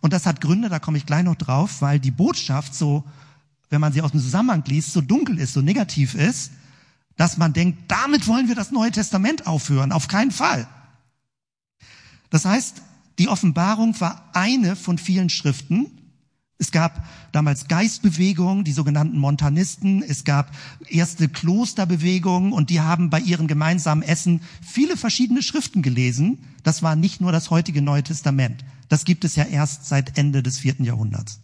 Und 0.00 0.12
das 0.12 0.24
hat 0.26 0.40
Gründe, 0.40 0.68
da 0.68 0.78
komme 0.78 0.98
ich 0.98 1.06
gleich 1.06 1.24
noch 1.24 1.34
drauf, 1.34 1.82
weil 1.82 2.00
die 2.00 2.10
Botschaft 2.10 2.74
so, 2.74 3.04
wenn 3.70 3.80
man 3.80 3.92
sie 3.92 4.02
aus 4.02 4.12
dem 4.12 4.20
Zusammenhang 4.20 4.64
liest, 4.66 4.92
so 4.92 5.00
dunkel 5.00 5.38
ist, 5.38 5.52
so 5.52 5.60
negativ 5.60 6.14
ist, 6.14 6.52
dass 7.16 7.36
man 7.36 7.52
denkt, 7.52 7.78
damit 7.88 8.26
wollen 8.26 8.48
wir 8.48 8.54
das 8.54 8.70
Neue 8.70 8.90
Testament 8.90 9.46
aufhören. 9.46 9.92
Auf 9.92 10.08
keinen 10.08 10.30
Fall. 10.30 10.68
Das 12.30 12.44
heißt, 12.44 12.82
die 13.18 13.28
Offenbarung 13.28 13.98
war 14.00 14.30
eine 14.34 14.76
von 14.76 14.98
vielen 14.98 15.30
Schriften. 15.30 15.90
Es 16.58 16.70
gab 16.70 17.04
damals 17.32 17.68
Geistbewegungen, 17.68 18.64
die 18.64 18.72
sogenannten 18.72 19.18
Montanisten. 19.18 20.02
Es 20.02 20.24
gab 20.24 20.54
erste 20.88 21.28
Klosterbewegungen 21.28 22.52
und 22.52 22.70
die 22.70 22.80
haben 22.80 23.10
bei 23.10 23.20
ihren 23.20 23.46
gemeinsamen 23.46 24.02
Essen 24.02 24.40
viele 24.62 24.96
verschiedene 24.96 25.42
Schriften 25.42 25.82
gelesen. 25.82 26.38
Das 26.62 26.82
war 26.82 26.96
nicht 26.96 27.20
nur 27.20 27.32
das 27.32 27.50
heutige 27.50 27.82
Neue 27.82 28.02
Testament. 28.02 28.64
Das 28.88 29.04
gibt 29.04 29.24
es 29.24 29.36
ja 29.36 29.44
erst 29.44 29.86
seit 29.86 30.16
Ende 30.16 30.42
des 30.42 30.58
vierten 30.58 30.84
Jahrhunderts. 30.84 31.40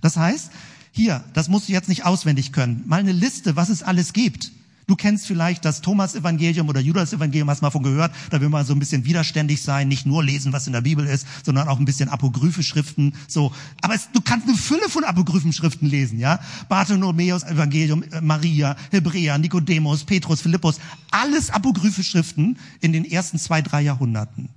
Das 0.00 0.16
heißt, 0.16 0.50
hier, 0.92 1.24
das 1.32 1.48
musst 1.48 1.68
du 1.68 1.72
jetzt 1.72 1.88
nicht 1.88 2.04
auswendig 2.04 2.52
können, 2.52 2.84
mal 2.86 3.00
eine 3.00 3.12
Liste, 3.12 3.56
was 3.56 3.70
es 3.70 3.82
alles 3.82 4.12
gibt. 4.12 4.52
Du 4.86 4.96
kennst 4.96 5.26
vielleicht 5.26 5.64
das 5.64 5.80
Thomas-Evangelium 5.80 6.68
oder 6.68 6.80
Judas-Evangelium, 6.80 7.48
hast 7.48 7.62
mal 7.62 7.70
von 7.70 7.82
gehört. 7.82 8.12
Da 8.30 8.40
will 8.40 8.48
man 8.48 8.66
so 8.66 8.74
ein 8.74 8.78
bisschen 8.78 9.04
widerständig 9.04 9.62
sein, 9.62 9.88
nicht 9.88 10.06
nur 10.06 10.24
lesen, 10.24 10.52
was 10.52 10.66
in 10.66 10.72
der 10.72 10.80
Bibel 10.80 11.06
ist, 11.06 11.26
sondern 11.44 11.68
auch 11.68 11.78
ein 11.78 11.84
bisschen 11.84 12.08
apokryphe 12.08 12.62
Schriften. 12.62 13.14
So, 13.28 13.52
aber 13.80 13.94
es, 13.94 14.10
du 14.12 14.20
kannst 14.20 14.48
eine 14.48 14.56
Fülle 14.56 14.88
von 14.88 15.04
apokryphen 15.04 15.52
Schriften 15.52 15.86
lesen, 15.86 16.18
ja? 16.18 16.40
Bartholomäus 16.68 17.44
Evangelium, 17.44 18.02
äh, 18.02 18.20
Maria, 18.20 18.76
Hebräer, 18.90 19.38
Nikodemus, 19.38 20.04
Petrus, 20.04 20.42
Philippus, 20.42 20.78
alles 21.10 21.50
apokryphe 21.50 22.02
Schriften 22.02 22.58
in 22.80 22.92
den 22.92 23.04
ersten 23.04 23.38
zwei, 23.38 23.62
drei 23.62 23.82
Jahrhunderten. 23.82 24.48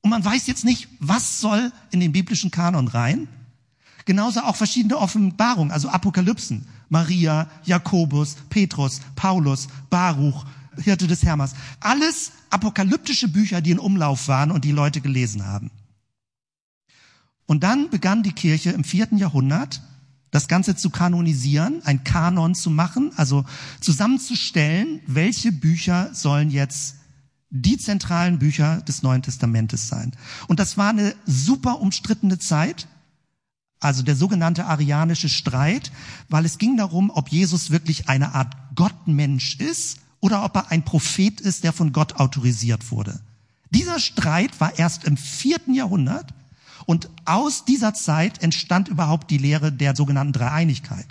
Und 0.00 0.10
man 0.10 0.24
weiß 0.24 0.46
jetzt 0.46 0.64
nicht, 0.64 0.88
was 1.00 1.40
soll 1.40 1.70
in 1.90 2.00
den 2.00 2.12
biblischen 2.12 2.50
Kanon 2.50 2.88
rein. 2.88 3.28
Genauso 4.04 4.40
auch 4.40 4.56
verschiedene 4.56 4.98
Offenbarungen, 4.98 5.72
also 5.72 5.88
Apokalypsen. 5.88 6.66
Maria, 6.88 7.48
Jakobus, 7.64 8.36
Petrus, 8.50 9.00
Paulus, 9.16 9.68
Baruch, 9.90 10.44
Hirte 10.76 11.06
des 11.06 11.24
Hermas. 11.24 11.54
Alles 11.80 12.32
apokalyptische 12.50 13.28
Bücher, 13.28 13.60
die 13.60 13.70
in 13.70 13.78
Umlauf 13.78 14.28
waren 14.28 14.50
und 14.50 14.64
die 14.64 14.72
Leute 14.72 15.00
gelesen 15.00 15.46
haben. 15.46 15.70
Und 17.46 17.62
dann 17.62 17.90
begann 17.90 18.22
die 18.22 18.32
Kirche 18.32 18.70
im 18.70 18.84
vierten 18.84 19.18
Jahrhundert, 19.18 19.82
das 20.30 20.48
Ganze 20.48 20.74
zu 20.74 20.90
kanonisieren, 20.90 21.82
ein 21.84 22.02
Kanon 22.02 22.54
zu 22.54 22.70
machen, 22.70 23.12
also 23.16 23.44
zusammenzustellen, 23.80 25.00
welche 25.06 25.52
Bücher 25.52 26.10
sollen 26.12 26.50
jetzt 26.50 26.96
die 27.50 27.78
zentralen 27.78 28.40
Bücher 28.40 28.80
des 28.82 29.02
Neuen 29.02 29.22
Testamentes 29.22 29.86
sein. 29.86 30.12
Und 30.48 30.58
das 30.58 30.76
war 30.76 30.90
eine 30.90 31.14
super 31.24 31.80
umstrittene 31.80 32.38
Zeit 32.38 32.88
also 33.84 34.02
der 34.02 34.16
sogenannte 34.16 34.64
arianische 34.64 35.28
Streit, 35.28 35.92
weil 36.30 36.46
es 36.46 36.56
ging 36.56 36.76
darum, 36.78 37.10
ob 37.10 37.28
Jesus 37.28 37.70
wirklich 37.70 38.08
eine 38.08 38.34
Art 38.34 38.54
Gottmensch 38.74 39.56
ist 39.56 39.98
oder 40.20 40.42
ob 40.42 40.56
er 40.56 40.70
ein 40.70 40.84
Prophet 40.84 41.40
ist, 41.40 41.64
der 41.64 41.74
von 41.74 41.92
Gott 41.92 42.14
autorisiert 42.14 42.90
wurde. 42.90 43.20
Dieser 43.70 44.00
Streit 44.00 44.58
war 44.58 44.78
erst 44.78 45.04
im 45.04 45.18
vierten 45.18 45.74
Jahrhundert 45.74 46.32
und 46.86 47.10
aus 47.26 47.66
dieser 47.66 47.92
Zeit 47.92 48.42
entstand 48.42 48.88
überhaupt 48.88 49.30
die 49.30 49.38
Lehre 49.38 49.70
der 49.70 49.94
sogenannten 49.94 50.32
Dreieinigkeit. 50.32 51.06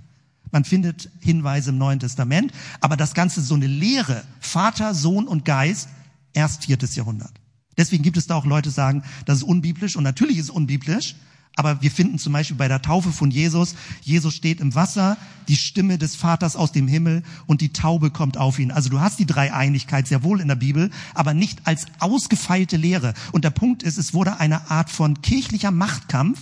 Man 0.51 0.65
findet 0.65 1.11
Hinweise 1.19 1.69
im 1.69 1.77
Neuen 1.77 1.99
Testament, 1.99 2.53
aber 2.81 2.97
das 2.97 3.13
Ganze 3.13 3.41
so 3.41 3.53
eine 3.53 3.67
Lehre, 3.67 4.23
Vater, 4.39 4.95
Sohn 4.95 5.27
und 5.27 5.45
Geist, 5.45 5.89
erst 6.33 6.65
viertes 6.65 6.95
Jahrhundert. 6.95 7.33
Deswegen 7.77 8.03
gibt 8.03 8.17
es 8.17 8.25
da 8.25 8.35
auch 8.35 8.45
Leute, 8.45 8.69
die 8.69 8.75
sagen, 8.75 9.03
das 9.25 9.39
ist 9.39 9.43
unbiblisch 9.43 9.95
und 9.95 10.03
natürlich 10.03 10.37
ist 10.37 10.45
es 10.45 10.49
unbiblisch, 10.49 11.15
aber 11.55 11.81
wir 11.81 11.91
finden 11.91 12.17
zum 12.17 12.33
Beispiel 12.33 12.57
bei 12.57 12.67
der 12.67 12.81
Taufe 12.81 13.11
von 13.11 13.29
Jesus, 13.29 13.75
Jesus 14.01 14.33
steht 14.33 14.59
im 14.59 14.73
Wasser, 14.73 15.17
die 15.47 15.55
Stimme 15.55 15.97
des 15.99 16.15
Vaters 16.15 16.55
aus 16.55 16.71
dem 16.71 16.87
Himmel 16.87 17.21
und 17.45 17.61
die 17.61 17.71
Taube 17.73 18.09
kommt 18.09 18.37
auf 18.37 18.57
ihn. 18.57 18.71
Also 18.71 18.89
du 18.89 18.99
hast 18.99 19.19
die 19.19 19.27
Dreieinigkeit 19.27 20.07
sehr 20.07 20.23
wohl 20.23 20.41
in 20.41 20.47
der 20.47 20.55
Bibel, 20.55 20.89
aber 21.13 21.33
nicht 21.33 21.67
als 21.67 21.85
ausgefeilte 21.99 22.77
Lehre. 22.77 23.13
Und 23.31 23.43
der 23.43 23.51
Punkt 23.51 23.83
ist, 23.83 23.97
es 23.97 24.13
wurde 24.13 24.39
eine 24.39 24.71
Art 24.71 24.89
von 24.89 25.21
kirchlicher 25.21 25.71
Machtkampf. 25.71 26.39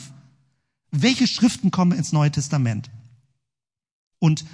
Welche 0.91 1.27
Schriften 1.27 1.71
kommen 1.71 1.97
ins 1.97 2.13
Neue 2.13 2.31
Testament? 2.31 2.89
Und 4.19 4.45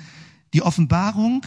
die 0.53 0.63
Offenbarung 0.63 1.45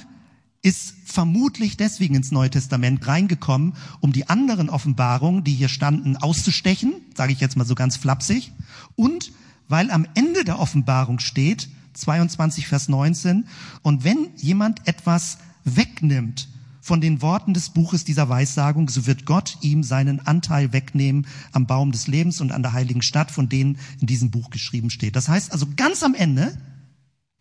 ist 0.63 0.95
vermutlich 1.05 1.77
deswegen 1.77 2.15
ins 2.15 2.33
Neue 2.33 2.51
Testament 2.51 3.07
reingekommen, 3.07 3.75
um 4.01 4.13
die 4.13 4.29
anderen 4.29 4.69
Offenbarungen, 4.69 5.43
die 5.43 5.55
hier 5.55 5.69
standen, 5.69 6.17
auszustechen, 6.17 6.93
sage 7.15 7.33
ich 7.33 7.41
jetzt 7.41 7.57
mal 7.57 7.67
so 7.67 7.75
ganz 7.75 7.97
flapsig, 7.97 8.53
und 8.95 9.33
weil 9.69 9.91
am 9.91 10.07
Ende 10.15 10.45
der 10.45 10.59
Offenbarung 10.59 11.19
steht, 11.19 11.69
22 11.95 12.67
Vers 12.67 12.89
19, 12.89 13.47
und 13.83 14.05
wenn 14.05 14.29
jemand 14.37 14.87
etwas 14.87 15.39
wegnimmt 15.65 16.49
von 16.81 17.01
den 17.01 17.23
Worten 17.23 17.55
des 17.55 17.71
Buches 17.71 18.05
dieser 18.05 18.29
Weissagung, 18.29 18.89
so 18.89 19.07
wird 19.07 19.27
Gott 19.27 19.59
ihm 19.61 19.83
seinen 19.83 20.21
Anteil 20.27 20.73
wegnehmen 20.73 21.27
am 21.53 21.67
Baum 21.67 21.93
des 21.93 22.07
Lebens 22.07 22.41
und 22.41 22.53
an 22.53 22.63
der 22.63 22.73
heiligen 22.73 23.03
Stadt, 23.03 23.31
von 23.31 23.49
denen 23.49 23.79
in 24.01 24.07
diesem 24.07 24.31
Buch 24.31 24.51
geschrieben 24.51 24.91
steht. 24.91 25.17
Das 25.17 25.29
heißt 25.29 25.53
also 25.53 25.67
ganz 25.77 26.03
am 26.03 26.15
Ende 26.15 26.57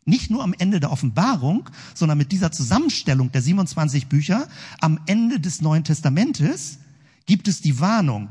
nicht 0.06 0.32
nur 0.32 0.44
am 0.44 0.54
Ende 0.58 0.80
der 0.80 0.92
Offenbarung, 0.92 1.70
sondern 1.94 2.18
mit 2.18 2.32
dieser 2.32 2.52
Zusammenstellung 2.52 3.32
der 3.32 3.42
27 3.42 4.08
Bücher 4.08 4.48
am 4.80 5.00
Ende 5.06 5.40
des 5.40 5.62
Neuen 5.62 5.84
Testamentes 5.84 6.80
gibt 7.26 7.48
es 7.48 7.62
die 7.62 7.80
Warnung. 7.80 8.30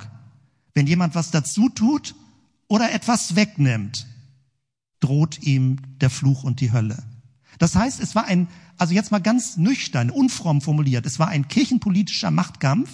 Wenn 0.74 0.86
jemand 0.86 1.14
was 1.14 1.30
dazu 1.30 1.68
tut 1.68 2.14
oder 2.66 2.92
etwas 2.92 3.36
wegnimmt, 3.36 4.06
droht 5.00 5.42
ihm 5.42 5.78
der 6.00 6.10
Fluch 6.10 6.44
und 6.44 6.60
die 6.60 6.72
Hölle. 6.72 7.02
Das 7.58 7.74
heißt, 7.74 8.00
es 8.00 8.14
war 8.14 8.24
ein, 8.24 8.48
also 8.76 8.94
jetzt 8.94 9.10
mal 9.10 9.20
ganz 9.20 9.56
nüchtern, 9.56 10.10
unfromm 10.10 10.60
formuliert, 10.60 11.06
es 11.06 11.18
war 11.18 11.28
ein 11.28 11.48
kirchenpolitischer 11.48 12.30
Machtkampf, 12.30 12.90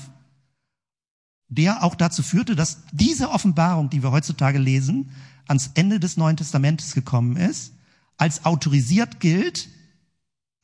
der 1.48 1.82
auch 1.82 1.94
dazu 1.94 2.22
führte, 2.22 2.56
dass 2.56 2.82
diese 2.92 3.30
Offenbarung, 3.30 3.90
die 3.90 4.02
wir 4.02 4.10
heutzutage 4.10 4.58
lesen, 4.58 5.10
ans 5.46 5.70
Ende 5.74 6.00
des 6.00 6.16
Neuen 6.16 6.36
Testamentes 6.36 6.94
gekommen 6.94 7.36
ist, 7.36 7.74
als 8.16 8.44
autorisiert 8.44 9.20
gilt, 9.20 9.68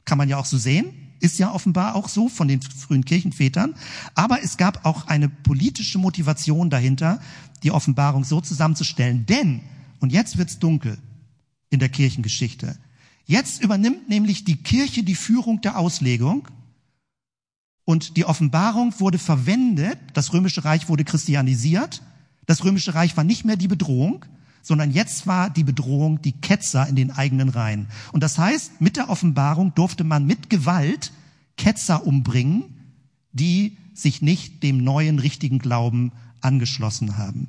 kann 0.05 0.19
man 0.19 0.29
ja 0.29 0.39
auch 0.39 0.47
so 0.47 0.59
sehen, 0.59 0.93
ist 1.21 1.39
ja 1.39 1.53
offenbar 1.53 1.95
auch 1.95 2.09
so 2.09 2.29
von 2.29 2.49
den 2.49 2.63
frühen 2.63 3.05
Kirchenvätern, 3.05 3.75
aber 4.15 4.43
es 4.43 4.57
gab 4.57 4.87
auch 4.87 5.07
eine 5.07 5.29
politische 5.29 5.99
Motivation 5.99 6.71
dahinter, 6.71 7.21
die 7.63 7.71
Offenbarung 7.71 8.25
so 8.25 8.41
zusammenzustellen, 8.41 9.27
denn, 9.27 9.61
und 10.01 10.13
jetzt 10.13 10.39
wird's 10.39 10.59
dunkel 10.59 10.99
in 11.69 11.79
der 11.79 11.91
Kirchengeschichte, 11.91 12.79
jetzt 13.27 13.63
übernimmt 13.63 14.09
nämlich 14.09 14.45
die 14.45 14.57
Kirche 14.57 15.03
die 15.03 15.15
Führung 15.15 15.61
der 15.61 15.79
Auslegung 15.79 16.49
und 17.85 18.17
die 18.17 18.25
Offenbarung 18.25 18.99
wurde 18.99 19.19
verwendet, 19.19 19.99
das 20.15 20.33
römische 20.33 20.65
Reich 20.65 20.89
wurde 20.89 21.05
christianisiert, 21.05 22.03
das 22.47 22.65
römische 22.65 22.95
Reich 22.95 23.17
war 23.17 23.25
nicht 23.25 23.45
mehr 23.45 23.57
die 23.57 23.69
Bedrohung, 23.69 24.25
sondern 24.63 24.91
jetzt 24.91 25.27
war 25.27 25.51
die 25.51 25.65
Bedrohung 25.65 26.23
die 26.23 26.33
Ketzer 26.33 26.87
in 26.87 26.97
den 26.97 27.11
eigenen 27.11 27.49
Reihen. 27.49 27.89
Und 28.13 28.23
das 28.23 28.39
heißt, 28.39 28.81
mit 28.81 28.97
der 28.97 29.09
Offenbarung 29.09 29.75
durfte 29.75 30.05
man 30.05 30.27
mit 30.27 30.51
Gewalt 30.51 31.13
Ketzer 31.57 32.07
umbringen, 32.07 32.65
die 33.33 33.77
sich 33.95 34.23
nicht 34.23 34.63
dem 34.63 34.83
neuen 34.83 35.19
richtigen 35.19 35.59
Glauben 35.59 36.13
angeschlossen 36.41 37.19
haben. 37.19 37.49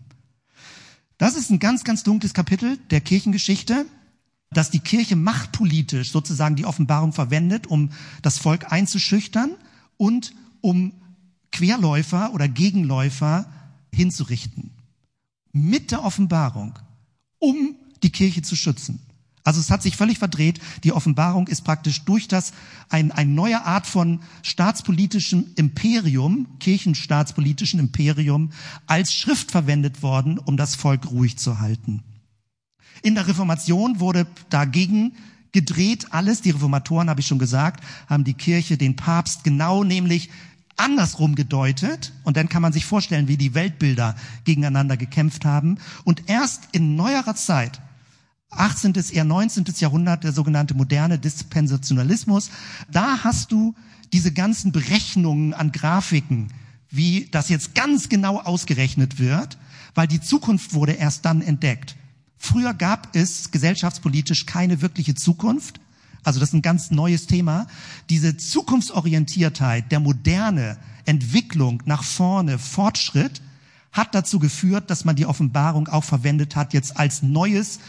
Das 1.18 1.36
ist 1.36 1.50
ein 1.50 1.60
ganz, 1.60 1.84
ganz 1.84 2.04
dunkles 2.04 2.34
Kapitel 2.34 2.78
der 2.90 3.02
Kirchengeschichte, 3.02 3.86
dass 4.50 4.70
die 4.70 4.80
Kirche 4.80 5.16
machtpolitisch 5.16 6.12
sozusagen 6.12 6.56
die 6.56 6.66
Offenbarung 6.66 7.14
verwendet, 7.14 7.68
um 7.68 7.92
das 8.22 8.38
Volk 8.38 8.72
einzuschüchtern 8.72 9.52
und 9.98 10.34
um 10.60 10.94
Querläufer 11.52 12.34
oder 12.34 12.48
Gegenläufer 12.48 13.46
hinzurichten. 13.94 14.72
Mit 15.54 15.92
der 15.92 16.04
Offenbarung 16.04 16.74
um 17.42 17.76
die 18.04 18.12
Kirche 18.12 18.42
zu 18.42 18.56
schützen. 18.56 19.00
Also 19.44 19.60
es 19.60 19.72
hat 19.72 19.82
sich 19.82 19.98
völlig 19.98 20.20
verdreht. 20.20 20.60
Die 20.84 20.92
Offenbarung 20.92 21.48
ist 21.48 21.64
praktisch 21.64 22.04
durch 22.04 22.28
das 22.28 22.54
ein, 22.90 23.12
ein 23.12 23.34
neue 23.34 23.66
Art 23.66 23.88
von 23.88 24.22
staatspolitischem 24.44 25.48
Imperium, 25.56 26.48
kirchenstaatspolitischen 26.60 27.80
Imperium, 27.80 28.52
als 28.86 29.14
Schrift 29.14 29.52
verwendet 29.52 30.04
worden, 30.04 30.38
um 30.38 30.58
das 30.58 30.76
Volk 30.76 31.10
ruhig 31.10 31.38
zu 31.38 31.60
halten. 31.60 32.04
In 33.02 33.16
der 33.16 33.28
Reformation 33.28 34.00
wurde 34.00 34.28
dagegen 34.52 35.14
gedreht 35.52 36.08
alles. 36.12 36.42
Die 36.42 36.52
Reformatoren, 36.52 37.10
habe 37.10 37.22
ich 37.22 37.28
schon 37.28 37.40
gesagt, 37.40 37.84
haben 38.08 38.24
die 38.24 38.36
Kirche, 38.36 38.78
den 38.78 38.96
Papst 38.96 39.44
genau 39.44 39.84
nämlich 39.84 40.30
andersrum 40.82 41.36
gedeutet. 41.36 42.12
Und 42.24 42.38
dann 42.38 42.50
kann 42.50 42.62
man 42.62 42.74
sich 42.74 42.86
vorstellen, 42.86 43.28
wie 43.28 43.38
die 43.38 43.54
Weltbilder 43.54 44.16
gegeneinander 44.44 44.98
gekämpft 44.98 45.46
haben. 45.46 45.78
Und 46.04 46.30
erst 46.30 46.70
in 46.72 46.96
neuerer 46.96 47.36
Zeit, 47.36 47.82
18. 48.52 48.94
eher 49.12 49.24
19. 49.24 49.66
Jahrhundert, 49.78 50.24
der 50.24 50.34
sogenannte 50.34 50.74
moderne 50.74 51.18
Dispensationalismus, 51.18 52.52
da 52.92 53.24
hast 53.24 53.52
du 53.52 53.76
diese 54.14 54.34
ganzen 54.34 54.72
Berechnungen 54.72 55.54
an 55.54 55.72
Grafiken, 55.72 56.52
wie 56.90 57.30
das 57.32 57.50
jetzt 57.50 57.76
ganz 57.76 58.10
genau 58.10 58.40
ausgerechnet 58.42 59.20
wird, 59.20 59.58
weil 59.96 60.08
die 60.08 60.22
Zukunft 60.22 60.74
wurde 60.74 60.94
erst 60.94 61.26
dann 61.26 61.42
entdeckt. 61.42 61.96
Früher 62.38 62.74
gab 62.74 63.16
es 63.16 63.52
gesellschaftspolitisch 63.52 64.46
keine 64.46 64.82
wirkliche 64.82 65.16
Zukunft. 65.16 65.80
Also 66.24 66.40
das 66.40 66.50
ist 66.50 66.54
ein 66.54 66.62
ganz 66.62 66.92
neues 66.92 67.28
Thema. 67.28 67.68
Diese 68.10 68.38
Zukunftsorientiertheit, 68.38 69.92
der 69.92 70.00
moderne 70.00 70.78
Entwicklung 71.06 71.82
nach 71.86 72.04
vorne, 72.04 72.60
Fortschritt, 72.60 73.42
hat 73.92 74.16
dazu 74.16 74.40
geführt, 74.40 74.90
dass 74.90 75.04
man 75.06 75.16
die 75.16 75.26
Offenbarung 75.26 75.88
auch 75.88 76.04
verwendet 76.04 76.56
hat, 76.56 76.74
jetzt 76.74 76.98
als 76.98 77.22
neues 77.22 77.80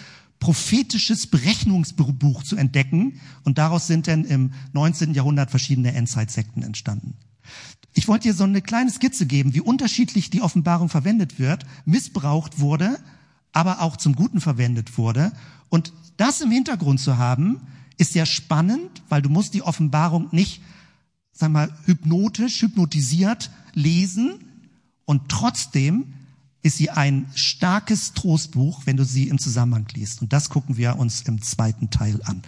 prophetisches 0.41 1.29
Berechnungsbuch 1.29 2.43
zu 2.43 2.57
entdecken. 2.57 3.21
Und 3.45 3.59
daraus 3.59 3.87
sind 3.87 4.09
dann 4.09 4.25
im 4.25 4.53
19. 4.73 5.15
Jahrhundert 5.15 5.51
verschiedene 5.51 5.95
Endzeitsekten 5.95 6.65
entstanden. 6.65 7.15
Ich 7.95 8.09
wollte 8.09 8.29
dir 8.29 8.35
so 8.35 8.45
eine 8.45 8.63
kleine 8.63 8.91
Skizze 8.91 9.27
geben, 9.27 9.55
wie 9.55 9.61
unterschiedlich 9.61 10.31
die 10.31 10.43
Offenbarung 10.43 10.89
verwendet 10.89 11.39
wird, 11.39 11.65
missbraucht 11.85 12.59
wurde, 12.59 12.99
aber 13.53 13.83
auch 13.83 13.97
zum 13.97 14.17
Guten 14.17 14.41
verwendet 14.41 14.99
wurde. 14.99 15.31
Und 15.69 15.93
das 16.17 16.41
im 16.41 16.51
Hintergrund 16.51 17.01
zu 17.01 17.19
haben, 17.19 17.61
ist 18.03 18.13
sehr 18.13 18.27
spannend, 18.27 19.03
weil 19.09 19.23
du 19.23 19.31
musst 19.31 19.55
die 19.55 19.63
Offenbarung 19.63 20.29
nicht, 20.33 20.61
sag 21.33 21.53
mal, 21.53 21.75
hypnotisch, 21.85 22.61
hypnotisiert 22.61 23.51
lesen 23.75 24.35
und 25.05 25.29
trotzdem 25.29 26.13
ist 26.63 26.77
sie 26.77 26.91
ein 26.91 27.27
starkes 27.35 28.13
Trostbuch, 28.13 28.83
wenn 28.87 28.97
du 28.97 29.05
sie 29.05 29.29
im 29.29 29.39
Zusammenhang 29.39 29.87
liest. 29.95 30.21
Und 30.21 30.33
das 30.33 30.49
gucken 30.49 30.77
wir 30.77 30.99
uns 30.99 31.23
im 31.23 31.43
zweiten 31.43 31.91
Teil 31.91 32.21
an. 32.25 32.43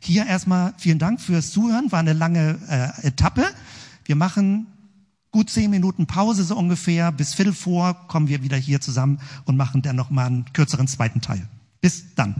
Hier 0.00 0.26
erstmal 0.26 0.74
vielen 0.76 0.98
Dank 0.98 1.20
fürs 1.20 1.50
Zuhören. 1.50 1.92
War 1.92 2.00
eine 2.00 2.12
lange 2.12 2.58
äh, 2.68 3.06
Etappe. 3.06 3.46
Wir 4.04 4.16
machen 4.16 4.66
gut 5.30 5.48
zehn 5.50 5.70
Minuten 5.70 6.06
Pause 6.06 6.44
so 6.44 6.56
ungefähr. 6.56 7.12
Bis 7.12 7.34
Viertel 7.34 7.54
vor 7.54 8.06
kommen 8.08 8.28
wir 8.28 8.42
wieder 8.42 8.56
hier 8.56 8.80
zusammen 8.80 9.20
und 9.44 9.56
machen 9.56 9.82
dann 9.82 9.96
nochmal 9.96 10.26
einen 10.26 10.52
kürzeren 10.52 10.88
zweiten 10.88 11.20
Teil. 11.20 11.46
Bis 11.80 12.14
dann. 12.14 12.34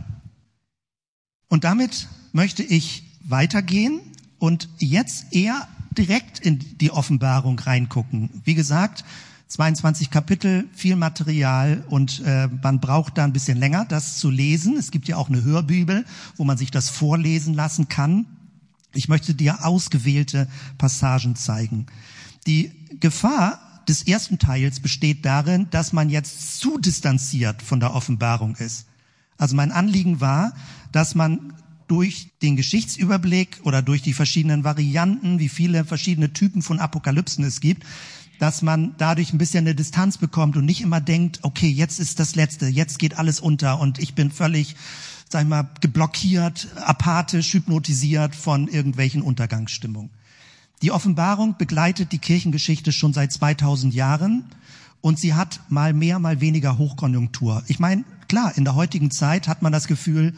Und 1.49 1.65
damit 1.65 2.09
möchte 2.35 2.65
ich 2.65 3.05
weitergehen 3.23 4.01
und 4.39 4.69
jetzt 4.79 5.33
eher 5.33 5.69
direkt 5.97 6.41
in 6.41 6.59
die 6.79 6.91
Offenbarung 6.91 7.59
reingucken. 7.59 8.43
Wie 8.45 8.55
gesagt, 8.55 9.05
22 9.47 10.11
Kapitel, 10.11 10.69
viel 10.75 10.97
Material 10.97 11.85
und 11.89 12.23
äh, 12.27 12.49
man 12.61 12.81
braucht 12.81 13.19
da 13.19 13.25
ein 13.25 13.33
bisschen 13.33 13.57
länger, 13.57 13.85
das 13.85 14.19
zu 14.19 14.31
lesen. 14.31 14.77
Es 14.77 14.91
gibt 14.91 15.07
ja 15.07 15.17
auch 15.17 15.29
eine 15.29 15.45
Hörbibel, 15.45 16.05
wo 16.37 16.43
man 16.43 16.59
sich 16.59 16.73
das 16.73 16.89
vorlesen 16.89 17.55
lassen 17.55 17.89
kann. 17.89 18.27
Ich 18.95 19.09
möchte 19.09 19.35
dir 19.35 19.65
ausgewählte 19.65 20.49
Passagen 20.77 21.37
zeigen. 21.37 21.87
Die 22.49 22.73
Gefahr 22.99 23.61
des 23.89 24.03
ersten 24.03 24.41
Teils 24.41 24.81
besteht 24.81 25.25
darin, 25.25 25.69
dass 25.71 25.93
man 25.93 26.11
jetzt 26.11 26.59
zu 26.59 26.79
distanziert 26.79 27.63
von 27.63 27.79
der 27.79 27.95
Offenbarung 27.95 28.57
ist. 28.57 28.87
Also 29.39 29.55
mein 29.55 29.71
Anliegen 29.71 30.21
war, 30.21 30.53
dass 30.91 31.15
man 31.15 31.55
durch 31.89 32.29
den 32.43 32.57
Geschichtsüberblick 32.57 33.61
oder 33.65 33.83
durch 33.83 34.03
die 34.03 34.13
verschiedenen 34.13 34.65
Varianten, 34.65 35.39
wie 35.39 35.49
viele 35.49 35.85
verschiedene 35.85 36.33
Typen 36.33 36.63
von 36.63 36.79
Apokalypsen 36.79 37.45
es 37.45 37.61
gibt, 37.61 37.85
dass 38.39 38.63
man 38.63 38.95
dadurch 38.99 39.33
ein 39.33 39.39
bisschen 39.39 39.65
eine 39.65 39.75
Distanz 39.75 40.19
bekommt 40.19 40.57
und 40.57 40.65
nicht 40.65 40.81
immer 40.81 41.01
denkt, 41.01 41.41
okay, 41.43 41.69
jetzt 41.69 42.01
ist 42.01 42.21
das 42.21 42.35
Letzte, 42.35 42.67
jetzt 42.67 42.99
geht 42.99 43.19
alles 43.19 43.41
unter 43.41 43.81
und 43.81 43.99
ich 43.99 44.15
bin 44.15 44.31
völlig, 44.31 44.77
sag 45.29 45.43
ich 45.43 45.49
mal, 45.49 45.69
geblockiert, 45.81 46.69
apathisch, 46.77 47.55
hypnotisiert 47.55 48.35
von 48.35 48.69
irgendwelchen 48.69 49.23
Untergangsstimmungen. 49.23 50.11
Die 50.83 50.91
Offenbarung 50.91 51.57
begleitet 51.57 52.13
die 52.13 52.19
Kirchengeschichte 52.19 52.93
schon 52.93 53.13
seit 53.13 53.33
2000 53.33 53.95
Jahren 53.95 54.45
und 55.01 55.19
sie 55.19 55.35
hat 55.35 55.61
mal 55.69 55.93
mehr, 55.93 56.19
mal 56.19 56.41
weniger 56.41 56.79
Hochkonjunktur. 56.79 57.63
Ich 57.69 57.79
meine, 57.79 58.05
klar, 58.29 58.53
in 58.57 58.65
der 58.65 58.75
heutigen 58.75 59.11
Zeit 59.11 59.49
hat 59.49 59.63
man 59.63 59.73
das 59.73 59.87
Gefühl, 59.87 60.35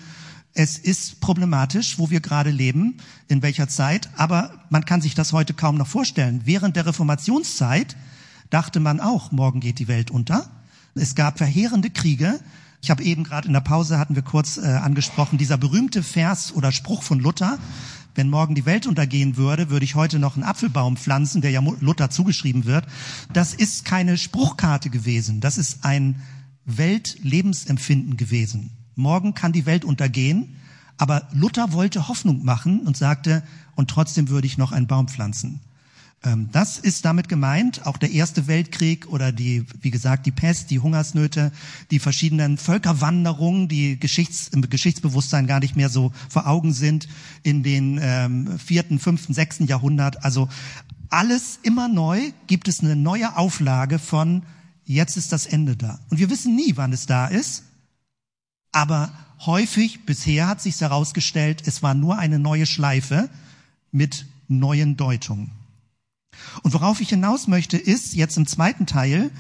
es 0.56 0.78
ist 0.78 1.20
problematisch, 1.20 1.98
wo 1.98 2.08
wir 2.08 2.20
gerade 2.20 2.50
leben, 2.50 2.96
in 3.28 3.42
welcher 3.42 3.68
Zeit, 3.68 4.08
aber 4.16 4.64
man 4.70 4.86
kann 4.86 5.02
sich 5.02 5.14
das 5.14 5.34
heute 5.34 5.52
kaum 5.52 5.76
noch 5.76 5.86
vorstellen. 5.86 6.40
Während 6.44 6.76
der 6.76 6.86
Reformationszeit 6.86 7.94
dachte 8.48 8.80
man 8.80 8.98
auch, 8.98 9.32
morgen 9.32 9.60
geht 9.60 9.78
die 9.78 9.88
Welt 9.88 10.10
unter. 10.10 10.50
Es 10.94 11.14
gab 11.14 11.36
verheerende 11.36 11.90
Kriege. 11.90 12.40
Ich 12.80 12.90
habe 12.90 13.02
eben 13.02 13.24
gerade 13.24 13.48
in 13.48 13.52
der 13.52 13.60
Pause 13.60 13.98
hatten 13.98 14.14
wir 14.14 14.22
kurz 14.22 14.56
äh, 14.56 14.62
angesprochen, 14.62 15.36
dieser 15.36 15.58
berühmte 15.58 16.02
Vers 16.02 16.54
oder 16.54 16.72
Spruch 16.72 17.02
von 17.02 17.20
Luther, 17.20 17.58
wenn 18.14 18.30
morgen 18.30 18.54
die 18.54 18.64
Welt 18.64 18.86
untergehen 18.86 19.36
würde, 19.36 19.68
würde 19.68 19.84
ich 19.84 19.94
heute 19.94 20.18
noch 20.18 20.36
einen 20.36 20.44
Apfelbaum 20.44 20.96
pflanzen, 20.96 21.42
der 21.42 21.50
ja 21.50 21.62
Luther 21.80 22.08
zugeschrieben 22.08 22.64
wird. 22.64 22.86
Das 23.30 23.52
ist 23.52 23.84
keine 23.84 24.16
Spruchkarte 24.16 24.88
gewesen, 24.88 25.42
das 25.42 25.58
ist 25.58 25.84
ein 25.84 26.22
Weltlebensempfinden 26.64 28.16
gewesen. 28.16 28.70
Morgen 28.96 29.34
kann 29.34 29.52
die 29.52 29.66
Welt 29.66 29.84
untergehen. 29.84 30.56
Aber 30.98 31.28
Luther 31.32 31.72
wollte 31.72 32.08
Hoffnung 32.08 32.44
machen 32.44 32.80
und 32.80 32.96
sagte, 32.96 33.42
und 33.74 33.90
trotzdem 33.90 34.28
würde 34.28 34.46
ich 34.46 34.58
noch 34.58 34.72
einen 34.72 34.86
Baum 34.86 35.08
pflanzen. 35.08 35.60
Ähm, 36.24 36.48
das 36.52 36.78
ist 36.78 37.04
damit 37.04 37.28
gemeint, 37.28 37.86
auch 37.86 37.98
der 37.98 38.10
Erste 38.10 38.46
Weltkrieg 38.46 39.06
oder 39.08 39.32
die, 39.32 39.66
wie 39.80 39.90
gesagt, 39.90 40.26
die 40.26 40.32
Pest, 40.32 40.70
die 40.70 40.78
Hungersnöte, 40.78 41.52
die 41.90 41.98
verschiedenen 41.98 42.56
Völkerwanderungen, 42.56 43.68
die 43.68 44.00
Geschichts, 44.00 44.48
im 44.48 44.62
Geschichtsbewusstsein 44.62 45.46
gar 45.46 45.60
nicht 45.60 45.76
mehr 45.76 45.90
so 45.90 46.12
vor 46.28 46.46
Augen 46.46 46.72
sind 46.72 47.08
in 47.42 47.62
den 47.62 48.00
ähm, 48.02 48.58
vierten, 48.58 48.98
fünften, 48.98 49.34
sechsten 49.34 49.66
Jahrhundert. 49.66 50.24
Also 50.24 50.48
alles 51.10 51.60
immer 51.62 51.88
neu 51.88 52.32
gibt 52.46 52.68
es 52.68 52.80
eine 52.80 52.96
neue 52.96 53.36
Auflage 53.36 53.98
von 53.98 54.42
jetzt 54.84 55.16
ist 55.16 55.32
das 55.32 55.46
Ende 55.46 55.76
da. 55.76 55.98
Und 56.10 56.18
wir 56.18 56.30
wissen 56.30 56.56
nie, 56.56 56.72
wann 56.76 56.92
es 56.92 57.06
da 57.06 57.26
ist, 57.26 57.64
aber 58.76 59.10
häufig 59.46 60.04
bisher 60.04 60.48
hat 60.48 60.60
sich 60.60 60.78
herausgestellt, 60.78 61.62
es 61.64 61.82
war 61.82 61.94
nur 61.94 62.18
eine 62.18 62.38
neue 62.38 62.66
Schleife 62.66 63.30
mit 63.90 64.26
neuen 64.48 64.98
Deutungen. 64.98 65.50
Und 66.62 66.74
worauf 66.74 67.00
ich 67.00 67.08
hinaus 67.08 67.46
möchte, 67.46 67.78
ist 67.78 68.12
jetzt 68.12 68.36
im 68.36 68.46
zweiten 68.46 68.84
Teil, 68.84 69.30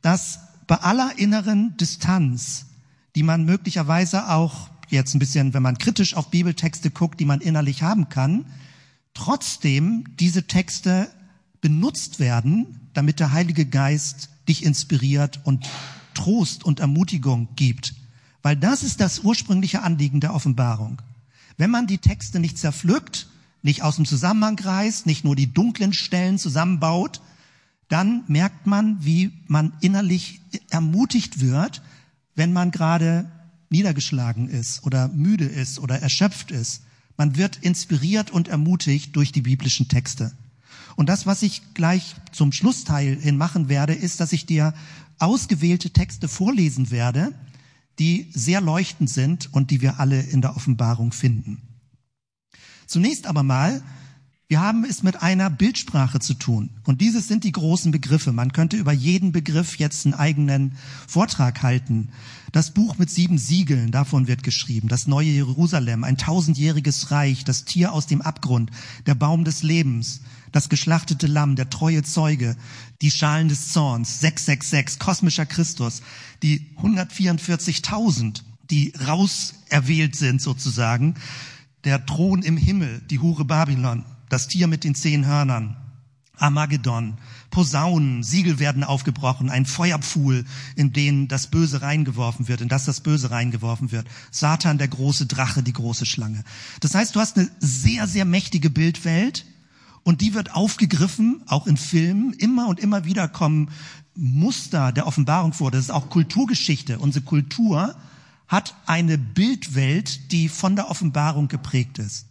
dass 0.00 0.38
bei 0.66 0.76
aller 0.76 1.18
inneren 1.18 1.76
Distanz, 1.76 2.68
die 3.16 3.22
man 3.22 3.44
möglicherweise 3.44 4.30
auch 4.30 4.70
jetzt 4.88 5.14
ein 5.14 5.18
bisschen, 5.18 5.52
wenn 5.52 5.62
man 5.62 5.76
kritisch 5.76 6.14
auf 6.16 6.30
Bibeltexte 6.30 6.90
guckt, 6.90 7.20
die 7.20 7.26
man 7.26 7.42
innerlich 7.42 7.82
haben 7.82 8.08
kann, 8.08 8.46
trotzdem 9.12 10.04
diese 10.18 10.46
Texte 10.46 11.10
benutzt 11.60 12.18
werden, 12.18 12.80
damit 12.94 13.20
der 13.20 13.32
Heilige 13.32 13.66
Geist 13.66 14.30
dich 14.48 14.64
inspiriert 14.64 15.38
und 15.44 15.68
Trost 16.14 16.64
und 16.64 16.80
Ermutigung 16.80 17.48
gibt. 17.56 17.99
Weil 18.42 18.56
das 18.56 18.82
ist 18.82 19.00
das 19.00 19.20
ursprüngliche 19.20 19.82
Anliegen 19.82 20.20
der 20.20 20.34
Offenbarung. 20.34 21.02
Wenn 21.56 21.70
man 21.70 21.86
die 21.86 21.98
Texte 21.98 22.40
nicht 22.40 22.58
zerpflückt, 22.58 23.28
nicht 23.62 23.82
aus 23.82 23.96
dem 23.96 24.06
Zusammenhang 24.06 24.58
reißt, 24.58 25.06
nicht 25.06 25.24
nur 25.24 25.36
die 25.36 25.52
dunklen 25.52 25.92
Stellen 25.92 26.38
zusammenbaut, 26.38 27.20
dann 27.88 28.24
merkt 28.28 28.66
man, 28.66 29.04
wie 29.04 29.32
man 29.46 29.72
innerlich 29.80 30.40
ermutigt 30.70 31.40
wird, 31.40 31.82
wenn 32.34 32.52
man 32.52 32.70
gerade 32.70 33.30
niedergeschlagen 33.68 34.48
ist 34.48 34.84
oder 34.84 35.08
müde 35.08 35.44
ist 35.44 35.78
oder 35.78 36.00
erschöpft 36.00 36.50
ist. 36.50 36.82
Man 37.16 37.36
wird 37.36 37.58
inspiriert 37.58 38.30
und 38.30 38.48
ermutigt 38.48 39.14
durch 39.16 39.32
die 39.32 39.42
biblischen 39.42 39.88
Texte. 39.88 40.32
Und 40.96 41.08
das, 41.08 41.26
was 41.26 41.42
ich 41.42 41.74
gleich 41.74 42.14
zum 42.32 42.52
Schlussteil 42.52 43.16
hin 43.20 43.36
machen 43.36 43.68
werde, 43.68 43.94
ist, 43.94 44.20
dass 44.20 44.32
ich 44.32 44.46
dir 44.46 44.72
ausgewählte 45.18 45.90
Texte 45.90 46.28
vorlesen 46.28 46.90
werde, 46.90 47.34
die 48.00 48.30
sehr 48.34 48.60
leuchtend 48.60 49.10
sind 49.10 49.52
und 49.52 49.70
die 49.70 49.82
wir 49.82 50.00
alle 50.00 50.20
in 50.20 50.40
der 50.40 50.56
Offenbarung 50.56 51.12
finden. 51.12 51.62
Zunächst 52.86 53.26
aber 53.26 53.44
mal, 53.44 53.82
wir 54.48 54.60
haben 54.60 54.84
es 54.84 55.04
mit 55.04 55.22
einer 55.22 55.48
Bildsprache 55.48 56.18
zu 56.18 56.34
tun. 56.34 56.70
Und 56.82 57.00
dieses 57.00 57.28
sind 57.28 57.44
die 57.44 57.52
großen 57.52 57.92
Begriffe. 57.92 58.32
Man 58.32 58.52
könnte 58.52 58.76
über 58.76 58.90
jeden 58.90 59.30
Begriff 59.30 59.78
jetzt 59.78 60.06
einen 60.06 60.14
eigenen 60.14 60.72
Vortrag 61.06 61.62
halten. 61.62 62.08
Das 62.50 62.72
Buch 62.74 62.98
mit 62.98 63.10
sieben 63.10 63.38
Siegeln, 63.38 63.92
davon 63.92 64.26
wird 64.26 64.42
geschrieben. 64.42 64.88
Das 64.88 65.06
neue 65.06 65.28
Jerusalem, 65.28 66.02
ein 66.02 66.16
tausendjähriges 66.16 67.12
Reich, 67.12 67.44
das 67.44 67.64
Tier 67.64 67.92
aus 67.92 68.08
dem 68.08 68.22
Abgrund, 68.22 68.72
der 69.06 69.14
Baum 69.14 69.44
des 69.44 69.62
Lebens, 69.62 70.22
das 70.52 70.68
geschlachtete 70.68 71.26
Lamm, 71.26 71.56
der 71.56 71.70
treue 71.70 72.02
Zeuge, 72.02 72.56
die 73.02 73.10
Schalen 73.10 73.48
des 73.48 73.72
Zorns, 73.72 74.20
666, 74.20 74.98
kosmischer 74.98 75.46
Christus, 75.46 76.02
die 76.42 76.66
144.000, 76.82 78.42
die 78.70 78.92
rauserwählt 79.06 80.16
sind 80.16 80.40
sozusagen, 80.42 81.14
der 81.84 82.04
Thron 82.04 82.42
im 82.42 82.56
Himmel, 82.56 83.00
die 83.10 83.18
Hure 83.18 83.44
Babylon, 83.44 84.04
das 84.28 84.48
Tier 84.48 84.66
mit 84.66 84.84
den 84.84 84.94
zehn 84.94 85.26
Hörnern, 85.26 85.76
Armageddon, 86.40 87.18
Posaunen, 87.50 88.22
Siegel 88.22 88.58
werden 88.58 88.84
aufgebrochen, 88.84 89.50
ein 89.50 89.66
Feuerpfuhl, 89.66 90.44
in 90.74 90.92
den 90.92 91.28
das 91.28 91.48
Böse 91.48 91.82
reingeworfen 91.82 92.48
wird, 92.48 92.60
in 92.60 92.68
das 92.68 92.86
das 92.86 93.00
Böse 93.00 93.30
reingeworfen 93.30 93.92
wird. 93.92 94.06
Satan, 94.30 94.78
der 94.78 94.88
große 94.88 95.26
Drache, 95.26 95.62
die 95.62 95.72
große 95.72 96.06
Schlange. 96.06 96.42
Das 96.80 96.94
heißt, 96.94 97.14
du 97.14 97.20
hast 97.20 97.36
eine 97.36 97.50
sehr, 97.58 98.06
sehr 98.06 98.24
mächtige 98.24 98.70
Bildwelt 98.70 99.44
und 100.10 100.22
die 100.22 100.34
wird 100.34 100.56
aufgegriffen, 100.56 101.40
auch 101.46 101.68
in 101.68 101.76
Filmen. 101.76 102.32
Immer 102.32 102.66
und 102.66 102.80
immer 102.80 103.04
wieder 103.04 103.28
kommen 103.28 103.70
Muster 104.16 104.90
der 104.90 105.06
Offenbarung 105.06 105.52
vor. 105.52 105.70
Das 105.70 105.82
ist 105.84 105.92
auch 105.92 106.10
Kulturgeschichte. 106.10 106.98
Unsere 106.98 107.24
Kultur 107.24 107.94
hat 108.48 108.74
eine 108.86 109.18
Bildwelt, 109.18 110.32
die 110.32 110.48
von 110.48 110.74
der 110.74 110.90
Offenbarung 110.90 111.46
geprägt 111.46 112.00
ist. 112.00 112.26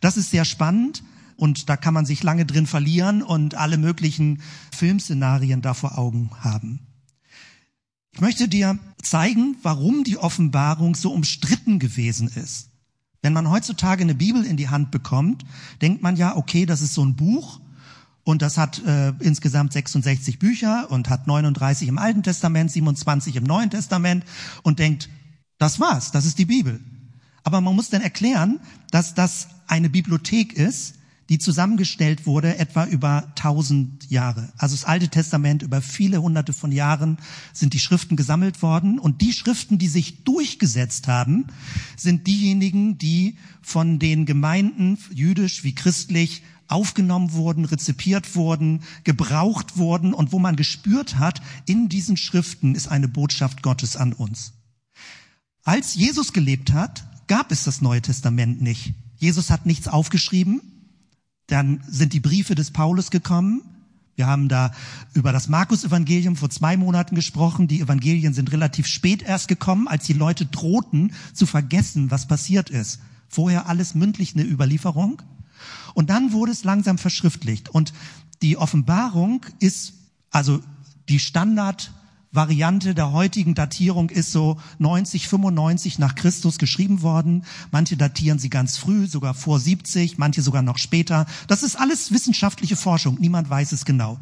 Das 0.00 0.16
ist 0.16 0.30
sehr 0.30 0.44
spannend 0.44 1.02
und 1.36 1.68
da 1.68 1.76
kann 1.76 1.94
man 1.94 2.06
sich 2.06 2.22
lange 2.22 2.46
drin 2.46 2.68
verlieren 2.68 3.24
und 3.24 3.56
alle 3.56 3.76
möglichen 3.76 4.40
Filmszenarien 4.70 5.62
da 5.62 5.74
vor 5.74 5.98
Augen 5.98 6.30
haben. 6.42 6.78
Ich 8.12 8.20
möchte 8.20 8.46
dir 8.46 8.78
zeigen, 9.02 9.56
warum 9.62 10.04
die 10.04 10.18
Offenbarung 10.18 10.94
so 10.94 11.12
umstritten 11.12 11.80
gewesen 11.80 12.28
ist. 12.28 12.70
Wenn 13.26 13.32
man 13.32 13.50
heutzutage 13.50 14.04
eine 14.04 14.14
Bibel 14.14 14.44
in 14.44 14.56
die 14.56 14.68
Hand 14.68 14.92
bekommt, 14.92 15.44
denkt 15.82 16.00
man 16.00 16.14
ja, 16.14 16.36
okay, 16.36 16.64
das 16.64 16.80
ist 16.80 16.94
so 16.94 17.04
ein 17.04 17.16
Buch 17.16 17.58
und 18.22 18.40
das 18.40 18.56
hat 18.56 18.78
äh, 18.86 19.14
insgesamt 19.18 19.72
66 19.72 20.38
Bücher 20.38 20.86
und 20.92 21.08
hat 21.08 21.26
39 21.26 21.88
im 21.88 21.98
Alten 21.98 22.22
Testament, 22.22 22.70
27 22.70 23.34
im 23.34 23.42
Neuen 23.42 23.68
Testament 23.68 24.24
und 24.62 24.78
denkt, 24.78 25.08
das 25.58 25.80
war's, 25.80 26.12
das 26.12 26.24
ist 26.24 26.38
die 26.38 26.44
Bibel. 26.44 26.78
Aber 27.42 27.60
man 27.60 27.74
muss 27.74 27.90
dann 27.90 28.00
erklären, 28.00 28.60
dass 28.92 29.14
das 29.14 29.48
eine 29.66 29.90
Bibliothek 29.90 30.52
ist, 30.52 30.94
die 31.28 31.38
zusammengestellt 31.38 32.26
wurde 32.26 32.58
etwa 32.58 32.84
über 32.84 33.32
tausend 33.34 34.08
Jahre. 34.10 34.52
Also 34.56 34.76
das 34.76 34.84
Alte 34.84 35.08
Testament 35.08 35.62
über 35.62 35.82
viele 35.82 36.22
hunderte 36.22 36.52
von 36.52 36.70
Jahren 36.72 37.18
sind 37.52 37.74
die 37.74 37.80
Schriften 37.80 38.16
gesammelt 38.16 38.62
worden 38.62 38.98
und 38.98 39.20
die 39.22 39.32
Schriften, 39.32 39.78
die 39.78 39.88
sich 39.88 40.24
durchgesetzt 40.24 41.08
haben, 41.08 41.46
sind 41.96 42.26
diejenigen, 42.26 42.98
die 42.98 43.36
von 43.60 43.98
den 43.98 44.26
Gemeinden, 44.26 44.98
jüdisch 45.12 45.64
wie 45.64 45.74
christlich, 45.74 46.42
aufgenommen 46.68 47.32
wurden, 47.32 47.64
rezipiert 47.64 48.34
wurden, 48.34 48.82
gebraucht 49.04 49.76
wurden 49.76 50.12
und 50.14 50.32
wo 50.32 50.38
man 50.38 50.56
gespürt 50.56 51.18
hat, 51.18 51.40
in 51.66 51.88
diesen 51.88 52.16
Schriften 52.16 52.74
ist 52.74 52.88
eine 52.88 53.08
Botschaft 53.08 53.62
Gottes 53.62 53.96
an 53.96 54.12
uns. 54.12 54.52
Als 55.62 55.94
Jesus 55.94 56.32
gelebt 56.32 56.72
hat, 56.72 57.04
gab 57.26 57.50
es 57.50 57.64
das 57.64 57.80
Neue 57.80 58.02
Testament 58.02 58.62
nicht. 58.62 58.94
Jesus 59.16 59.50
hat 59.50 59.66
nichts 59.66 59.88
aufgeschrieben, 59.88 60.60
dann 61.46 61.82
sind 61.88 62.12
die 62.12 62.20
Briefe 62.20 62.54
des 62.54 62.70
Paulus 62.70 63.10
gekommen. 63.10 63.62
Wir 64.16 64.26
haben 64.26 64.48
da 64.48 64.72
über 65.12 65.32
das 65.32 65.48
Markus-Evangelium 65.48 66.36
vor 66.36 66.50
zwei 66.50 66.76
Monaten 66.76 67.14
gesprochen. 67.14 67.68
Die 67.68 67.80
Evangelien 67.80 68.32
sind 68.32 68.50
relativ 68.50 68.86
spät 68.86 69.22
erst 69.22 69.46
gekommen, 69.46 69.88
als 69.88 70.06
die 70.06 70.14
Leute 70.14 70.46
drohten 70.46 71.12
zu 71.34 71.44
vergessen, 71.46 72.10
was 72.10 72.26
passiert 72.26 72.70
ist. 72.70 73.00
Vorher 73.28 73.68
alles 73.68 73.94
mündlich 73.94 74.34
eine 74.34 74.44
Überlieferung. 74.44 75.22
Und 75.94 76.10
dann 76.10 76.32
wurde 76.32 76.52
es 76.52 76.64
langsam 76.64 76.98
verschriftlicht. 76.98 77.68
Und 77.68 77.92
die 78.42 78.56
Offenbarung 78.56 79.44
ist 79.60 79.94
also 80.30 80.60
die 81.08 81.18
Standard 81.18 81.92
Variante 82.36 82.94
der 82.94 83.12
heutigen 83.12 83.54
Datierung 83.54 84.10
ist 84.10 84.30
so 84.30 84.58
90, 84.78 85.26
95 85.26 85.98
nach 85.98 86.14
Christus 86.14 86.58
geschrieben 86.58 87.02
worden. 87.02 87.44
Manche 87.72 87.96
datieren 87.96 88.38
sie 88.38 88.50
ganz 88.50 88.76
früh, 88.76 89.06
sogar 89.06 89.34
vor 89.34 89.58
70, 89.58 90.18
manche 90.18 90.42
sogar 90.42 90.62
noch 90.62 90.78
später. 90.78 91.26
Das 91.48 91.62
ist 91.62 91.76
alles 91.76 92.12
wissenschaftliche 92.12 92.76
Forschung. 92.76 93.16
Niemand 93.18 93.48
weiß 93.48 93.72
es 93.72 93.84
genau. 93.84 94.18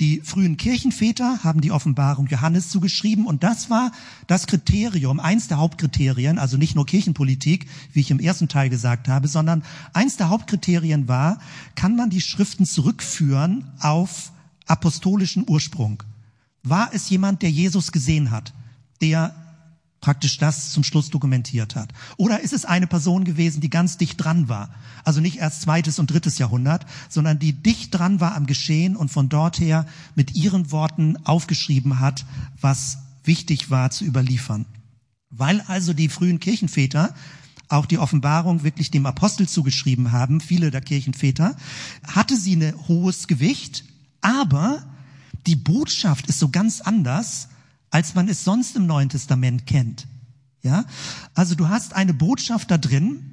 Die 0.00 0.20
frühen 0.20 0.56
Kirchenväter 0.56 1.40
haben 1.42 1.60
die 1.60 1.72
Offenbarung 1.72 2.26
Johannes 2.28 2.68
zugeschrieben 2.68 3.26
und 3.26 3.42
das 3.42 3.70
war 3.70 3.90
das 4.26 4.46
Kriterium, 4.46 5.18
eins 5.18 5.48
der 5.48 5.58
Hauptkriterien, 5.58 6.38
also 6.38 6.56
nicht 6.56 6.74
nur 6.74 6.86
Kirchenpolitik, 6.86 7.66
wie 7.92 8.00
ich 8.00 8.10
im 8.10 8.20
ersten 8.20 8.48
Teil 8.48 8.68
gesagt 8.68 9.08
habe, 9.08 9.28
sondern 9.28 9.64
eins 9.94 10.16
der 10.16 10.28
Hauptkriterien 10.28 11.08
war, 11.08 11.38
kann 11.74 11.96
man 11.96 12.10
die 12.10 12.20
Schriften 12.20 12.66
zurückführen 12.66 13.64
auf 13.80 14.32
apostolischen 14.66 15.44
Ursprung. 15.48 16.02
War 16.62 16.90
es 16.92 17.10
jemand, 17.10 17.42
der 17.42 17.50
Jesus 17.50 17.92
gesehen 17.92 18.30
hat, 18.30 18.52
der 19.00 19.34
praktisch 20.00 20.36
das 20.36 20.70
zum 20.70 20.84
Schluss 20.84 21.10
dokumentiert 21.10 21.76
hat? 21.76 21.92
Oder 22.18 22.40
ist 22.40 22.52
es 22.52 22.64
eine 22.64 22.86
Person 22.86 23.24
gewesen, 23.24 23.60
die 23.60 23.70
ganz 23.70 23.96
dicht 23.96 24.22
dran 24.22 24.48
war? 24.48 24.74
Also 25.04 25.20
nicht 25.20 25.38
erst 25.38 25.62
zweites 25.62 25.98
und 25.98 26.10
drittes 26.10 26.38
Jahrhundert, 26.38 26.84
sondern 27.08 27.38
die 27.38 27.52
dicht 27.52 27.94
dran 27.94 28.20
war 28.20 28.34
am 28.34 28.46
Geschehen 28.46 28.96
und 28.96 29.10
von 29.10 29.28
dort 29.28 29.58
her 29.58 29.86
mit 30.14 30.34
ihren 30.34 30.70
Worten 30.70 31.16
aufgeschrieben 31.24 32.00
hat, 32.00 32.26
was 32.60 32.98
wichtig 33.24 33.70
war 33.70 33.90
zu 33.90 34.04
überliefern. 34.04 34.66
Weil 35.30 35.62
also 35.62 35.94
die 35.94 36.08
frühen 36.08 36.40
Kirchenväter 36.40 37.14
auch 37.68 37.86
die 37.86 37.98
Offenbarung 37.98 38.64
wirklich 38.64 38.90
dem 38.90 39.06
Apostel 39.06 39.48
zugeschrieben 39.48 40.12
haben, 40.12 40.40
viele 40.40 40.70
der 40.70 40.82
Kirchenväter, 40.82 41.56
hatte 42.06 42.36
sie 42.36 42.56
ein 42.56 42.74
hohes 42.86 43.28
Gewicht, 43.28 43.84
aber 44.20 44.84
die 45.46 45.56
Botschaft 45.56 46.26
ist 46.28 46.38
so 46.38 46.48
ganz 46.48 46.80
anders, 46.80 47.48
als 47.90 48.14
man 48.14 48.28
es 48.28 48.44
sonst 48.44 48.76
im 48.76 48.86
Neuen 48.86 49.08
Testament 49.08 49.66
kennt. 49.66 50.06
Ja? 50.62 50.84
Also 51.34 51.54
du 51.54 51.68
hast 51.68 51.94
eine 51.94 52.14
Botschaft 52.14 52.70
da 52.70 52.78
drin, 52.78 53.32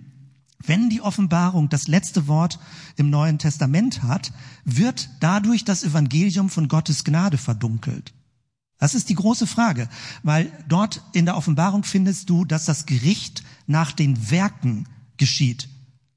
wenn 0.66 0.90
die 0.90 1.02
Offenbarung 1.02 1.70
das 1.70 1.88
letzte 1.88 2.28
Wort 2.28 2.60
im 2.98 3.10
Neuen 3.10 3.40
Testament 3.40 4.04
hat, 4.04 4.34
wird 4.66 5.10
dadurch 5.22 5.64
das 5.64 5.84
Evangelium 5.84 6.50
von 6.50 6.68
Gottes 6.68 7.06
Gnade 7.06 7.38
verdunkelt. 7.38 8.14
Das 8.78 8.94
ist 8.94 9.10
die 9.10 9.16
große 9.16 9.48
Frage, 9.48 9.90
weil 10.24 10.52
dort 10.68 11.02
in 11.14 11.26
der 11.26 11.38
Offenbarung 11.38 11.84
findest 11.84 12.30
du, 12.30 12.46
dass 12.46 12.66
das 12.66 12.86
Gericht 12.86 13.44
nach 13.68 13.92
den 13.92 14.32
Werken 14.32 14.88
geschieht. 15.18 15.70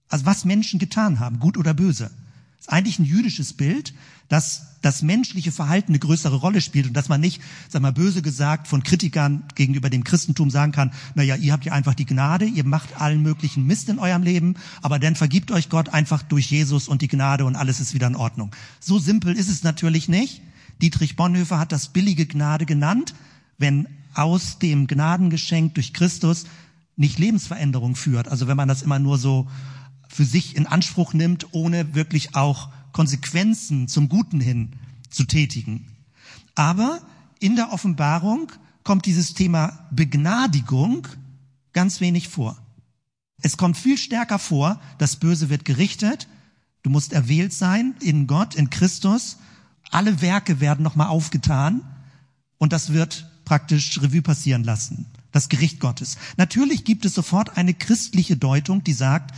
Also 0.08 0.26
was 0.26 0.44
Menschen 0.44 0.78
getan 0.78 1.20
haben, 1.20 1.38
gut 1.38 1.56
oder 1.56 1.74
böse. 1.74 2.10
Das 2.56 2.66
ist 2.66 2.72
eigentlich 2.72 2.98
ein 2.98 3.04
jüdisches 3.04 3.52
Bild, 3.52 3.94
dass 4.28 4.71
das 4.82 5.02
menschliche 5.02 5.52
Verhalten 5.52 5.92
eine 5.92 5.98
größere 5.98 6.36
Rolle 6.36 6.60
spielt 6.60 6.86
und 6.88 6.92
dass 6.94 7.08
man 7.08 7.20
nicht, 7.20 7.40
sag 7.68 7.82
mal 7.82 7.92
böse 7.92 8.20
gesagt, 8.20 8.68
von 8.68 8.82
Kritikern 8.82 9.44
gegenüber 9.54 9.88
dem 9.88 10.04
Christentum 10.04 10.50
sagen 10.50 10.72
kann, 10.72 10.92
na 11.14 11.22
ja, 11.22 11.36
ihr 11.36 11.52
habt 11.52 11.64
ja 11.64 11.72
einfach 11.72 11.94
die 11.94 12.04
Gnade, 12.04 12.44
ihr 12.44 12.64
macht 12.64 13.00
allen 13.00 13.22
möglichen 13.22 13.66
Mist 13.66 13.88
in 13.88 13.98
eurem 13.98 14.22
Leben, 14.22 14.56
aber 14.82 14.98
dann 14.98 15.16
vergibt 15.16 15.50
euch 15.50 15.68
Gott 15.68 15.88
einfach 15.88 16.22
durch 16.22 16.50
Jesus 16.50 16.88
und 16.88 17.00
die 17.00 17.08
Gnade 17.08 17.44
und 17.44 17.56
alles 17.56 17.80
ist 17.80 17.94
wieder 17.94 18.08
in 18.08 18.16
Ordnung. 18.16 18.50
So 18.80 18.98
simpel 18.98 19.34
ist 19.34 19.48
es 19.48 19.62
natürlich 19.62 20.08
nicht. 20.08 20.42
Dietrich 20.82 21.16
Bonhoeffer 21.16 21.58
hat 21.58 21.72
das 21.72 21.88
billige 21.88 22.26
Gnade 22.26 22.66
genannt, 22.66 23.14
wenn 23.58 23.86
aus 24.14 24.58
dem 24.58 24.86
Gnadengeschenk 24.86 25.74
durch 25.74 25.94
Christus 25.94 26.44
nicht 26.96 27.18
Lebensveränderung 27.18 27.94
führt. 27.96 28.28
Also 28.28 28.48
wenn 28.48 28.56
man 28.56 28.68
das 28.68 28.82
immer 28.82 28.98
nur 28.98 29.18
so 29.18 29.48
für 30.08 30.24
sich 30.24 30.56
in 30.56 30.66
Anspruch 30.66 31.14
nimmt, 31.14 31.46
ohne 31.52 31.94
wirklich 31.94 32.34
auch 32.34 32.68
Konsequenzen 32.92 33.88
zum 33.88 34.08
Guten 34.08 34.40
hin 34.40 34.70
zu 35.10 35.24
tätigen. 35.24 35.86
Aber 36.54 37.00
in 37.40 37.56
der 37.56 37.72
Offenbarung 37.72 38.52
kommt 38.84 39.06
dieses 39.06 39.34
Thema 39.34 39.86
Begnadigung 39.90 41.06
ganz 41.72 42.00
wenig 42.00 42.28
vor. 42.28 42.58
Es 43.42 43.56
kommt 43.56 43.76
viel 43.76 43.98
stärker 43.98 44.38
vor, 44.38 44.80
das 44.98 45.16
Böse 45.16 45.50
wird 45.50 45.64
gerichtet, 45.64 46.28
du 46.82 46.90
musst 46.90 47.12
erwählt 47.12 47.52
sein 47.52 47.94
in 48.00 48.26
Gott, 48.26 48.54
in 48.54 48.70
Christus, 48.70 49.38
alle 49.90 50.20
Werke 50.22 50.60
werden 50.60 50.82
nochmal 50.82 51.08
aufgetan 51.08 51.82
und 52.58 52.72
das 52.72 52.92
wird 52.92 53.28
praktisch 53.44 54.00
Revue 54.00 54.22
passieren 54.22 54.62
lassen, 54.62 55.06
das 55.32 55.48
Gericht 55.48 55.80
Gottes. 55.80 56.16
Natürlich 56.36 56.84
gibt 56.84 57.04
es 57.04 57.14
sofort 57.14 57.56
eine 57.56 57.74
christliche 57.74 58.36
Deutung, 58.36 58.84
die 58.84 58.92
sagt, 58.92 59.34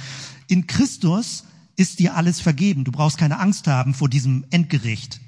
in 0.49 0.67
Christus 0.67 1.45
ist 1.77 1.99
dir 1.99 2.17
alles 2.17 2.41
vergeben. 2.41 2.85
Du 2.85 2.93
brauchst 2.93 3.19
keine 3.19 3.39
Angst 3.39 3.67
haben 3.67 3.95
vor 3.95 4.09
diesem 4.09 4.45
Endgericht. 4.51 5.21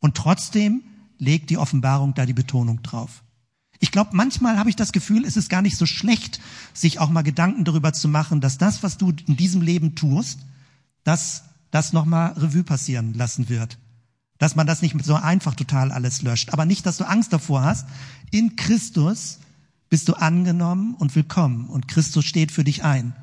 Und 0.00 0.16
trotzdem 0.16 0.82
legt 1.18 1.50
die 1.50 1.58
Offenbarung 1.58 2.14
da 2.14 2.26
die 2.26 2.32
Betonung 2.32 2.82
drauf. 2.82 3.22
Ich 3.80 3.92
glaube, 3.92 4.10
manchmal 4.12 4.58
habe 4.58 4.70
ich 4.70 4.76
das 4.76 4.92
Gefühl, 4.92 5.24
es 5.24 5.36
ist 5.36 5.50
gar 5.50 5.62
nicht 5.62 5.76
so 5.76 5.86
schlecht, 5.86 6.40
sich 6.74 6.98
auch 6.98 7.10
mal 7.10 7.22
Gedanken 7.22 7.64
darüber 7.64 7.92
zu 7.92 8.08
machen, 8.08 8.40
dass 8.40 8.58
das, 8.58 8.82
was 8.82 8.98
du 8.98 9.12
in 9.26 9.36
diesem 9.36 9.62
Leben 9.62 9.94
tust, 9.94 10.40
dass 11.04 11.44
das 11.70 11.92
nochmal 11.92 12.32
Revue 12.32 12.64
passieren 12.64 13.14
lassen 13.14 13.48
wird. 13.48 13.78
Dass 14.38 14.56
man 14.56 14.66
das 14.66 14.82
nicht 14.82 14.96
so 15.04 15.14
einfach 15.14 15.54
total 15.54 15.92
alles 15.92 16.22
löscht. 16.22 16.50
Aber 16.52 16.64
nicht, 16.64 16.86
dass 16.86 16.96
du 16.96 17.04
Angst 17.04 17.32
davor 17.32 17.62
hast. 17.62 17.86
In 18.30 18.56
Christus 18.56 19.38
bist 19.88 20.08
du 20.08 20.14
angenommen 20.14 20.94
und 20.94 21.14
willkommen 21.14 21.68
und 21.68 21.88
Christus 21.88 22.24
steht 22.24 22.52
für 22.52 22.64
dich 22.64 22.84
ein. 22.84 23.14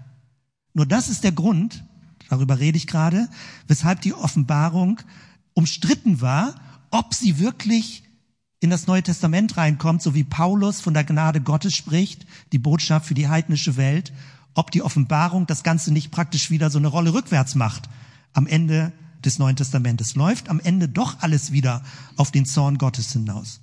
Nur 0.73 0.85
das 0.85 1.09
ist 1.09 1.23
der 1.23 1.31
Grund, 1.31 1.83
darüber 2.29 2.59
rede 2.59 2.77
ich 2.77 2.87
gerade, 2.87 3.29
weshalb 3.67 4.01
die 4.01 4.13
Offenbarung 4.13 4.99
umstritten 5.53 6.21
war, 6.21 6.55
ob 6.91 7.13
sie 7.13 7.39
wirklich 7.39 8.03
in 8.59 8.69
das 8.69 8.87
Neue 8.87 9.03
Testament 9.03 9.57
reinkommt, 9.57 10.01
so 10.01 10.15
wie 10.15 10.23
Paulus 10.23 10.81
von 10.81 10.93
der 10.93 11.03
Gnade 11.03 11.41
Gottes 11.41 11.75
spricht, 11.75 12.25
die 12.51 12.59
Botschaft 12.59 13.05
für 13.05 13.13
die 13.13 13.27
heidnische 13.27 13.77
Welt, 13.77 14.13
ob 14.53 14.71
die 14.71 14.81
Offenbarung 14.81 15.45
das 15.45 15.63
Ganze 15.63 15.91
nicht 15.91 16.11
praktisch 16.11 16.49
wieder 16.49 16.69
so 16.69 16.79
eine 16.79 16.87
Rolle 16.87 17.13
rückwärts 17.13 17.55
macht. 17.55 17.89
Am 18.33 18.47
Ende 18.47 18.91
des 19.23 19.39
Neuen 19.39 19.55
Testamentes 19.55 20.15
läuft 20.15 20.49
am 20.49 20.59
Ende 20.59 20.87
doch 20.87 21.19
alles 21.19 21.51
wieder 21.51 21.83
auf 22.15 22.31
den 22.31 22.45
Zorn 22.45 22.77
Gottes 22.77 23.11
hinaus. 23.11 23.59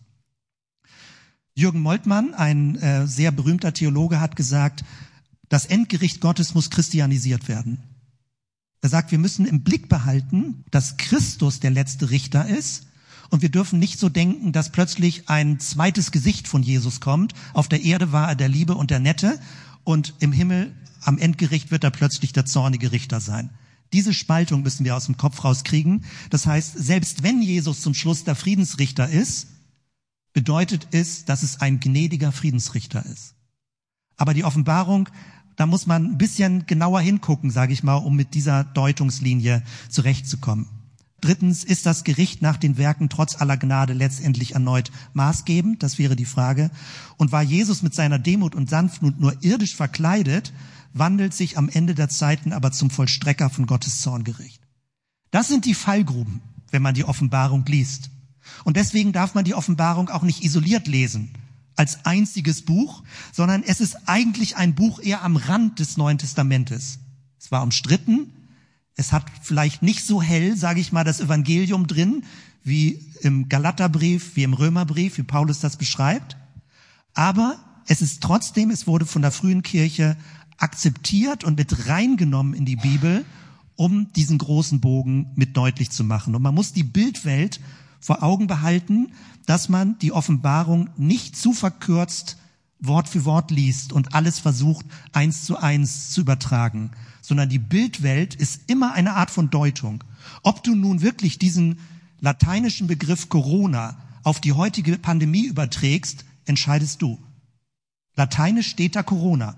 Jürgen 1.54 1.80
Moltmann, 1.80 2.34
ein 2.34 2.76
äh, 2.76 3.06
sehr 3.06 3.30
berühmter 3.30 3.74
Theologe, 3.74 4.20
hat 4.20 4.36
gesagt, 4.36 4.84
das 5.48 5.66
Endgericht 5.66 6.20
Gottes 6.20 6.54
muss 6.54 6.70
christianisiert 6.70 7.48
werden. 7.48 7.82
Er 8.82 8.88
sagt, 8.88 9.12
wir 9.12 9.18
müssen 9.18 9.46
im 9.46 9.62
Blick 9.62 9.88
behalten, 9.88 10.64
dass 10.70 10.96
Christus 10.96 11.60
der 11.60 11.70
letzte 11.70 12.10
Richter 12.10 12.46
ist 12.48 12.88
und 13.30 13.40
wir 13.40 13.48
dürfen 13.48 13.78
nicht 13.78 13.98
so 13.98 14.08
denken, 14.08 14.52
dass 14.52 14.72
plötzlich 14.72 15.28
ein 15.28 15.60
zweites 15.60 16.10
Gesicht 16.10 16.48
von 16.48 16.64
Jesus 16.64 17.00
kommt. 17.00 17.32
Auf 17.54 17.68
der 17.68 17.82
Erde 17.82 18.10
war 18.12 18.28
er 18.28 18.34
der 18.34 18.48
Liebe 18.48 18.74
und 18.74 18.90
der 18.90 18.98
Nette 18.98 19.38
und 19.84 20.14
im 20.18 20.32
Himmel 20.32 20.74
am 21.00 21.16
Endgericht 21.16 21.70
wird 21.70 21.84
er 21.84 21.90
plötzlich 21.90 22.32
der 22.32 22.44
zornige 22.44 22.92
Richter 22.92 23.20
sein. 23.20 23.50
Diese 23.92 24.12
Spaltung 24.12 24.62
müssen 24.62 24.84
wir 24.84 24.96
aus 24.96 25.06
dem 25.06 25.16
Kopf 25.16 25.44
rauskriegen. 25.44 26.04
Das 26.30 26.46
heißt, 26.46 26.76
selbst 26.76 27.22
wenn 27.22 27.40
Jesus 27.40 27.82
zum 27.82 27.94
Schluss 27.94 28.24
der 28.24 28.34
Friedensrichter 28.34 29.08
ist, 29.08 29.48
bedeutet 30.32 30.88
es, 30.90 31.24
dass 31.24 31.42
es 31.42 31.60
ein 31.60 31.78
gnädiger 31.78 32.32
Friedensrichter 32.32 33.04
ist. 33.06 33.34
Aber 34.16 34.34
die 34.34 34.44
Offenbarung 34.44 35.08
da 35.56 35.66
muss 35.66 35.86
man 35.86 36.04
ein 36.04 36.18
bisschen 36.18 36.66
genauer 36.66 37.00
hingucken, 37.00 37.50
sage 37.50 37.72
ich 37.72 37.82
mal, 37.82 37.96
um 37.96 38.16
mit 38.16 38.34
dieser 38.34 38.64
Deutungslinie 38.64 39.62
zurechtzukommen. 39.88 40.66
Drittens, 41.22 41.62
ist 41.62 41.86
das 41.86 42.02
Gericht 42.02 42.42
nach 42.42 42.56
den 42.56 42.78
Werken 42.78 43.08
trotz 43.08 43.40
aller 43.40 43.56
Gnade 43.56 43.92
letztendlich 43.92 44.54
erneut 44.54 44.90
maßgebend? 45.12 45.80
Das 45.80 45.96
wäre 45.96 46.16
die 46.16 46.24
Frage. 46.24 46.70
Und 47.16 47.30
war 47.30 47.42
Jesus 47.42 47.82
mit 47.82 47.94
seiner 47.94 48.18
Demut 48.18 48.56
und 48.56 48.68
Sanftmut 48.68 49.20
nur 49.20 49.36
irdisch 49.40 49.76
verkleidet, 49.76 50.52
wandelt 50.92 51.32
sich 51.32 51.56
am 51.56 51.68
Ende 51.68 51.94
der 51.94 52.08
Zeiten 52.08 52.52
aber 52.52 52.72
zum 52.72 52.90
Vollstrecker 52.90 53.50
von 53.50 53.66
Gottes 53.66 54.00
Zorngericht. 54.00 54.62
Das 55.30 55.46
sind 55.46 55.64
die 55.64 55.74
Fallgruben, 55.74 56.40
wenn 56.72 56.82
man 56.82 56.94
die 56.94 57.04
Offenbarung 57.04 57.64
liest. 57.66 58.10
Und 58.64 58.76
deswegen 58.76 59.12
darf 59.12 59.34
man 59.34 59.44
die 59.44 59.54
Offenbarung 59.54 60.08
auch 60.08 60.24
nicht 60.24 60.42
isoliert 60.42 60.88
lesen, 60.88 61.30
als 61.76 62.04
einziges 62.04 62.62
Buch, 62.62 63.02
sondern 63.32 63.62
es 63.62 63.80
ist 63.80 64.08
eigentlich 64.08 64.56
ein 64.56 64.74
Buch 64.74 65.00
eher 65.00 65.22
am 65.22 65.36
Rand 65.36 65.78
des 65.78 65.96
Neuen 65.96 66.18
Testamentes. 66.18 66.98
Es 67.38 67.50
war 67.50 67.62
umstritten. 67.62 68.32
Es 68.94 69.12
hat 69.12 69.24
vielleicht 69.42 69.82
nicht 69.82 70.04
so 70.04 70.22
hell, 70.22 70.56
sage 70.56 70.80
ich 70.80 70.92
mal, 70.92 71.04
das 71.04 71.20
Evangelium 71.20 71.86
drin, 71.86 72.24
wie 72.62 73.00
im 73.20 73.48
Galaterbrief, 73.48 74.36
wie 74.36 74.42
im 74.42 74.54
Römerbrief, 74.54 75.18
wie 75.18 75.22
Paulus 75.22 75.60
das 75.60 75.76
beschreibt. 75.76 76.36
Aber 77.14 77.58
es 77.86 78.02
ist 78.02 78.22
trotzdem, 78.22 78.70
es 78.70 78.86
wurde 78.86 79.06
von 79.06 79.22
der 79.22 79.32
frühen 79.32 79.62
Kirche 79.62 80.16
akzeptiert 80.58 81.42
und 81.42 81.56
mit 81.56 81.88
reingenommen 81.88 82.54
in 82.54 82.64
die 82.64 82.76
Bibel, 82.76 83.24
um 83.74 84.12
diesen 84.12 84.38
großen 84.38 84.80
Bogen 84.80 85.32
mit 85.34 85.56
deutlich 85.56 85.90
zu 85.90 86.04
machen. 86.04 86.34
Und 86.34 86.42
man 86.42 86.54
muss 86.54 86.72
die 86.72 86.84
Bildwelt 86.84 87.60
vor 88.02 88.22
Augen 88.22 88.46
behalten, 88.48 89.12
dass 89.46 89.70
man 89.70 89.98
die 90.00 90.12
Offenbarung 90.12 90.90
nicht 90.98 91.36
zu 91.36 91.54
verkürzt 91.54 92.36
Wort 92.84 93.08
für 93.08 93.24
Wort 93.24 93.52
liest 93.52 93.92
und 93.92 94.12
alles 94.12 94.40
versucht, 94.40 94.84
eins 95.12 95.44
zu 95.44 95.56
eins 95.56 96.10
zu 96.10 96.20
übertragen, 96.22 96.90
sondern 97.20 97.48
die 97.48 97.60
Bildwelt 97.60 98.34
ist 98.34 98.62
immer 98.66 98.92
eine 98.92 99.14
Art 99.14 99.30
von 99.30 99.50
Deutung. 99.50 100.02
Ob 100.42 100.64
du 100.64 100.74
nun 100.74 101.00
wirklich 101.00 101.38
diesen 101.38 101.78
lateinischen 102.20 102.88
Begriff 102.88 103.28
Corona 103.28 103.96
auf 104.24 104.40
die 104.40 104.52
heutige 104.52 104.98
Pandemie 104.98 105.46
überträgst, 105.46 106.24
entscheidest 106.44 107.02
du. 107.02 107.22
Lateinisch 108.16 108.68
steht 108.68 108.96
da 108.96 109.04
Corona. 109.04 109.56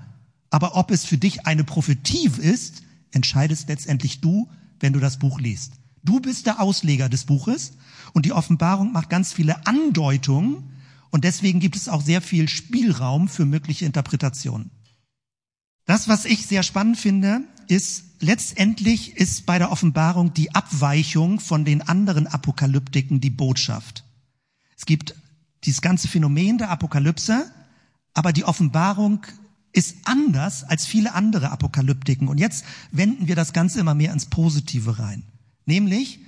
Aber 0.50 0.76
ob 0.76 0.90
es 0.90 1.04
für 1.04 1.18
dich 1.18 1.46
eine 1.46 1.64
Prophetie 1.64 2.30
ist, 2.38 2.82
entscheidest 3.10 3.68
letztendlich 3.68 4.20
du, 4.20 4.48
wenn 4.80 4.92
du 4.92 5.00
das 5.00 5.18
Buch 5.18 5.40
liest. 5.40 5.72
Du 6.04 6.20
bist 6.20 6.46
der 6.46 6.60
Ausleger 6.60 7.08
des 7.08 7.24
Buches 7.24 7.72
und 8.12 8.26
die 8.26 8.32
Offenbarung 8.32 8.92
macht 8.92 9.10
ganz 9.10 9.32
viele 9.32 9.66
Andeutungen 9.66 10.70
und 11.10 11.24
deswegen 11.24 11.60
gibt 11.60 11.76
es 11.76 11.88
auch 11.88 12.02
sehr 12.02 12.20
viel 12.20 12.48
Spielraum 12.48 13.28
für 13.28 13.46
mögliche 13.46 13.86
Interpretationen. 13.86 14.70
Das, 15.86 16.08
was 16.08 16.24
ich 16.24 16.46
sehr 16.46 16.62
spannend 16.62 16.98
finde, 16.98 17.42
ist, 17.68 18.04
letztendlich 18.20 19.16
ist 19.16 19.46
bei 19.46 19.58
der 19.58 19.70
Offenbarung 19.70 20.34
die 20.34 20.54
Abweichung 20.54 21.40
von 21.40 21.64
den 21.64 21.82
anderen 21.82 22.26
Apokalyptiken 22.26 23.20
die 23.20 23.30
Botschaft. 23.30 24.04
Es 24.76 24.86
gibt 24.86 25.14
dieses 25.64 25.82
ganze 25.82 26.08
Phänomen 26.08 26.58
der 26.58 26.70
Apokalypse, 26.70 27.50
aber 28.12 28.32
die 28.32 28.44
Offenbarung 28.44 29.26
ist 29.72 29.96
anders 30.04 30.64
als 30.64 30.86
viele 30.86 31.14
andere 31.14 31.50
Apokalyptiken. 31.50 32.28
Und 32.28 32.38
jetzt 32.38 32.64
wenden 32.92 33.26
wir 33.26 33.36
das 33.36 33.52
Ganze 33.52 33.80
immer 33.80 33.94
mehr 33.94 34.12
ins 34.12 34.26
Positive 34.26 34.98
rein. 34.98 35.24
Nämlich, 35.66 36.20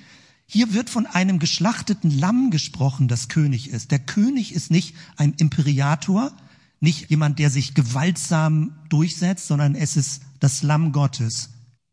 hier 0.47 0.73
wird 0.73 0.91
von 0.91 1.07
einem 1.07 1.39
geschlachteten 1.39 2.11
Lamm 2.11 2.51
gesprochen, 2.51 3.09
das 3.09 3.29
König 3.29 3.71
ist. 3.71 3.91
Der 3.91 3.99
König 3.99 4.55
ist 4.55 4.71
nicht 4.71 4.95
ein 5.17 5.35
Imperiator, 5.35 6.33
nicht 6.81 7.11
jemand, 7.11 7.39
der 7.39 7.51
sich 7.51 7.75
gewaltsam 7.75 8.77
durchsetzt, 8.89 9.49
sondern 9.49 9.75
es 9.75 9.97
ist 9.97 10.23
das 10.41 10.63
Lamm 10.63 10.93
Gottes, 10.93 11.51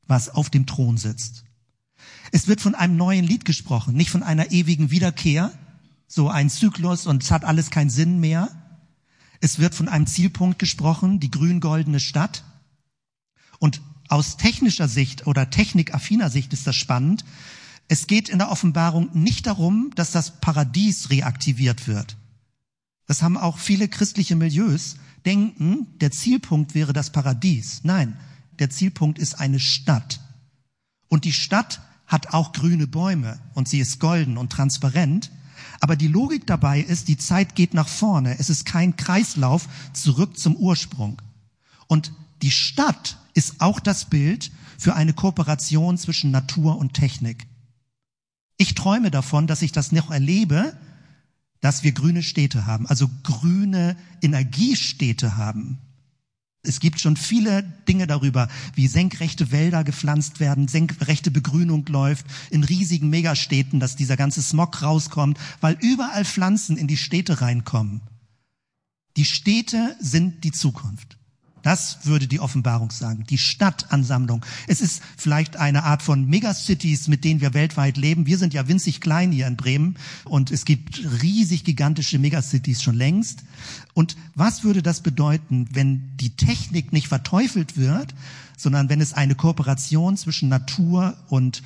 was 0.08 0.30
auf 0.30 0.50
dem 0.50 0.66
Thron 0.66 0.98
sitzt. 0.98 1.46
Es 2.32 2.48
wird 2.48 2.62
von 2.62 2.76
einem 2.76 2.98
neuen 2.98 3.26
Lied 3.26 3.46
gesprochen, 3.46 3.96
nicht 3.96 4.10
von 4.10 4.24
einer 4.24 4.52
ewigen 4.52 4.92
Wiederkehr, 4.92 5.52
so 6.08 6.30
ein 6.30 6.50
Zyklus 6.50 7.08
und 7.08 7.24
es 7.24 7.32
hat 7.32 7.46
alles 7.46 7.72
keinen 7.72 7.90
Sinn 7.90 8.20
mehr. 8.20 8.50
Es 9.40 9.60
wird 9.60 9.74
von 9.74 9.88
einem 9.88 10.06
Zielpunkt 10.06 10.60
gesprochen, 10.60 11.20
die 11.20 11.32
grün-goldene 11.32 12.00
Stadt. 12.00 12.44
Und 13.60 13.82
aus 14.14 14.38
technischer 14.38 14.88
Sicht 14.88 15.26
oder 15.26 15.50
technikaffiner 15.50 16.30
Sicht 16.30 16.54
ist 16.54 16.68
das 16.68 16.76
spannend, 16.76 17.26
es 17.88 18.06
geht 18.06 18.30
in 18.30 18.38
der 18.38 18.52
Offenbarung 18.52 19.10
nicht 19.14 19.48
darum, 19.48 19.92
dass 19.96 20.12
das 20.12 20.40
Paradies 20.40 21.10
reaktiviert 21.10 21.88
wird. 21.88 22.16
Das 23.08 23.24
haben 23.24 23.38
auch 23.38 23.58
viele 23.58 23.88
christliche 23.88 24.36
Milieus, 24.36 24.98
denken, 25.26 25.88
der 26.00 26.12
Zielpunkt 26.12 26.76
wäre 26.76 26.94
das 26.94 27.12
Paradies. 27.12 27.82
Nein, 27.84 28.16
der 28.60 28.70
Zielpunkt 28.70 29.18
ist 29.18 29.40
eine 29.40 29.60
Stadt. 29.60 30.22
Und 31.08 31.26
die 31.26 31.34
Stadt 31.34 31.82
hat 32.06 32.36
auch 32.36 32.52
grüne 32.54 32.86
Bäume 32.86 33.40
und 33.56 33.68
sie 33.68 33.80
ist 33.80 34.00
golden 34.00 34.38
und 34.38 34.52
transparent. 34.52 35.32
Aber 35.80 35.96
die 35.96 36.08
Logik 36.08 36.46
dabei 36.46 36.82
ist, 36.82 37.08
die 37.08 37.18
Zeit 37.18 37.56
geht 37.56 37.74
nach 37.74 37.88
vorne. 37.88 38.38
Es 38.38 38.52
ist 38.52 38.66
kein 38.66 38.96
Kreislauf 38.96 39.68
zurück 39.94 40.38
zum 40.38 40.56
Ursprung. 40.56 41.20
Und 41.88 42.14
die 42.44 42.52
Stadt 42.52 43.18
ist 43.34 43.62
auch 43.62 43.80
das 43.80 44.06
Bild 44.06 44.52
für 44.78 44.96
eine 44.96 45.14
Kooperation 45.14 45.98
zwischen 45.98 46.30
Natur 46.30 46.78
und 46.78 46.94
Technik. 46.94 47.48
Ich 48.58 48.76
träume 48.76 49.12
davon, 49.12 49.48
dass 49.48 49.62
ich 49.62 49.72
das 49.72 49.94
noch 49.94 50.12
erlebe, 50.12 50.78
dass 51.62 51.84
wir 51.84 51.94
grüne 51.94 52.22
Städte 52.22 52.66
haben, 52.66 52.86
also 52.86 53.10
grüne 53.24 53.96
Energiestädte 54.22 55.38
haben. 55.38 55.80
Es 56.64 56.82
gibt 56.82 57.00
schon 57.00 57.16
viele 57.16 57.64
Dinge 57.88 58.08
darüber, 58.08 58.50
wie 58.76 58.88
senkrechte 58.88 59.52
Wälder 59.52 59.86
gepflanzt 59.86 60.42
werden, 60.42 60.68
senkrechte 60.68 61.32
Begrünung 61.32 61.86
läuft 61.88 62.26
in 62.52 62.66
riesigen 62.66 63.10
Megastädten, 63.10 63.80
dass 63.80 63.96
dieser 63.96 64.18
ganze 64.18 64.42
Smog 64.42 64.82
rauskommt, 64.82 65.38
weil 65.62 65.78
überall 65.80 66.26
Pflanzen 66.26 66.76
in 66.76 66.88
die 66.88 66.98
Städte 66.98 67.40
reinkommen. 67.40 68.02
Die 69.16 69.26
Städte 69.26 69.96
sind 70.02 70.44
die 70.44 70.52
Zukunft. 70.52 71.18
Das 71.64 72.06
würde 72.06 72.28
die 72.28 72.42
Offenbarung 72.42 72.92
sagen. 72.92 73.24
Die 73.30 73.38
Stadtansammlung. 73.38 74.46
Es 74.68 74.82
ist 74.82 75.02
vielleicht 75.18 75.56
eine 75.56 75.84
Art 75.84 76.04
von 76.04 76.28
Megacities, 76.28 77.08
mit 77.08 77.24
denen 77.24 77.40
wir 77.40 77.54
weltweit 77.54 77.96
leben. 77.96 78.26
Wir 78.28 78.38
sind 78.38 78.54
ja 78.54 78.68
winzig 78.68 79.00
klein 79.00 79.32
hier 79.32 79.48
in 79.48 79.56
Bremen 79.56 79.96
und 80.26 80.52
es 80.52 80.66
gibt 80.66 81.02
riesig 81.24 81.64
gigantische 81.64 82.20
Megacities 82.20 82.84
schon 82.84 82.96
längst. 82.96 83.44
Und 83.94 84.18
was 84.36 84.66
würde 84.66 84.84
das 84.84 85.02
bedeuten, 85.02 85.70
wenn 85.72 86.12
die 86.18 86.36
Technik 86.36 86.92
nicht 86.92 87.08
verteufelt 87.08 87.78
wird, 87.78 88.14
sondern 88.58 88.90
wenn 88.90 89.00
es 89.00 89.14
eine 89.14 89.36
Kooperation 89.36 90.18
zwischen 90.18 90.50
Natur 90.50 91.16
und 91.30 91.64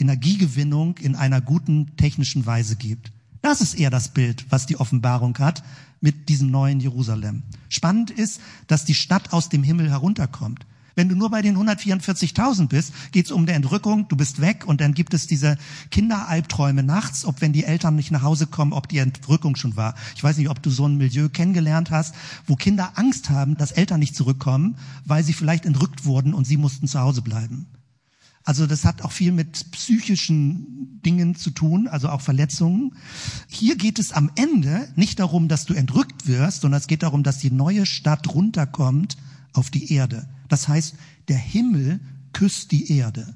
Energiegewinnung 0.00 0.98
in 0.98 1.14
einer 1.14 1.40
guten 1.40 1.96
technischen 1.96 2.44
Weise 2.44 2.74
gibt? 2.74 3.12
Das 3.40 3.60
ist 3.60 3.74
eher 3.74 3.90
das 3.90 4.08
Bild, 4.08 4.46
was 4.50 4.66
die 4.66 4.80
Offenbarung 4.80 5.38
hat 5.38 5.62
mit 6.00 6.28
diesem 6.28 6.50
neuen 6.50 6.80
Jerusalem. 6.80 7.42
Spannend 7.68 8.10
ist, 8.10 8.40
dass 8.66 8.84
die 8.84 8.94
Stadt 8.94 9.32
aus 9.32 9.48
dem 9.48 9.62
Himmel 9.62 9.90
herunterkommt. 9.90 10.64
Wenn 10.98 11.08
du 11.08 11.14
nur 11.14 11.30
bei 11.30 11.42
den 11.42 11.56
144.000 11.56 12.66
bist, 12.66 12.92
geht 13.12 13.26
es 13.26 13.30
um 13.30 13.46
die 13.46 13.52
Entrückung, 13.52 14.08
du 14.08 14.16
bist 14.16 14.40
weg 14.40 14.64
und 14.66 14.80
dann 14.80 14.94
gibt 14.94 15.14
es 15.14 15.28
diese 15.28 15.56
Kinderalbträume 15.92 16.82
nachts, 16.82 17.24
ob 17.24 17.40
wenn 17.40 17.52
die 17.52 17.62
Eltern 17.62 17.94
nicht 17.94 18.10
nach 18.10 18.22
Hause 18.22 18.48
kommen, 18.48 18.72
ob 18.72 18.88
die 18.88 18.98
Entrückung 18.98 19.54
schon 19.54 19.76
war. 19.76 19.94
Ich 20.16 20.24
weiß 20.24 20.38
nicht, 20.38 20.48
ob 20.50 20.60
du 20.60 20.70
so 20.70 20.88
ein 20.88 20.96
Milieu 20.96 21.28
kennengelernt 21.28 21.92
hast, 21.92 22.16
wo 22.48 22.56
Kinder 22.56 22.94
Angst 22.96 23.30
haben, 23.30 23.56
dass 23.56 23.70
Eltern 23.70 24.00
nicht 24.00 24.16
zurückkommen, 24.16 24.74
weil 25.04 25.22
sie 25.22 25.34
vielleicht 25.34 25.66
entrückt 25.66 26.04
wurden 26.04 26.34
und 26.34 26.48
sie 26.48 26.56
mussten 26.56 26.88
zu 26.88 26.98
Hause 26.98 27.22
bleiben. 27.22 27.68
Also 28.48 28.66
das 28.66 28.86
hat 28.86 29.02
auch 29.02 29.12
viel 29.12 29.30
mit 29.30 29.72
psychischen 29.72 31.02
Dingen 31.04 31.34
zu 31.34 31.50
tun, 31.50 31.86
also 31.86 32.08
auch 32.08 32.22
Verletzungen. 32.22 32.94
Hier 33.46 33.76
geht 33.76 33.98
es 33.98 34.12
am 34.12 34.30
Ende 34.36 34.88
nicht 34.96 35.18
darum, 35.18 35.48
dass 35.48 35.66
du 35.66 35.74
entrückt 35.74 36.26
wirst, 36.26 36.62
sondern 36.62 36.80
es 36.80 36.86
geht 36.86 37.02
darum, 37.02 37.22
dass 37.22 37.36
die 37.36 37.50
neue 37.50 37.84
Stadt 37.84 38.34
runterkommt 38.34 39.18
auf 39.52 39.68
die 39.68 39.92
Erde. 39.92 40.30
Das 40.48 40.66
heißt, 40.66 40.94
der 41.28 41.36
Himmel 41.36 42.00
küsst 42.32 42.72
die 42.72 42.90
Erde. 42.90 43.34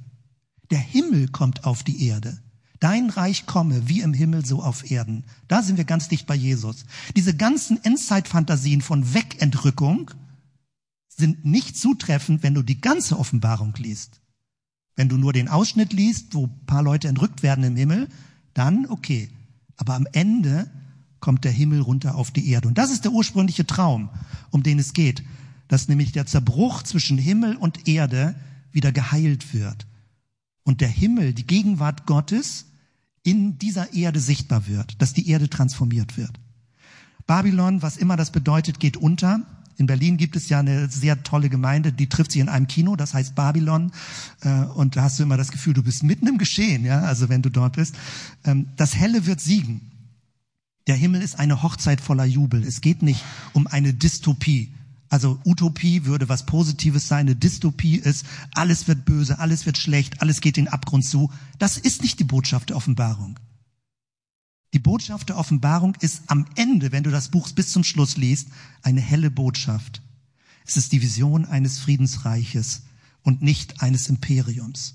Der 0.70 0.78
Himmel 0.78 1.28
kommt 1.28 1.66
auf 1.66 1.82
die 1.82 2.06
Erde. 2.06 2.38
Dein 2.80 3.10
Reich 3.10 3.44
komme 3.44 3.90
wie 3.90 4.00
im 4.00 4.14
Himmel 4.14 4.46
so 4.46 4.62
auf 4.62 4.90
Erden. 4.90 5.24
Da 5.46 5.62
sind 5.62 5.76
wir 5.76 5.84
ganz 5.84 6.08
dicht 6.08 6.26
bei 6.26 6.36
Jesus. 6.36 6.86
Diese 7.16 7.36
ganzen 7.36 7.84
Endzeitfantasien 7.84 8.80
von 8.80 9.12
Wegentrückung 9.12 10.10
sind 11.08 11.44
nicht 11.44 11.76
zutreffend, 11.76 12.42
wenn 12.42 12.54
du 12.54 12.62
die 12.62 12.80
ganze 12.80 13.18
Offenbarung 13.18 13.74
liest. 13.76 14.21
Wenn 14.96 15.08
du 15.08 15.16
nur 15.16 15.32
den 15.32 15.48
Ausschnitt 15.48 15.92
liest, 15.92 16.34
wo 16.34 16.46
ein 16.46 16.66
paar 16.66 16.82
Leute 16.82 17.08
entrückt 17.08 17.42
werden 17.42 17.64
im 17.64 17.76
Himmel, 17.76 18.08
dann 18.54 18.86
okay. 18.86 19.30
Aber 19.76 19.94
am 19.94 20.06
Ende 20.12 20.70
kommt 21.20 21.44
der 21.44 21.52
Himmel 21.52 21.80
runter 21.80 22.16
auf 22.16 22.30
die 22.30 22.48
Erde. 22.50 22.68
Und 22.68 22.78
das 22.78 22.90
ist 22.90 23.04
der 23.04 23.12
ursprüngliche 23.12 23.66
Traum, 23.66 24.10
um 24.50 24.62
den 24.62 24.78
es 24.78 24.92
geht. 24.92 25.22
Dass 25.68 25.88
nämlich 25.88 26.12
der 26.12 26.26
Zerbruch 26.26 26.82
zwischen 26.82 27.16
Himmel 27.16 27.56
und 27.56 27.88
Erde 27.88 28.34
wieder 28.72 28.92
geheilt 28.92 29.54
wird. 29.54 29.86
Und 30.64 30.80
der 30.80 30.88
Himmel, 30.88 31.32
die 31.32 31.46
Gegenwart 31.46 32.06
Gottes, 32.06 32.66
in 33.22 33.58
dieser 33.58 33.94
Erde 33.94 34.20
sichtbar 34.20 34.66
wird. 34.66 35.00
Dass 35.00 35.14
die 35.14 35.28
Erde 35.28 35.48
transformiert 35.48 36.16
wird. 36.16 36.38
Babylon, 37.26 37.82
was 37.82 37.96
immer 37.96 38.16
das 38.16 38.30
bedeutet, 38.30 38.80
geht 38.80 38.96
unter. 38.96 39.40
In 39.76 39.86
Berlin 39.86 40.16
gibt 40.16 40.36
es 40.36 40.48
ja 40.48 40.60
eine 40.60 40.88
sehr 40.88 41.22
tolle 41.22 41.48
Gemeinde, 41.48 41.92
die 41.92 42.08
trifft 42.08 42.32
sich 42.32 42.40
in 42.40 42.48
einem 42.48 42.66
Kino, 42.66 42.96
das 42.96 43.14
heißt 43.14 43.34
Babylon. 43.34 43.92
Äh, 44.42 44.64
und 44.64 44.96
da 44.96 45.02
hast 45.02 45.18
du 45.18 45.22
immer 45.22 45.36
das 45.36 45.50
Gefühl, 45.50 45.74
du 45.74 45.82
bist 45.82 46.02
mitten 46.02 46.26
im 46.26 46.38
Geschehen, 46.38 46.84
ja, 46.84 47.00
also 47.00 47.28
wenn 47.28 47.42
du 47.42 47.50
dort 47.50 47.76
bist. 47.76 47.94
Ähm, 48.44 48.68
das 48.76 48.96
Helle 48.96 49.26
wird 49.26 49.40
siegen. 49.40 49.92
Der 50.86 50.96
Himmel 50.96 51.22
ist 51.22 51.38
eine 51.38 51.62
Hochzeit 51.62 52.00
voller 52.00 52.24
Jubel. 52.24 52.62
Es 52.64 52.80
geht 52.80 53.02
nicht 53.02 53.22
um 53.52 53.66
eine 53.66 53.94
Dystopie. 53.94 54.72
Also 55.08 55.38
Utopie 55.44 56.06
würde 56.06 56.30
was 56.30 56.46
Positives 56.46 57.06
sein, 57.06 57.26
eine 57.26 57.36
Dystopie 57.36 57.96
ist, 57.96 58.24
alles 58.54 58.88
wird 58.88 59.04
böse, 59.04 59.38
alles 59.38 59.66
wird 59.66 59.76
schlecht, 59.76 60.22
alles 60.22 60.40
geht 60.40 60.56
den 60.56 60.68
Abgrund 60.68 61.04
zu. 61.04 61.30
Das 61.58 61.76
ist 61.76 62.00
nicht 62.00 62.18
die 62.18 62.24
Botschaft 62.24 62.70
der 62.70 62.76
Offenbarung. 62.76 63.38
Die 64.72 64.78
Botschaft 64.78 65.28
der 65.28 65.36
Offenbarung 65.36 65.96
ist 66.00 66.22
am 66.28 66.46
Ende, 66.56 66.92
wenn 66.92 67.04
du 67.04 67.10
das 67.10 67.28
Buch 67.28 67.50
bis 67.52 67.72
zum 67.72 67.84
Schluss 67.84 68.16
liest, 68.16 68.48
eine 68.82 69.00
helle 69.00 69.30
Botschaft. 69.30 70.00
Es 70.66 70.76
ist 70.76 70.92
die 70.92 71.02
Vision 71.02 71.44
eines 71.44 71.78
Friedensreiches 71.78 72.82
und 73.22 73.42
nicht 73.42 73.82
eines 73.82 74.08
Imperiums. 74.08 74.94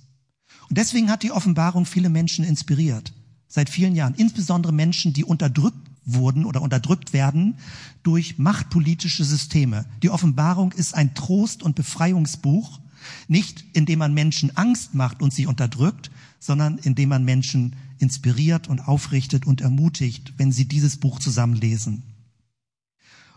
Und 0.70 0.78
deswegen 0.78 1.12
hat 1.12 1.24
die 1.24 1.32
Offenbarung 1.32 1.86
viele 1.86 2.10
Menschen 2.10 2.44
inspiriert. 2.44 3.14
Seit 3.48 3.70
vielen 3.70 3.96
Jahren. 3.96 4.16
Insbesondere 4.16 4.74
Menschen, 4.74 5.14
die 5.14 5.24
unterdrückt 5.24 5.88
wurden 6.06 6.46
oder 6.46 6.62
unterdrückt 6.62 7.14
werden 7.14 7.58
durch 8.02 8.38
machtpolitische 8.38 9.24
Systeme. 9.24 9.86
Die 10.02 10.10
Offenbarung 10.10 10.72
ist 10.72 10.96
ein 10.96 11.14
Trost- 11.14 11.62
und 11.62 11.76
Befreiungsbuch, 11.76 12.80
nicht 13.28 13.64
indem 13.74 14.00
man 14.00 14.14
Menschen 14.14 14.56
Angst 14.58 14.96
macht 14.96 15.22
und 15.22 15.34
sie 15.34 15.46
unterdrückt, 15.46 16.10
sondern 16.40 16.78
indem 16.78 17.10
man 17.10 17.24
Menschen 17.26 17.76
inspiriert 18.00 18.68
und 18.68 18.88
aufrichtet 18.88 19.46
und 19.46 19.62
ermutigt, 19.62 20.34
wenn 20.38 20.52
sie 20.52 20.66
dieses 20.66 20.98
Buch 20.98 21.20
zusammenlesen. 21.20 22.04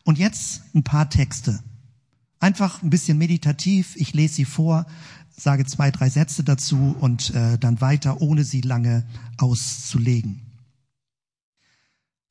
Und 0.05 0.19
jetzt 0.19 0.63
ein 0.75 0.83
paar 0.83 1.11
Texte. 1.11 1.63
Einfach 2.39 2.83
ein 2.83 2.91
bisschen 2.91 3.19
meditativ. 3.19 3.97
Ich 3.97 4.15
lese 4.15 4.35
sie 4.35 4.45
vor, 4.45 4.87
sage 5.37 5.67
zwei, 5.67 5.91
drei 5.91 6.09
Sätze 6.09 6.43
dazu 6.43 6.97
und 6.99 7.31
äh, 7.35 7.59
dann 7.59 7.81
weiter, 7.81 8.21
ohne 8.21 8.45
sie 8.45 8.61
lange 8.61 9.07
auszulegen. 9.37 10.41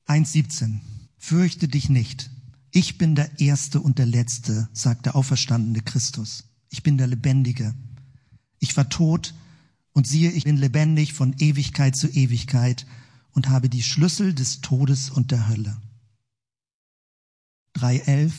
1.17. 0.06 0.80
Fürchte 1.18 1.68
dich 1.68 1.88
nicht. 1.88 2.30
Ich 2.72 2.98
bin 2.98 3.14
der 3.14 3.40
Erste 3.40 3.80
und 3.80 3.98
der 3.98 4.06
Letzte, 4.06 4.68
sagt 4.72 5.06
der 5.06 5.16
auferstandene 5.16 5.82
Christus. 5.82 6.44
Ich 6.70 6.82
bin 6.82 6.98
der 6.98 7.06
Lebendige. 7.06 7.74
Ich 8.58 8.76
war 8.76 8.88
tot, 8.88 9.34
und 9.92 10.06
siehe, 10.06 10.30
ich 10.30 10.44
bin 10.44 10.56
lebendig 10.56 11.12
von 11.12 11.34
Ewigkeit 11.38 11.96
zu 11.96 12.08
Ewigkeit 12.08 12.86
und 13.32 13.48
habe 13.48 13.68
die 13.68 13.82
Schlüssel 13.82 14.34
des 14.34 14.60
Todes 14.60 15.10
und 15.10 15.30
der 15.30 15.48
Hölle. 15.48 15.76
3.11 17.76 18.32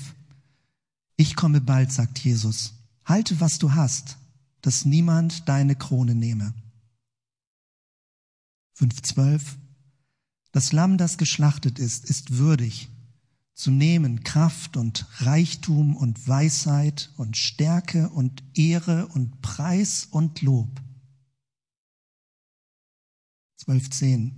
Ich 1.16 1.36
komme 1.36 1.62
bald, 1.62 1.92
sagt 1.92 2.20
Jesus. 2.20 2.74
Halte, 3.06 3.40
was 3.40 3.58
du 3.58 3.74
hast, 3.74 4.18
dass 4.62 4.86
niemand 4.86 5.48
deine 5.50 5.76
Krone 5.76 6.16
nehme. 6.16 6.54
5.12 8.78 9.42
Das 10.52 10.72
Lamm, 10.72 10.98
das 10.98 11.18
geschlachtet 11.18 11.80
ist, 11.80 12.06
ist 12.06 12.38
würdig, 12.38 12.90
zu 13.54 13.72
nehmen 13.72 14.24
Kraft 14.24 14.78
und 14.78 15.08
Reichtum 15.20 15.96
und 15.96 16.28
Weisheit 16.28 17.12
und 17.18 17.38
Stärke 17.38 18.10
und 18.10 18.44
Ehre 18.54 19.08
und 19.08 19.42
Preis 19.42 20.08
und 20.10 20.42
Lob 20.42 20.82
12.10. 23.66 24.32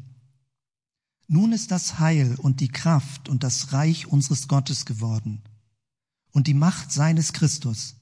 Nun 1.28 1.54
ist 1.54 1.72
das 1.72 2.00
Heil 2.00 2.36
und 2.36 2.60
die 2.60 2.68
Kraft 2.68 3.30
und 3.30 3.44
das 3.44 3.72
Reich 3.72 4.08
unseres 4.08 4.50
Gottes 4.50 4.86
geworden 4.86 5.42
und 6.32 6.48
die 6.48 6.54
Macht 6.54 6.92
seines 6.92 7.32
Christus. 7.32 7.96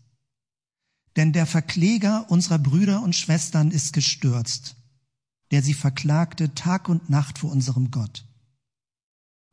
Denn 1.15 1.31
der 1.31 1.45
Verkläger 1.45 2.29
unserer 2.31 2.57
Brüder 2.57 3.03
und 3.03 3.15
Schwestern 3.15 3.69
ist 3.69 3.93
gestürzt, 3.93 4.75
der 5.51 5.61
sie 5.61 5.75
verklagte 5.75 6.55
Tag 6.55 6.89
und 6.89 7.09
Nacht 7.09 7.37
vor 7.37 7.51
unserem 7.51 7.91
Gott. 7.91 8.25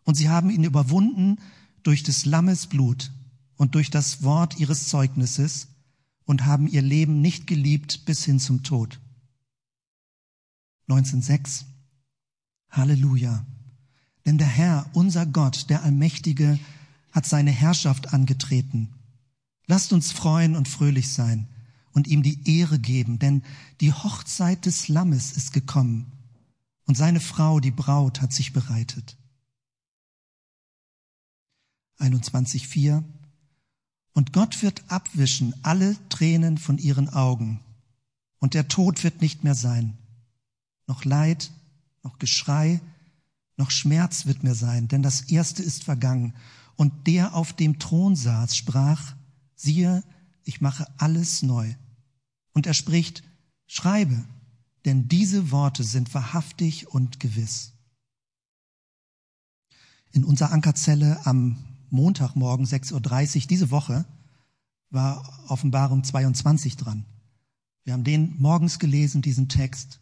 Und 0.04 0.14
sie 0.14 0.30
haben 0.30 0.48
ihn 0.48 0.64
überwunden 0.64 1.36
durch 1.82 2.02
des 2.02 2.24
Lammes 2.24 2.68
Blut 2.68 3.12
und 3.56 3.74
durch 3.74 3.90
das 3.90 4.22
Wort 4.22 4.58
ihres 4.58 4.88
Zeugnisses 4.88 5.68
und 6.24 6.46
haben 6.46 6.66
ihr 6.66 6.82
Leben 6.82 7.20
nicht 7.20 7.46
geliebt 7.46 8.06
bis 8.06 8.24
hin 8.24 8.40
zum 8.40 8.62
Tod. 8.62 9.00
19.6. 10.89 11.64
Halleluja. 12.70 13.45
Denn 14.26 14.39
der 14.39 14.47
Herr, 14.47 14.86
unser 14.93 15.26
Gott, 15.26 15.70
der 15.70 15.82
Allmächtige, 15.82 16.59
hat 17.12 17.26
seine 17.26 17.51
Herrschaft 17.51 18.12
angetreten. 18.12 18.89
Lasst 19.66 19.93
uns 19.93 20.12
freuen 20.12 20.57
und 20.57 20.68
fröhlich 20.68 21.12
sein 21.12 21.47
und 21.93 22.07
ihm 22.07 22.22
die 22.22 22.59
Ehre 22.59 22.78
geben, 22.78 23.18
denn 23.18 23.43
die 23.80 23.93
Hochzeit 23.93 24.66
des 24.66 24.89
Lammes 24.89 25.32
ist 25.32 25.53
gekommen 25.53 26.12
und 26.86 26.97
seine 26.97 27.20
Frau, 27.20 27.61
die 27.61 27.70
Braut, 27.70 28.22
hat 28.22 28.32
sich 28.32 28.53
bereitet. 28.53 29.16
21.4 31.99 33.03
Und 34.12 34.32
Gott 34.32 34.62
wird 34.62 34.84
abwischen 34.89 35.55
alle 35.62 35.97
Tränen 36.09 36.57
von 36.57 36.78
ihren 36.78 37.09
Augen 37.09 37.61
und 38.39 38.55
der 38.55 38.68
Tod 38.68 39.05
wird 39.05 39.20
nicht 39.20 39.45
mehr 39.45 39.55
sein. 39.55 39.99
Noch 40.89 41.05
Leid, 41.05 41.53
noch 42.03 42.18
Geschrei, 42.18 42.80
noch 43.57 43.70
Schmerz 43.70 44.26
wird 44.26 44.43
mehr 44.43 44.57
sein, 44.57 44.89
denn 44.89 45.03
das 45.03 45.20
Erste 45.22 45.62
ist 45.62 45.84
vergangen. 45.84 46.34
Und 46.74 47.07
der 47.07 47.34
auf 47.34 47.53
dem 47.53 47.78
Thron 47.78 48.16
saß, 48.16 48.57
sprach, 48.57 49.14
siehe, 49.55 50.03
ich 50.45 50.61
mache 50.61 50.86
alles 50.97 51.43
neu. 51.43 51.74
Und 52.53 52.66
er 52.66 52.74
spricht, 52.74 53.22
schreibe, 53.66 54.24
denn 54.84 55.09
diese 55.09 55.51
Worte 55.51 55.84
sind 55.84 56.14
wahrhaftig 56.14 56.89
und 56.89 57.20
gewiss. 57.20 57.72
In 60.12 60.24
unserer 60.24 60.53
Ankerzelle 60.53 61.26
am 61.26 61.59
Montagmorgen 61.91 62.64
6.30 62.66 63.43
Uhr 63.43 63.47
diese 63.49 63.70
Woche 63.70 64.05
war 64.91 65.28
Offenbarung 65.49 66.05
22 66.05 66.76
dran. 66.76 67.05
Wir 67.84 67.93
haben 67.93 68.05
den 68.05 68.36
morgens 68.39 68.78
gelesen, 68.78 69.20
diesen 69.20 69.49
Text, 69.49 70.01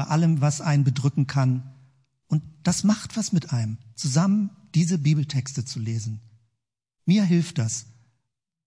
bei 0.00 0.06
allem, 0.06 0.40
was 0.40 0.62
einen 0.62 0.82
bedrücken 0.82 1.26
kann. 1.26 1.74
Und 2.26 2.42
das 2.62 2.84
macht 2.84 3.18
was 3.18 3.34
mit 3.34 3.52
einem, 3.52 3.76
zusammen 3.94 4.48
diese 4.74 4.96
Bibeltexte 4.96 5.66
zu 5.66 5.78
lesen. 5.78 6.22
Mir 7.04 7.22
hilft 7.22 7.58
das, 7.58 7.84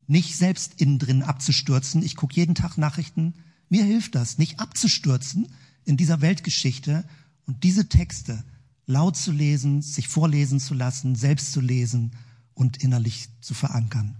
nicht 0.05 0.37
selbst 0.37 0.79
innen 0.79 0.99
drin 0.99 1.23
abzustürzen. 1.23 2.03
Ich 2.03 2.15
gucke 2.15 2.35
jeden 2.35 2.53
Tag 2.53 2.77
Nachrichten. 2.77 3.33
Mir 3.67 3.83
hilft 3.83 4.13
das, 4.13 4.37
nicht 4.37 4.59
abzustürzen 4.59 5.47
in 5.85 5.97
dieser 5.97 6.21
Weltgeschichte 6.21 7.03
und 7.47 7.63
diese 7.63 7.89
Texte 7.89 8.43
laut 8.85 9.17
zu 9.17 9.31
lesen, 9.31 9.81
sich 9.81 10.09
vorlesen 10.09 10.59
zu 10.59 10.75
lassen, 10.75 11.15
selbst 11.15 11.51
zu 11.51 11.61
lesen 11.61 12.11
und 12.53 12.77
innerlich 12.83 13.29
zu 13.41 13.55
verankern. 13.55 14.17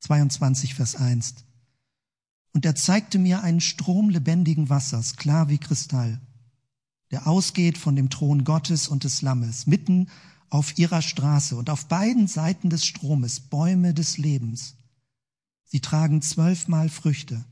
22 0.00 0.74
Vers 0.74 0.96
1. 0.96 1.36
Und 2.52 2.64
er 2.64 2.74
zeigte 2.74 3.18
mir 3.18 3.42
einen 3.42 3.60
Strom 3.60 4.10
lebendigen 4.10 4.68
Wassers, 4.68 5.16
klar 5.16 5.48
wie 5.48 5.58
Kristall, 5.58 6.20
der 7.10 7.26
ausgeht 7.26 7.78
von 7.78 7.96
dem 7.96 8.10
Thron 8.10 8.44
Gottes 8.44 8.88
und 8.88 9.04
des 9.04 9.22
Lammes, 9.22 9.66
mitten 9.66 10.08
auf 10.48 10.76
ihrer 10.78 11.00
Straße 11.00 11.54
und 11.56 11.70
auf 11.70 11.86
beiden 11.86 12.26
Seiten 12.26 12.70
des 12.70 12.84
Stromes 12.84 13.40
Bäume 13.40 13.94
des 13.94 14.18
Lebens. 14.18 14.74
Sie 15.64 15.80
tragen 15.80 16.22
zwölfmal 16.22 16.88
Früchte. 16.88 17.44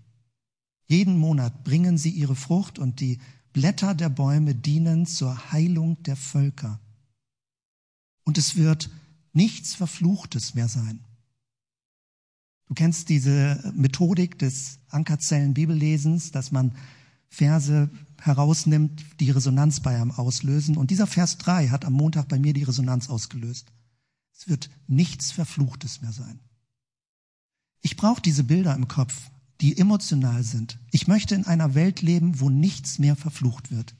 Jeden 0.86 1.16
Monat 1.18 1.62
bringen 1.62 1.96
sie 1.96 2.10
ihre 2.10 2.34
Frucht 2.34 2.78
und 2.78 3.00
die 3.00 3.20
Blätter 3.52 3.94
der 3.94 4.08
Bäume 4.08 4.54
dienen 4.54 5.06
zur 5.06 5.52
Heilung 5.52 6.02
der 6.02 6.16
Völker. 6.16 6.80
Und 8.24 8.38
es 8.38 8.56
wird 8.56 8.90
nichts 9.32 9.74
Verfluchtes 9.74 10.54
mehr 10.54 10.68
sein. 10.68 11.04
Du 12.68 12.74
kennst 12.74 13.08
diese 13.08 13.72
Methodik 13.74 14.38
des 14.38 14.78
Ankerzellen 14.88 15.54
Bibellesens, 15.54 16.30
dass 16.30 16.52
man 16.52 16.72
Verse 17.30 17.90
herausnimmt, 18.20 19.04
die 19.20 19.30
Resonanz 19.30 19.80
bei 19.80 19.96
einem 19.96 20.10
auslösen. 20.10 20.76
Und 20.76 20.90
dieser 20.90 21.06
Vers 21.06 21.38
3 21.38 21.68
hat 21.68 21.84
am 21.86 21.94
Montag 21.94 22.28
bei 22.28 22.38
mir 22.38 22.52
die 22.52 22.64
Resonanz 22.64 23.08
ausgelöst. 23.08 23.72
Es 24.34 24.48
wird 24.48 24.70
nichts 24.86 25.32
Verfluchtes 25.32 26.02
mehr 26.02 26.12
sein. 26.12 26.40
Ich 27.80 27.96
brauche 27.96 28.20
diese 28.20 28.44
Bilder 28.44 28.74
im 28.74 28.86
Kopf, 28.86 29.30
die 29.62 29.78
emotional 29.78 30.42
sind. 30.42 30.78
Ich 30.90 31.08
möchte 31.08 31.34
in 31.34 31.46
einer 31.46 31.74
Welt 31.74 32.02
leben, 32.02 32.38
wo 32.38 32.50
nichts 32.50 32.98
mehr 32.98 33.16
verflucht 33.16 33.70
wird, 33.70 33.94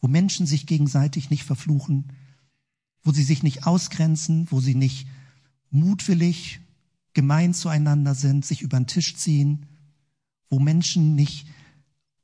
wo 0.00 0.08
Menschen 0.08 0.46
sich 0.46 0.66
gegenseitig 0.66 1.28
nicht 1.28 1.44
verfluchen, 1.44 2.12
wo 3.02 3.12
sie 3.12 3.22
sich 3.22 3.42
nicht 3.42 3.66
ausgrenzen, 3.66 4.46
wo 4.50 4.60
sie 4.60 4.74
nicht 4.74 5.06
mutwillig 5.70 6.61
gemein 7.14 7.54
zueinander 7.54 8.14
sind, 8.14 8.44
sich 8.44 8.62
über 8.62 8.78
den 8.78 8.86
Tisch 8.86 9.16
ziehen, 9.16 9.66
wo 10.48 10.58
Menschen 10.58 11.14
nicht 11.14 11.46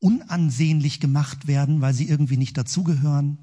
unansehnlich 0.01 1.01
gemacht 1.01 1.47
werden, 1.47 1.81
weil 1.81 1.95
sie 1.95 2.09
irgendwie 2.09 2.37
nicht 2.37 2.57
dazugehören 2.57 3.39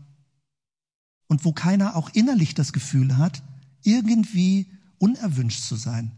und 1.27 1.43
wo 1.45 1.51
keiner 1.51 1.95
auch 1.95 2.09
innerlich 2.13 2.53
das 2.53 2.73
Gefühl 2.73 3.17
hat, 3.17 3.43
irgendwie 3.83 4.71
unerwünscht 4.97 5.61
zu 5.61 5.75
sein. 5.75 6.11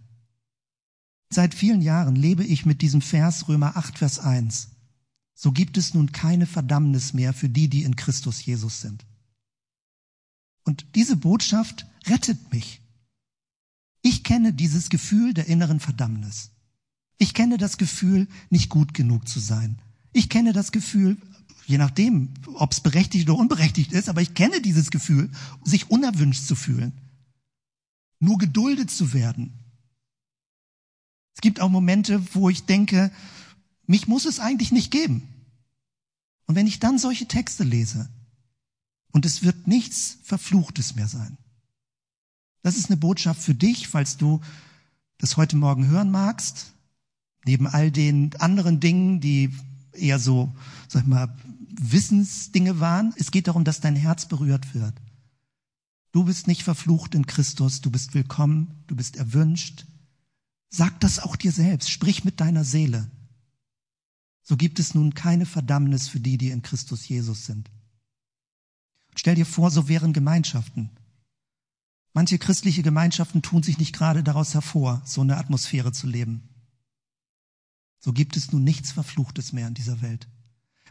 Seit 1.29 1.53
vielen 1.53 1.81
Jahren 1.81 2.15
lebe 2.15 2.43
ich 2.43 2.65
mit 2.65 2.81
diesem 2.81 3.01
Vers 3.01 3.47
Römer 3.47 3.75
8, 3.75 3.97
Vers 3.97 4.19
1. 4.19 4.69
So 5.33 5.51
gibt 5.51 5.77
es 5.77 5.93
nun 5.93 6.11
keine 6.11 6.45
Verdammnis 6.45 7.13
mehr 7.13 7.33
für 7.33 7.49
die, 7.49 7.67
die 7.67 7.83
in 7.83 7.95
Christus 7.95 8.43
Jesus 8.45 8.81
sind. 8.81 9.05
Und 10.63 10.85
diese 10.95 11.15
Botschaft 11.15 11.85
rettet 12.07 12.51
mich. 12.51 12.81
Ich 14.09 14.23
kenne 14.23 14.53
dieses 14.53 14.87
Gefühl 14.87 15.33
der 15.33 15.47
inneren 15.47 15.81
Verdammnis. 15.81 16.51
Ich 17.17 17.33
kenne 17.33 17.57
das 17.57 17.77
Gefühl, 17.77 18.29
nicht 18.49 18.69
gut 18.69 18.93
genug 18.93 19.27
zu 19.27 19.41
sein. 19.41 19.81
Ich 20.13 20.29
kenne 20.29 20.53
das 20.53 20.71
Gefühl, 20.71 21.17
je 21.65 21.77
nachdem, 21.77 22.33
ob 22.53 22.71
es 22.71 22.79
berechtigt 22.79 23.29
oder 23.29 23.37
unberechtigt 23.37 23.91
ist, 23.91 24.07
aber 24.07 24.21
ich 24.21 24.33
kenne 24.33 24.61
dieses 24.61 24.91
Gefühl, 24.91 25.29
sich 25.65 25.91
unerwünscht 25.91 26.47
zu 26.47 26.55
fühlen, 26.55 26.93
nur 28.19 28.37
geduldet 28.37 28.89
zu 28.89 29.11
werden. 29.11 29.51
Es 31.35 31.41
gibt 31.41 31.59
auch 31.59 31.67
Momente, 31.69 32.23
wo 32.33 32.47
ich 32.47 32.63
denke, 32.63 33.11
mich 33.87 34.07
muss 34.07 34.23
es 34.23 34.39
eigentlich 34.39 34.71
nicht 34.71 34.89
geben. 34.89 35.27
Und 36.45 36.55
wenn 36.55 36.65
ich 36.65 36.79
dann 36.79 36.97
solche 36.97 37.27
Texte 37.27 37.65
lese, 37.65 38.09
und 39.11 39.25
es 39.25 39.43
wird 39.43 39.67
nichts 39.67 40.19
Verfluchtes 40.23 40.95
mehr 40.95 41.09
sein, 41.09 41.37
das 42.61 42.77
ist 42.77 42.89
eine 42.89 42.97
Botschaft 42.97 43.41
für 43.41 43.55
dich, 43.55 43.87
falls 43.87 44.17
du 44.17 44.41
das 45.17 45.37
heute 45.37 45.55
Morgen 45.55 45.87
hören 45.87 46.11
magst, 46.11 46.73
neben 47.45 47.67
all 47.67 47.91
den 47.91 48.35
anderen 48.39 48.79
Dingen, 48.79 49.19
die 49.19 49.53
eher 49.93 50.19
so, 50.19 50.53
sag 50.87 51.03
ich 51.03 51.07
mal, 51.07 51.35
Wissensdinge 51.79 52.79
waren. 52.79 53.13
Es 53.17 53.31
geht 53.31 53.47
darum, 53.47 53.63
dass 53.63 53.81
dein 53.81 53.95
Herz 53.95 54.27
berührt 54.27 54.73
wird. 54.73 54.93
Du 56.11 56.23
bist 56.23 56.47
nicht 56.47 56.63
verflucht 56.63 57.15
in 57.15 57.25
Christus, 57.25 57.81
du 57.81 57.91
bist 57.91 58.13
willkommen, 58.13 58.83
du 58.87 58.95
bist 58.95 59.17
erwünscht. 59.17 59.85
Sag 60.69 60.99
das 60.99 61.19
auch 61.19 61.35
dir 61.35 61.51
selbst, 61.51 61.89
sprich 61.89 62.23
mit 62.23 62.39
deiner 62.39 62.63
Seele. 62.63 63.09
So 64.43 64.57
gibt 64.57 64.79
es 64.79 64.95
nun 64.95 65.13
keine 65.13 65.45
Verdammnis 65.45 66.07
für 66.07 66.19
die, 66.19 66.37
die 66.37 66.49
in 66.49 66.61
Christus 66.61 67.07
Jesus 67.07 67.45
sind. 67.45 67.69
Stell 69.15 69.35
dir 69.35 69.45
vor, 69.45 69.71
so 69.71 69.87
wären 69.87 70.13
Gemeinschaften. 70.13 70.89
Manche 72.17 72.39
christliche 72.39 72.81
Gemeinschaften 72.81 73.43
tun 73.43 73.61
sich 73.61 73.77
nicht 73.77 73.93
gerade 73.93 74.23
daraus 74.23 74.55
hervor, 74.55 75.03
so 75.05 75.21
eine 75.21 75.37
Atmosphäre 75.37 75.91
zu 75.91 76.07
leben. 76.07 76.49
So 77.99 78.11
gibt 78.11 78.35
es 78.35 78.51
nun 78.51 78.63
nichts 78.63 78.91
Verfluchtes 78.91 79.53
mehr 79.53 79.67
in 79.67 79.75
dieser 79.75 80.01
Welt. 80.01 80.27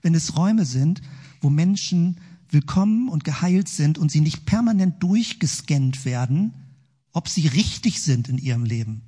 Wenn 0.02 0.14
es 0.14 0.36
Räume 0.36 0.64
sind, 0.64 1.02
wo 1.40 1.50
Menschen 1.50 2.20
willkommen 2.48 3.08
und 3.08 3.24
geheilt 3.24 3.68
sind 3.68 3.98
und 3.98 4.12
sie 4.12 4.20
nicht 4.20 4.46
permanent 4.46 5.02
durchgescannt 5.02 6.04
werden, 6.04 6.54
ob 7.10 7.28
sie 7.28 7.48
richtig 7.48 8.02
sind 8.02 8.28
in 8.28 8.38
ihrem 8.38 8.62
Leben. 8.62 9.02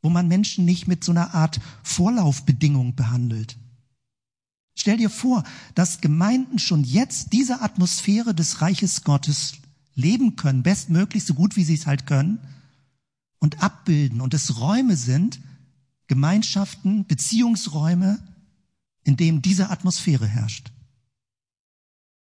Wo 0.00 0.08
man 0.08 0.26
Menschen 0.26 0.64
nicht 0.64 0.88
mit 0.88 1.04
so 1.04 1.12
einer 1.12 1.34
Art 1.34 1.60
Vorlaufbedingung 1.82 2.94
behandelt. 2.94 3.58
Stell 4.74 4.96
dir 4.96 5.10
vor, 5.10 5.44
dass 5.74 6.00
Gemeinden 6.00 6.58
schon 6.58 6.82
jetzt 6.82 7.34
diese 7.34 7.60
Atmosphäre 7.60 8.34
des 8.34 8.62
Reiches 8.62 9.04
Gottes 9.04 9.60
leben 9.94 10.36
können, 10.36 10.62
bestmöglich, 10.62 11.24
so 11.24 11.34
gut 11.34 11.56
wie 11.56 11.64
sie 11.64 11.74
es 11.74 11.86
halt 11.86 12.06
können, 12.06 12.38
und 13.38 13.62
abbilden 13.62 14.20
und 14.20 14.34
es 14.34 14.60
Räume 14.60 14.96
sind, 14.96 15.40
Gemeinschaften, 16.06 17.06
Beziehungsräume, 17.06 18.18
in 19.04 19.16
dem 19.16 19.42
diese 19.42 19.70
Atmosphäre 19.70 20.26
herrscht. 20.26 20.72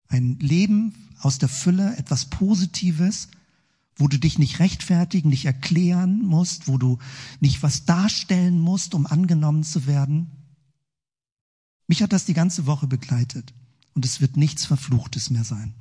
Ein 0.08 0.38
Leben 0.38 0.94
aus 1.20 1.38
der 1.38 1.48
Fülle, 1.48 1.96
etwas 1.96 2.26
Positives, 2.26 3.28
wo 3.96 4.06
du 4.06 4.18
dich 4.18 4.38
nicht 4.38 4.60
rechtfertigen, 4.60 5.28
nicht 5.28 5.44
erklären 5.44 6.22
musst, 6.22 6.68
wo 6.68 6.78
du 6.78 6.98
nicht 7.40 7.62
was 7.62 7.84
darstellen 7.84 8.60
musst, 8.60 8.94
um 8.94 9.06
angenommen 9.06 9.64
zu 9.64 9.86
werden. 9.86 10.30
Mich 11.88 12.02
hat 12.02 12.12
das 12.12 12.24
die 12.24 12.34
ganze 12.34 12.66
Woche 12.66 12.86
begleitet 12.86 13.52
und 13.94 14.04
es 14.04 14.20
wird 14.20 14.36
nichts 14.36 14.66
Verfluchtes 14.66 15.30
mehr 15.30 15.44
sein. 15.44 15.74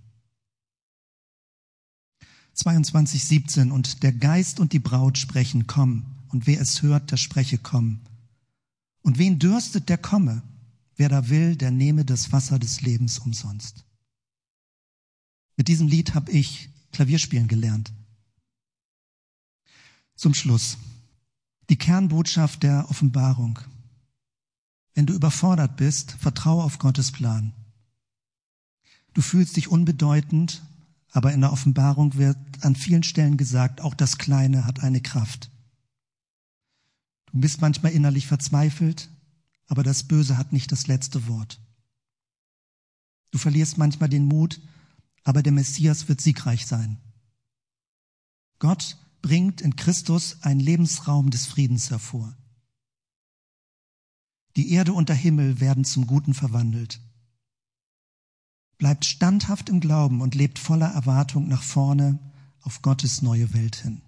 22, 2.57 3.23
17. 3.23 3.71
Und 3.71 4.03
der 4.03 4.11
Geist 4.11 4.59
und 4.59 4.73
die 4.73 4.79
Braut 4.79 5.17
sprechen, 5.17 5.67
komm. 5.67 6.05
Und 6.29 6.47
wer 6.47 6.59
es 6.59 6.81
hört, 6.81 7.11
der 7.11 7.17
spreche, 7.17 7.57
komm. 7.57 8.01
Und 9.01 9.17
wen 9.17 9.39
dürstet, 9.39 9.89
der 9.89 9.97
komme. 9.97 10.41
Wer 10.95 11.09
da 11.09 11.29
will, 11.29 11.55
der 11.55 11.71
nehme 11.71 12.03
das 12.03 12.31
Wasser 12.31 12.57
des 12.57 12.81
Lebens 12.81 13.19
umsonst. 13.19 13.85
Mit 15.55 15.67
diesem 15.67 15.87
Lied 15.87 16.15
habe 16.15 16.31
ich 16.31 16.69
Klavierspielen 16.91 17.47
gelernt. 17.47 17.93
Zum 20.15 20.33
Schluss. 20.33 20.77
Die 21.69 21.77
Kernbotschaft 21.77 22.63
der 22.63 22.89
Offenbarung. 22.89 23.59
Wenn 24.95 25.05
du 25.05 25.13
überfordert 25.13 25.77
bist, 25.77 26.13
vertraue 26.13 26.63
auf 26.63 26.79
Gottes 26.79 27.11
Plan. 27.11 27.53
Du 29.13 29.21
fühlst 29.21 29.57
dich 29.57 29.67
unbedeutend, 29.67 30.63
aber 31.11 31.33
in 31.33 31.41
der 31.41 31.51
Offenbarung 31.51 32.15
wird 32.15 32.37
an 32.61 32.75
vielen 32.75 33.03
Stellen 33.03 33.37
gesagt, 33.37 33.81
auch 33.81 33.93
das 33.93 34.17
Kleine 34.17 34.65
hat 34.65 34.81
eine 34.81 35.01
Kraft. 35.01 35.49
Du 37.31 37.39
bist 37.39 37.61
manchmal 37.61 37.91
innerlich 37.91 38.27
verzweifelt, 38.27 39.09
aber 39.67 39.83
das 39.83 40.03
Böse 40.03 40.37
hat 40.37 40.53
nicht 40.53 40.71
das 40.71 40.87
letzte 40.87 41.27
Wort. 41.27 41.59
Du 43.31 43.37
verlierst 43.37 43.77
manchmal 43.77 44.09
den 44.09 44.25
Mut, 44.25 44.61
aber 45.23 45.43
der 45.43 45.51
Messias 45.51 46.07
wird 46.07 46.21
siegreich 46.21 46.65
sein. 46.65 46.97
Gott 48.59 48.97
bringt 49.21 49.61
in 49.61 49.75
Christus 49.75 50.41
einen 50.41 50.59
Lebensraum 50.59 51.29
des 51.29 51.45
Friedens 51.45 51.89
hervor. 51.89 52.35
Die 54.55 54.71
Erde 54.71 54.93
und 54.93 55.09
der 55.09 55.15
Himmel 55.15 55.59
werden 55.59 55.83
zum 55.83 56.07
Guten 56.07 56.33
verwandelt. 56.33 56.99
Bleibt 58.77 59.05
standhaft 59.05 59.69
im 59.69 59.79
Glauben 59.79 60.21
und 60.21 60.35
lebt 60.35 60.59
voller 60.59 60.87
Erwartung 60.87 61.47
nach 61.47 61.63
vorne 61.63 62.19
auf 62.61 62.81
Gottes 62.81 63.21
neue 63.21 63.53
Welt 63.53 63.77
hin. 63.77 64.01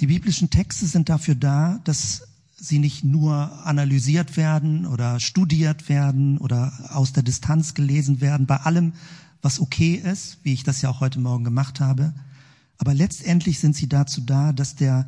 Die 0.00 0.06
biblischen 0.06 0.50
Texte 0.50 0.86
sind 0.86 1.08
dafür 1.08 1.34
da, 1.34 1.78
dass 1.84 2.22
sie 2.56 2.78
nicht 2.78 3.04
nur 3.04 3.66
analysiert 3.66 4.36
werden 4.36 4.86
oder 4.86 5.20
studiert 5.20 5.88
werden 5.88 6.38
oder 6.38 6.72
aus 6.90 7.12
der 7.12 7.22
Distanz 7.22 7.74
gelesen 7.74 8.20
werden, 8.20 8.46
bei 8.46 8.56
allem, 8.56 8.94
was 9.42 9.60
okay 9.60 9.94
ist, 9.94 10.38
wie 10.42 10.52
ich 10.52 10.64
das 10.64 10.82
ja 10.82 10.90
auch 10.90 11.00
heute 11.00 11.20
Morgen 11.20 11.44
gemacht 11.44 11.80
habe. 11.80 12.14
Aber 12.78 12.94
letztendlich 12.94 13.58
sind 13.58 13.76
sie 13.76 13.88
dazu 13.88 14.20
da, 14.20 14.52
dass 14.52 14.74
der 14.74 15.06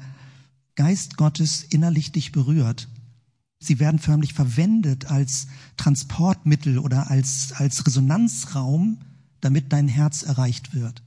Geist 0.74 1.16
Gottes 1.16 1.64
innerlich 1.64 2.12
dich 2.12 2.32
berührt. 2.32 2.88
Sie 3.64 3.78
werden 3.80 3.98
förmlich 3.98 4.34
verwendet 4.34 5.10
als 5.10 5.46
Transportmittel 5.76 6.78
oder 6.78 7.10
als, 7.10 7.52
als 7.52 7.86
Resonanzraum, 7.86 8.98
damit 9.40 9.72
dein 9.72 9.88
Herz 9.88 10.22
erreicht 10.22 10.74
wird. 10.74 11.02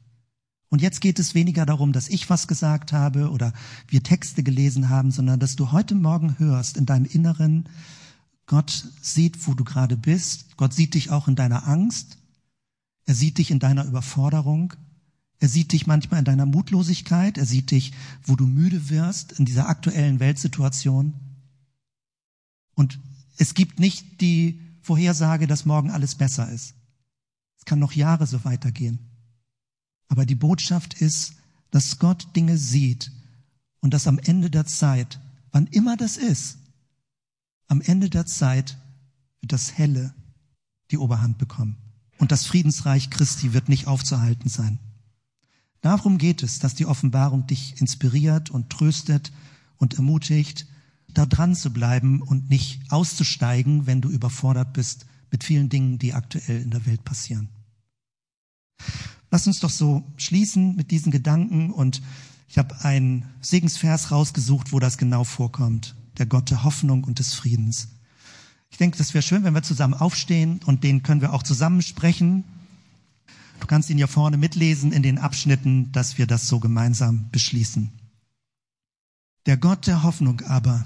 Und 0.70 0.82
jetzt 0.82 1.00
geht 1.00 1.20
es 1.20 1.36
weniger 1.36 1.66
darum, 1.66 1.94
dass 1.94 2.10
ich 2.10 2.30
was 2.30 2.48
gesagt 2.48 2.92
habe 2.92 3.30
oder 3.32 3.54
wir 3.88 4.04
Texte 4.04 4.44
gelesen 4.44 4.90
haben, 4.90 5.12
sondern 5.12 5.40
dass 5.40 5.56
du 5.56 5.72
heute 5.72 5.96
Morgen 5.96 6.38
hörst 6.38 6.76
in 6.78 6.86
deinem 6.86 7.06
Inneren, 7.06 7.70
Gott 8.48 8.90
sieht, 9.02 9.48
wo 9.48 9.54
du 9.54 9.64
gerade 9.64 9.98
bist. 9.98 10.58
Gott 10.58 10.74
sieht 10.74 10.94
dich 10.94 11.10
auch 11.10 11.28
in 11.28 11.36
deiner 11.36 11.68
Angst. 11.68 12.18
Er 13.06 13.16
sieht 13.16 13.38
dich 13.38 13.52
in 13.52 13.60
deiner 13.60 13.86
Überforderung. 13.86 14.74
Er 15.40 15.50
sieht 15.50 15.72
dich 15.72 15.88
manchmal 15.88 16.20
in 16.20 16.26
deiner 16.26 16.46
Mutlosigkeit. 16.46 17.38
Er 17.38 17.46
sieht 17.46 17.72
dich, 17.72 17.94
wo 18.24 18.36
du 18.36 18.46
müde 18.46 18.90
wirst 18.90 19.34
in 19.34 19.46
dieser 19.46 19.68
aktuellen 19.68 20.20
Weltsituation. 20.20 21.14
Und 22.76 23.00
es 23.38 23.54
gibt 23.54 23.80
nicht 23.80 24.22
die 24.22 24.62
Vorhersage, 24.82 25.48
dass 25.48 25.66
morgen 25.66 25.90
alles 25.92 26.16
besser 26.16 26.50
ist. 26.52 26.76
Es 27.58 27.66
kann 27.66 27.80
noch 27.80 27.94
Jahre 27.94 28.28
so 28.28 28.44
weitergehen. 28.46 29.00
Aber 30.08 30.26
die 30.26 30.36
Botschaft 30.36 30.94
ist, 30.94 31.34
dass 31.72 31.98
Gott 32.00 32.36
Dinge 32.36 32.58
sieht 32.58 33.12
und 33.80 33.94
dass 33.94 34.08
am 34.08 34.20
Ende 34.20 34.50
der 34.50 34.66
Zeit, 34.66 35.20
wann 35.52 35.68
immer 35.68 35.98
das 35.98 36.18
ist, 36.18 36.58
am 37.68 37.82
Ende 37.82 38.10
der 38.10 38.26
Zeit 38.26 38.78
wird 39.42 39.52
das 39.52 39.74
Helle 39.78 40.14
die 40.92 40.98
Oberhand 40.98 41.38
bekommen. 41.38 41.78
Und 42.18 42.32
das 42.32 42.46
Friedensreich 42.46 43.10
Christi 43.10 43.54
wird 43.54 43.68
nicht 43.68 43.88
aufzuhalten 43.88 44.50
sein. 44.50 44.80
Darum 45.82 46.18
geht 46.18 46.44
es, 46.44 46.60
dass 46.60 46.76
die 46.76 46.86
Offenbarung 46.86 47.48
dich 47.48 47.80
inspiriert 47.80 48.50
und 48.50 48.70
tröstet 48.70 49.32
und 49.78 49.96
ermutigt, 49.96 50.68
da 51.18 51.26
dran 51.26 51.56
zu 51.56 51.72
bleiben 51.72 52.22
und 52.22 52.50
nicht 52.50 52.82
auszusteigen, 52.92 53.88
wenn 53.88 54.02
du 54.02 54.10
überfordert 54.10 54.74
bist 54.74 55.06
mit 55.32 55.44
vielen 55.44 55.70
Dingen, 55.70 55.98
die 55.98 56.14
aktuell 56.14 56.62
in 56.62 56.72
der 56.72 56.86
Welt 56.86 57.04
passieren. 57.04 57.50
Lass 59.32 59.48
uns 59.48 59.60
doch 59.60 59.70
so 59.70 60.04
schließen 60.18 60.76
mit 60.76 60.92
diesen 60.92 61.12
Gedanken 61.12 61.72
und 61.72 62.02
ich 62.48 62.58
habe 62.58 62.84
einen 62.86 63.26
Segensvers 63.42 64.12
rausgesucht, 64.12 64.72
wo 64.72 64.80
das 64.80 64.98
genau 64.98 65.24
vorkommt. 65.24 65.96
Der 66.18 66.26
Gott 66.26 66.50
der 66.50 66.64
Hoffnung 66.64 67.04
und 67.04 67.20
des 67.20 67.34
Friedens. 67.34 67.90
Ich 68.70 68.78
denke, 68.78 68.98
das 68.98 69.14
wäre 69.14 69.22
schön, 69.22 69.44
wenn 69.44 69.54
wir 69.54 69.64
zusammen 69.64 69.94
aufstehen 69.94 70.60
und 70.66 70.84
den 70.84 71.04
können 71.04 71.22
wir 71.22 71.34
auch 71.34 71.44
zusammen 71.44 71.82
sprechen. 71.82 72.44
Du 73.60 73.68
kannst 73.68 73.90
ihn 73.90 73.98
ja 73.98 74.08
vorne 74.08 74.38
mitlesen 74.38 74.92
in 74.92 75.04
den 75.04 75.18
Abschnitten, 75.18 75.92
dass 75.92 76.18
wir 76.18 76.28
das 76.28 76.48
so 76.48 76.60
gemeinsam 76.60 77.30
beschließen. 77.32 77.92
Der 79.46 79.58
Gott 79.58 79.88
der 79.88 80.04
Hoffnung 80.04 80.42
aber 80.42 80.86